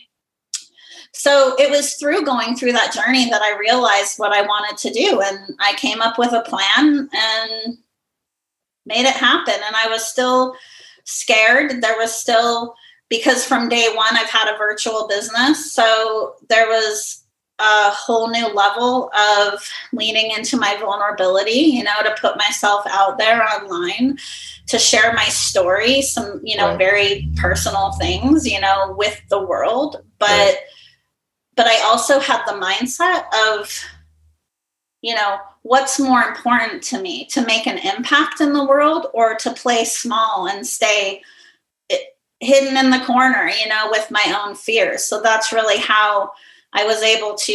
So 1.14 1.56
it 1.60 1.70
was 1.70 1.96
through 1.96 2.26
going 2.26 2.56
through 2.56 2.72
that 2.74 2.94
journey 2.94 3.30
that 3.30 3.42
I 3.42 3.58
realized 3.58 4.18
what 4.18 4.32
I 4.32 4.44
wanted 4.44 4.78
to 4.78 4.94
do. 4.94 5.22
And 5.22 5.56
I 5.60 5.74
came 5.74 6.02
up 6.02 6.18
with 6.18 6.32
a 6.32 6.42
plan 6.42 7.10
and 7.12 7.78
made 8.86 9.06
it 9.06 9.16
happen. 9.16 9.54
And 9.54 9.76
I 9.76 9.88
was 9.90 10.08
still 10.08 10.56
scared. 11.06 11.82
There 11.82 11.98
was 11.98 12.14
still, 12.14 12.76
because 13.10 13.46
from 13.46 13.68
day 13.68 13.90
one, 13.94 14.16
I've 14.16 14.30
had 14.30 14.54
a 14.54 14.58
virtual 14.58 15.08
business. 15.08 15.72
So 15.74 16.36
there 16.50 16.68
was 16.68 17.21
a 17.62 17.92
whole 17.92 18.30
new 18.30 18.48
level 18.48 19.12
of 19.14 19.64
leaning 19.94 20.32
into 20.32 20.58
my 20.58 20.76
vulnerability, 20.80 21.52
you 21.52 21.84
know, 21.84 22.02
to 22.04 22.16
put 22.20 22.38
myself 22.38 22.84
out 22.90 23.20
there 23.20 23.44
online, 23.44 24.18
to 24.68 24.80
share 24.80 25.14
my 25.14 25.26
story, 25.26 26.02
some, 26.02 26.42
you 26.44 26.58
know, 26.58 26.70
right. 26.70 26.78
very 26.78 27.30
personal 27.36 27.92
things, 27.94 28.48
you 28.48 28.60
know, 28.60 28.96
with 28.98 29.22
the 29.30 29.40
world. 29.40 30.04
But, 30.18 30.28
right. 30.28 30.58
but 31.56 31.68
I 31.68 31.80
also 31.84 32.20
had 32.20 32.44
the 32.46 32.54
mindset 32.54 33.26
of, 33.54 33.72
you 35.02 35.14
know, 35.14 35.38
what's 35.62 36.00
more 36.00 36.24
important 36.24 36.82
to 36.84 37.00
me 37.00 37.26
to 37.26 37.46
make 37.46 37.68
an 37.68 37.78
impact 37.78 38.42
in 38.42 38.54
the 38.54 38.66
world 38.66 39.08
or 39.14 39.36
to 39.36 39.52
play 39.52 39.86
small 39.86 40.48
and 40.48 40.66
stay 40.66 41.22
hidden 42.40 42.76
in 42.76 42.90
the 42.90 43.06
corner, 43.06 43.50
you 43.50 43.68
know, 43.70 43.88
with 43.92 44.10
my 44.10 44.42
own 44.44 44.56
fears. 44.56 45.04
So 45.04 45.22
that's 45.22 45.54
really 45.54 45.78
how 45.78 46.32
I 46.74 46.86
was 46.86 47.02
able 47.02 47.36
to, 47.36 47.54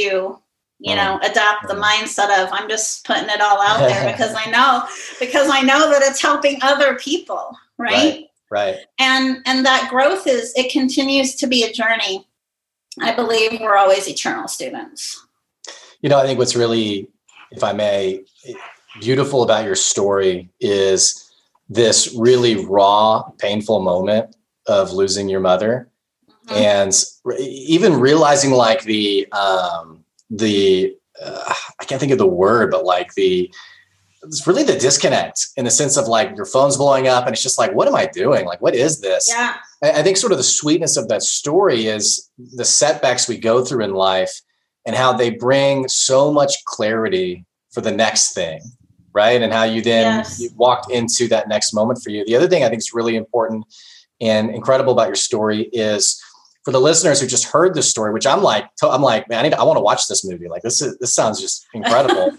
you 0.79 0.95
know, 0.95 1.19
mm. 1.23 1.31
adapt 1.31 1.69
the 1.69 1.75
mm. 1.75 1.83
mindset 1.83 2.43
of 2.43 2.49
I'm 2.53 2.69
just 2.69 3.07
putting 3.07 3.29
it 3.29 3.41
all 3.41 3.61
out 3.61 3.79
there 3.79 4.13
because 4.13 4.35
I 4.37 4.51
know 4.51 4.85
because 5.19 5.49
I 5.51 5.63
know 5.63 5.91
that 5.91 6.03
it's 6.03 6.23
helping 6.23 6.59
other 6.63 6.97
people, 6.97 7.57
right? 7.79 7.93
right? 7.93 8.27
Right. 8.49 8.77
And 8.99 9.39
and 9.47 9.67
that 9.67 9.91
growth 9.91 10.27
is 10.27 10.53
it 10.57 10.71
continues 10.71 11.35
to 11.37 11.47
be 11.47 11.65
a 11.65 11.73
journey. 11.73 12.27
I 13.01 13.15
believe 13.15 13.61
we're 13.61 13.77
always 13.77 14.09
eternal 14.09 14.49
students. 14.49 15.23
You 16.01 16.09
know, 16.09 16.19
I 16.19 16.25
think 16.25 16.39
what's 16.39 16.57
really, 16.57 17.09
if 17.51 17.63
I 17.63 17.73
may, 17.73 18.25
beautiful 19.01 19.43
about 19.43 19.65
your 19.65 19.75
story 19.75 20.49
is 20.61 21.31
this 21.69 22.15
really 22.17 22.65
raw, 22.65 23.23
painful 23.39 23.81
moment 23.81 24.37
of 24.67 24.93
losing 24.93 25.29
your 25.29 25.41
mother 25.41 25.89
mm-hmm. 26.47 26.57
and 26.57 26.95
even 27.39 28.01
realizing 28.01 28.51
like 28.51 28.83
the 28.85 29.31
um, 29.33 30.05
the 30.31 30.97
uh, 31.23 31.55
I 31.81 31.85
can't 31.85 32.01
think 32.01 32.13
of 32.13 32.19
the 32.19 32.27
word, 32.27 32.71
but 32.71 32.85
like 32.85 33.15
the 33.15 33.53
it's 34.23 34.47
really 34.47 34.65
the 34.65 34.77
disconnect 34.79 35.49
in 35.57 35.65
the 35.65 35.71
sense 35.71 35.97
of 35.97 36.09
like 36.09 36.37
your 36.37 36.47
phone's 36.47 36.77
blowing 36.77 37.07
up 37.07 37.27
and 37.27 37.33
it's 37.33 37.43
just 37.43 37.59
like 37.59 37.73
what 37.75 37.87
am 37.87 37.95
I 37.95 38.07
doing? 38.07 38.45
Like 38.45 38.61
what 38.61 38.75
is 38.75 39.01
this? 39.01 39.29
Yeah. 39.29 39.57
I 39.83 40.03
think 40.03 40.17
sort 40.17 40.33
of 40.33 40.39
the 40.39 40.45
sweetness 40.45 40.97
of 40.97 41.09
that 41.09 41.23
story 41.23 41.87
is 41.87 42.31
the 42.55 42.65
setbacks 42.65 43.29
we 43.29 43.39
go 43.39 43.65
through 43.65 43.85
in 43.85 43.93
life 43.93 44.41
and 44.87 44.97
how 44.97 45.13
they 45.13 45.31
bring 45.31 45.87
so 45.89 46.33
much 46.33 46.65
clarity 46.65 47.45
for 47.71 47.83
the 47.83 47.93
next 47.93 48.33
thing 48.33 48.61
right 49.13 49.43
and 49.43 49.53
how 49.53 49.65
you 49.65 49.83
then 49.83 50.19
yes. 50.19 50.41
you 50.41 50.51
walked 50.57 50.91
into 50.91 51.29
that 51.29 51.49
next 51.49 51.75
moment 51.75 52.01
for 52.03 52.11
you 52.11 52.25
the 52.27 52.37
other 52.37 52.49
thing 52.49 52.65
i 52.65 52.69
think 52.69 52.79
is 52.79 52.95
really 52.95 53.17
important 53.17 53.65
and 54.21 54.51
incredible 54.51 54.93
about 54.93 55.09
your 55.09 55.17
story 55.17 55.69
is 55.73 56.23
for 56.67 56.73
the 56.73 56.81
listeners 56.81 57.21
who 57.21 57.29
just 57.29 57.45
heard 57.45 57.75
this 57.75 57.89
story, 57.89 58.13
which 58.13 58.27
I'm 58.27 58.43
like, 58.43 58.69
I'm 58.83 59.01
like, 59.01 59.29
man, 59.29 59.39
I, 59.39 59.43
need 59.43 59.51
to, 59.51 59.61
I 59.61 59.63
want 59.63 59.77
to 59.77 59.83
watch 59.83 60.09
this 60.09 60.25
movie. 60.25 60.49
Like 60.49 60.63
this 60.63 60.83
is, 60.83 60.99
this 60.99 61.15
sounds 61.15 61.41
just 61.41 61.65
incredible. 61.75 62.37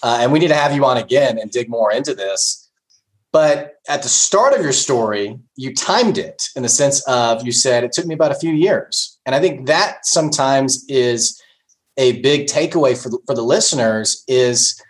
uh, 0.00 0.18
and 0.20 0.30
we 0.32 0.38
need 0.38 0.46
to 0.46 0.54
have 0.54 0.72
you 0.72 0.84
on 0.84 0.96
again 0.96 1.40
and 1.40 1.50
dig 1.50 1.68
more 1.68 1.90
into 1.90 2.14
this. 2.14 2.70
But 3.32 3.72
at 3.88 4.04
the 4.04 4.08
start 4.08 4.54
of 4.54 4.62
your 4.62 4.72
story, 4.72 5.40
you 5.56 5.74
timed 5.74 6.18
it 6.18 6.40
in 6.54 6.62
the 6.62 6.68
sense 6.68 7.02
of 7.08 7.44
you 7.44 7.50
said 7.50 7.82
it 7.82 7.90
took 7.90 8.06
me 8.06 8.14
about 8.14 8.30
a 8.30 8.36
few 8.36 8.52
years. 8.52 9.18
And 9.26 9.34
I 9.34 9.40
think 9.40 9.66
that 9.66 10.06
sometimes 10.06 10.84
is 10.88 11.42
a 11.96 12.20
big 12.20 12.46
takeaway 12.46 12.96
for 12.96 13.08
the, 13.08 13.18
for 13.26 13.34
the 13.34 13.42
listeners 13.42 14.22
is 14.28 14.80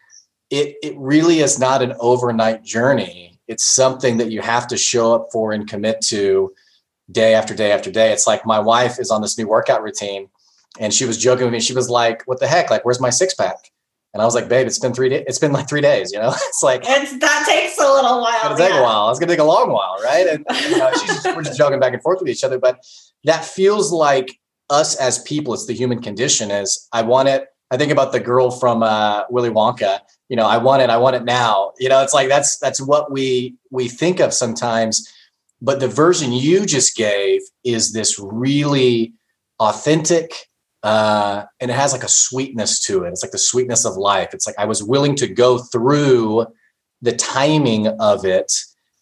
it, 0.51 0.77
it 0.83 0.95
really 0.99 1.39
is 1.39 1.59
not 1.59 1.81
an 1.81 1.95
overnight 2.01 2.65
journey. 2.65 3.41
It's 3.49 3.65
something 3.65 4.19
that 4.19 4.31
you 4.31 4.43
have 4.43 4.67
to 4.67 4.77
show 4.77 5.15
up 5.15 5.29
for 5.33 5.53
and 5.53 5.67
commit 5.67 6.03
to 6.09 6.53
day 7.11 7.35
after 7.35 7.55
day 7.55 7.73
after 7.73 7.91
day. 7.91 8.13
It's 8.13 8.27
like 8.27 8.47
my 8.47 8.59
wife 8.59 8.99
is 8.99 9.11
on 9.11 9.23
this 9.23 9.37
new 9.37 9.47
workout 9.47 9.83
routine 9.83 10.29
and 10.81 10.93
she 10.93 11.05
was 11.05 11.19
joking 11.19 11.45
with 11.45 11.53
me. 11.53 11.61
She 11.61 11.75
was 11.75 11.91
like, 11.91 12.23
what 12.27 12.41
the 12.41 12.47
heck? 12.47 12.71
Like, 12.71 12.85
where's 12.85 13.01
my 13.01 13.11
six 13.11 13.35
pack? 13.35 13.71
And 14.13 14.23
I 14.23 14.25
was 14.25 14.35
like, 14.35 14.49
babe, 14.49 14.67
it's 14.67 14.79
been 14.79 14.95
three 14.95 15.09
days. 15.09 15.25
It's 15.27 15.41
been 15.41 15.53
like 15.53 15.69
three 15.69 15.81
days, 15.81 16.13
you 16.13 16.21
know, 16.21 16.29
it's 16.35 16.63
like, 16.63 16.83
it's, 16.85 17.19
that 17.19 17.45
takes 17.49 17.79
a 17.79 17.93
little 17.93 18.21
while. 18.21 18.33
It's 18.33 18.43
going 18.43 18.57
to 18.57 18.63
take 18.63 18.73
yeah. 18.73 18.81
a 18.81 18.83
while. 18.83 19.11
It's 19.11 19.19
going 19.19 19.29
to 19.29 19.35
take 19.35 19.41
a 19.41 19.45
long 19.45 19.71
while. 19.71 19.97
Right. 20.03 20.27
And, 20.27 20.47
you 20.71 20.79
know, 20.79 20.91
just, 20.93 21.27
we're 21.37 21.43
just 21.43 21.59
joking 21.59 21.81
back 21.81 21.93
and 21.93 22.03
forth 22.03 22.21
with 22.21 22.29
each 22.29 22.45
other, 22.45 22.59
but 22.59 22.79
that 23.25 23.45
feels 23.45 23.93
like 23.93 24.39
us 24.71 24.97
as 24.97 25.19
people. 25.23 25.53
It's 25.53 25.67
the 25.67 25.75
human 25.75 26.01
condition 26.01 26.51
is 26.51 26.89
I 26.93 27.03
want 27.03 27.29
it. 27.29 27.49
I 27.71 27.77
think 27.77 27.91
about 27.91 28.13
the 28.13 28.21
girl 28.21 28.53
from 28.53 28.85
uh, 28.85 29.25
Willy 29.31 29.51
Wonka, 29.51 29.99
you 30.29 30.37
know, 30.37 30.47
I 30.47 30.59
want 30.59 30.83
it. 30.83 30.91
I 30.91 30.97
want 30.97 31.17
it 31.17 31.25
now. 31.25 31.73
You 31.81 31.89
know, 31.89 32.03
it's 32.03 32.15
like, 32.15 32.29
that's, 32.29 32.57
that's 32.59 32.81
what 32.81 33.11
we, 33.11 33.57
we 33.71 33.89
think 33.89 34.21
of 34.21 34.33
sometimes 34.33 35.13
but 35.65 35.81
the 35.81 35.89
version 35.89 36.33
you 36.33 36.67
just 36.67 36.95
gave 36.95 37.41
is 37.65 37.93
this 37.93 38.19
really 38.19 39.15
authentic, 39.61 40.31
uh, 40.83 41.45
and 41.59 41.71
it 41.71 41.75
has 41.75 41.93
like 41.93 42.05
a 42.05 42.09
sweetness 42.09 42.81
to 42.81 43.05
it. 43.05 43.09
It's 43.09 43.23
like 43.23 43.33
the 43.33 43.39
sweetness 43.39 43.87
of 43.87 43.97
life. 43.97 44.35
It's 44.35 44.47
like 44.47 44.59
I 44.59 44.67
was 44.67 44.83
willing 44.83 45.17
to 45.17 45.27
go 45.27 45.57
through 45.57 46.47
the 47.01 47.17
timing 47.17 47.87
of 47.87 48.27
it, 48.27 48.53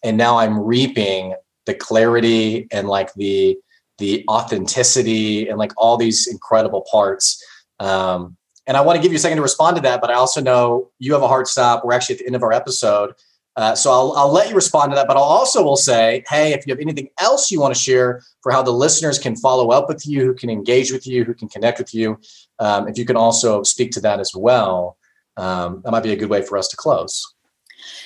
and 0.03 0.15
now 0.17 0.37
I'm 0.37 0.57
reaping 0.57 1.35
the 1.65 1.73
clarity 1.73 2.67
and 2.71 2.87
like 2.87 3.13
the 3.15 3.57
the 3.97 4.23
authenticity 4.29 5.49
and 5.49 5.59
like 5.59 5.73
all 5.75 5.97
these 5.97 6.27
incredible 6.27 6.85
parts. 6.89 7.43
Um, 7.79 8.37
and 8.65 8.77
I 8.77 8.81
want 8.81 8.95
to 8.95 9.01
give 9.01 9.11
you 9.11 9.17
a 9.17 9.19
second 9.19 9.37
to 9.37 9.43
respond 9.43 9.75
to 9.75 9.81
that, 9.81 9.99
but 9.99 10.09
I 10.09 10.13
also 10.13 10.39
know 10.39 10.91
you 10.97 11.11
have 11.11 11.21
a 11.21 11.27
hard 11.27 11.47
stop. 11.47 11.83
We're 11.83 11.93
actually 11.93 12.15
at 12.15 12.19
the 12.19 12.27
end 12.27 12.35
of 12.37 12.43
our 12.43 12.53
episode. 12.53 13.13
Uh, 13.55 13.75
so 13.75 13.91
I'll, 13.91 14.13
I'll 14.13 14.31
let 14.31 14.49
you 14.49 14.55
respond 14.55 14.91
to 14.91 14.95
that, 14.95 15.07
but 15.07 15.15
I'll 15.15 15.23
also 15.23 15.63
will 15.63 15.75
say, 15.75 16.23
hey, 16.27 16.53
if 16.53 16.65
you 16.65 16.73
have 16.73 16.79
anything 16.79 17.09
else 17.19 17.51
you 17.51 17.59
want 17.59 17.73
to 17.73 17.79
share 17.79 18.23
for 18.41 18.51
how 18.51 18.63
the 18.63 18.71
listeners 18.71 19.19
can 19.19 19.35
follow 19.35 19.69
up 19.69 19.87
with 19.87 20.07
you, 20.07 20.25
who 20.25 20.33
can 20.33 20.49
engage 20.49 20.91
with 20.91 21.05
you, 21.05 21.23
who 21.23 21.35
can 21.35 21.47
connect 21.47 21.77
with 21.77 21.93
you, 21.93 22.19
um, 22.59 22.87
if 22.87 22.97
you 22.97 23.05
can 23.05 23.15
also 23.15 23.61
speak 23.61 23.91
to 23.91 24.01
that 24.01 24.19
as 24.19 24.31
well, 24.35 24.97
um, 25.37 25.81
that 25.83 25.91
might 25.91 26.03
be 26.03 26.13
a 26.13 26.15
good 26.15 26.29
way 26.29 26.41
for 26.41 26.57
us 26.57 26.67
to 26.69 26.77
close. 26.77 27.35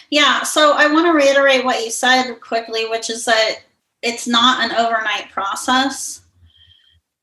Yeah. 0.10 0.44
So 0.44 0.74
I 0.74 0.92
want 0.92 1.06
to 1.06 1.14
reiterate 1.14 1.64
what 1.64 1.84
you 1.84 1.92
said 1.92 2.34
quickly, 2.42 2.86
which 2.88 3.10
is 3.10 3.26
that 3.26 3.60
it's 4.02 4.28
not 4.28 4.64
an 4.64 4.76
overnight 4.76 5.32
process 5.32 6.22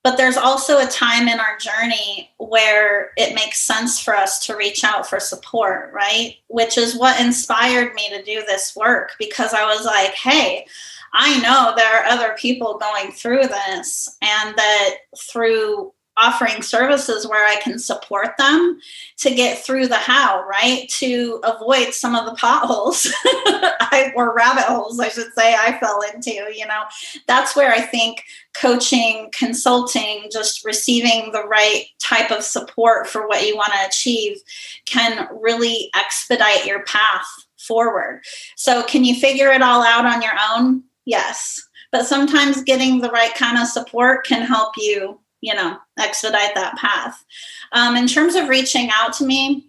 but 0.05 0.18
there's 0.18 0.36
also 0.36 0.78
a 0.78 0.86
time 0.86 1.28
in 1.28 1.40
our 1.40 1.57
journey 1.59 2.30
where 2.36 3.12
it 3.16 3.34
makes 3.34 3.61
sense 3.61 3.98
for 3.98 4.14
us 4.14 4.38
to 4.46 4.55
reach 4.55 4.84
out 4.84 5.09
for 5.09 5.18
support, 5.18 5.90
right? 5.94 6.36
Which 6.48 6.76
is 6.76 6.94
what 6.94 7.18
inspired 7.18 7.94
me 7.94 8.11
to 8.11 8.22
do 8.22 8.42
this 8.46 8.76
work 8.76 9.12
because 9.18 9.55
I 9.55 9.64
was 9.64 9.86
like, 9.86 10.12
hey, 10.12 10.66
I 11.14 11.40
know 11.40 11.72
there 11.74 12.00
are 12.00 12.05
other 12.05 12.34
people 12.36 12.76
going 12.76 13.12
through 13.12 13.46
this, 13.46 14.18
and 14.20 14.55
that 14.57 14.96
through 15.16 15.92
offering 16.17 16.62
services 16.62 17.27
where 17.27 17.45
I 17.45 17.61
can 17.61 17.79
support 17.79 18.37
them 18.39 18.79
to 19.19 19.35
get 19.35 19.59
through 19.59 19.89
the 19.89 19.97
how, 19.97 20.45
right? 20.49 20.89
To 20.99 21.41
avoid 21.43 21.93
some 21.93 22.15
of 22.15 22.25
the 22.27 22.35
potholes 22.37 23.12
I, 23.25 24.12
or 24.15 24.35
rabbit 24.35 24.65
holes, 24.65 25.01
I 25.01 25.09
should 25.09 25.33
say, 25.35 25.55
I 25.55 25.79
fell 25.79 26.01
into, 26.15 26.31
you 26.31 26.67
know. 26.67 26.83
That's 27.27 27.57
where 27.57 27.73
I 27.73 27.81
think 27.81 28.25
coaching, 28.55 29.31
consulting, 29.37 30.29
just 30.31 30.65
receiving 30.65 31.33
the 31.33 31.45
right 31.45 31.87
type 31.99 32.31
of 32.31 32.45
support 32.45 33.09
for 33.09 33.27
what 33.27 33.47
you 33.47 33.57
want 33.57 33.73
to 33.73 33.87
achieve 33.87 34.39
can 34.87 35.29
really 35.41 35.91
expedite 35.95 36.67
your 36.67 36.85
path 36.85 37.27
forward. 37.59 38.23
So, 38.57 38.83
can 38.85 39.05
you 39.05 39.15
figure 39.15 39.51
it 39.51 39.62
all 39.62 39.83
out 39.83 40.07
on 40.07 40.23
your 40.23 40.35
own? 40.51 40.85
Yes. 41.05 41.61
But 41.91 42.07
sometimes 42.07 42.62
getting 42.62 43.01
the 43.01 43.11
right 43.11 43.35
kind 43.35 43.57
of 43.59 43.69
support 43.69 44.27
can 44.27 44.43
help 44.43 44.75
you 44.77 45.21
you 45.45 45.55
know 45.55 45.76
expedite 45.99 46.55
that 46.55 46.76
path 46.76 47.24
um, 47.72 47.97
in 47.97 48.07
terms 48.07 48.34
of 48.34 48.49
reaching 48.49 48.88
out 48.92 49.12
to 49.12 49.24
me 49.24 49.68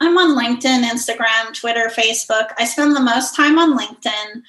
i'm 0.00 0.16
on 0.16 0.36
linkedin 0.36 0.82
instagram 0.82 1.52
twitter 1.52 1.90
facebook 1.94 2.48
i 2.58 2.64
spend 2.64 2.96
the 2.96 3.00
most 3.00 3.36
time 3.36 3.58
on 3.58 3.78
linkedin 3.78 4.42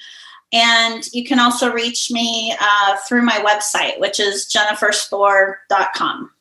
and 0.53 1.07
you 1.13 1.23
can 1.23 1.39
also 1.39 1.71
reach 1.71 2.11
me 2.11 2.55
uh, 2.59 2.97
through 3.07 3.21
my 3.21 3.38
website 3.45 3.99
which 3.99 4.19
is 4.19 4.47
jenniferspoor.com 4.47 6.32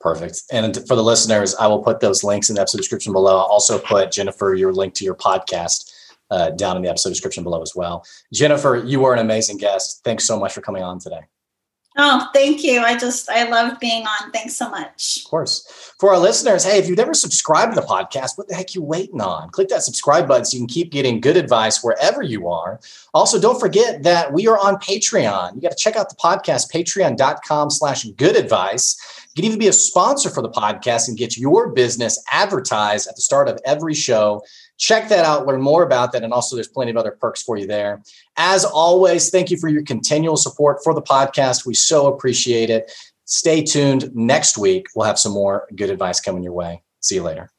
Perfect. 0.00 0.42
And 0.52 0.86
for 0.86 0.96
the 0.96 1.02
listeners, 1.02 1.54
I 1.54 1.66
will 1.66 1.82
put 1.82 2.00
those 2.00 2.22
links 2.22 2.50
in 2.50 2.56
the 2.56 2.60
episode 2.60 2.76
description 2.76 3.14
below. 3.14 3.38
I'll 3.38 3.46
also 3.46 3.78
put 3.78 4.12
Jennifer 4.12 4.52
your 4.52 4.70
link 4.70 4.92
to 4.96 5.04
your 5.04 5.14
podcast 5.14 5.90
uh, 6.30 6.50
down 6.50 6.76
in 6.76 6.82
the 6.82 6.90
episode 6.90 7.08
description 7.08 7.42
below 7.42 7.62
as 7.62 7.74
well. 7.74 8.04
Jennifer, 8.30 8.82
you 8.84 9.06
are 9.06 9.14
an 9.14 9.18
amazing 9.18 9.56
guest. 9.56 10.02
Thanks 10.04 10.26
so 10.26 10.38
much 10.38 10.52
for 10.52 10.60
coming 10.60 10.82
on 10.82 10.98
today. 10.98 11.20
Oh, 11.96 12.28
thank 12.34 12.64
you. 12.64 12.80
I 12.80 12.98
just, 12.98 13.30
I 13.30 13.48
love 13.48 13.78
being 13.78 14.04
on. 14.04 14.32
Thanks 14.32 14.56
so 14.56 14.68
much. 14.68 15.20
Of 15.24 15.30
course. 15.30 15.94
For 16.00 16.10
our 16.12 16.18
listeners, 16.18 16.64
hey, 16.64 16.78
if 16.78 16.88
you've 16.88 16.98
never 16.98 17.14
subscribed 17.14 17.74
to 17.74 17.80
the 17.80 17.86
podcast, 17.86 18.36
what 18.36 18.48
the 18.48 18.54
heck 18.54 18.74
you 18.74 18.82
waiting 18.82 19.20
on? 19.20 19.50
Click 19.50 19.68
that 19.68 19.84
subscribe 19.84 20.26
button 20.26 20.44
so 20.44 20.56
you 20.56 20.62
can 20.62 20.68
keep 20.68 20.90
getting 20.90 21.20
good 21.20 21.36
advice 21.36 21.84
wherever 21.84 22.20
you 22.20 22.48
are. 22.48 22.80
Also, 23.12 23.40
don't 23.40 23.60
forget 23.60 24.02
that 24.02 24.32
we 24.32 24.48
are 24.48 24.58
on 24.58 24.74
Patreon. 24.76 25.54
You 25.54 25.60
got 25.60 25.70
to 25.70 25.76
check 25.76 25.94
out 25.94 26.08
the 26.08 26.16
podcast, 26.16 26.72
patreon.com 26.72 27.70
slash 27.70 28.04
good 28.04 28.34
advice. 28.34 28.96
You 29.34 29.42
can 29.42 29.44
even 29.46 29.58
be 29.60 29.68
a 29.68 29.72
sponsor 29.72 30.30
for 30.30 30.42
the 30.42 30.50
podcast 30.50 31.06
and 31.06 31.16
get 31.16 31.36
your 31.36 31.68
business 31.68 32.20
advertised 32.30 33.06
at 33.06 33.14
the 33.14 33.22
start 33.22 33.48
of 33.48 33.60
every 33.64 33.94
show. 33.94 34.42
Check 34.78 35.08
that 35.08 35.24
out, 35.24 35.46
learn 35.46 35.62
more 35.62 35.82
about 35.82 36.12
that. 36.12 36.24
And 36.24 36.32
also, 36.32 36.56
there's 36.56 36.68
plenty 36.68 36.90
of 36.90 36.96
other 36.96 37.16
perks 37.20 37.42
for 37.42 37.56
you 37.56 37.66
there. 37.66 38.02
As 38.36 38.64
always, 38.64 39.30
thank 39.30 39.50
you 39.50 39.56
for 39.56 39.68
your 39.68 39.82
continual 39.82 40.36
support 40.36 40.78
for 40.82 40.94
the 40.94 41.02
podcast. 41.02 41.64
We 41.64 41.74
so 41.74 42.06
appreciate 42.06 42.70
it. 42.70 42.90
Stay 43.24 43.62
tuned. 43.62 44.14
Next 44.14 44.58
week, 44.58 44.86
we'll 44.94 45.06
have 45.06 45.18
some 45.18 45.32
more 45.32 45.66
good 45.74 45.90
advice 45.90 46.20
coming 46.20 46.42
your 46.42 46.52
way. 46.52 46.82
See 47.00 47.14
you 47.14 47.22
later. 47.22 47.53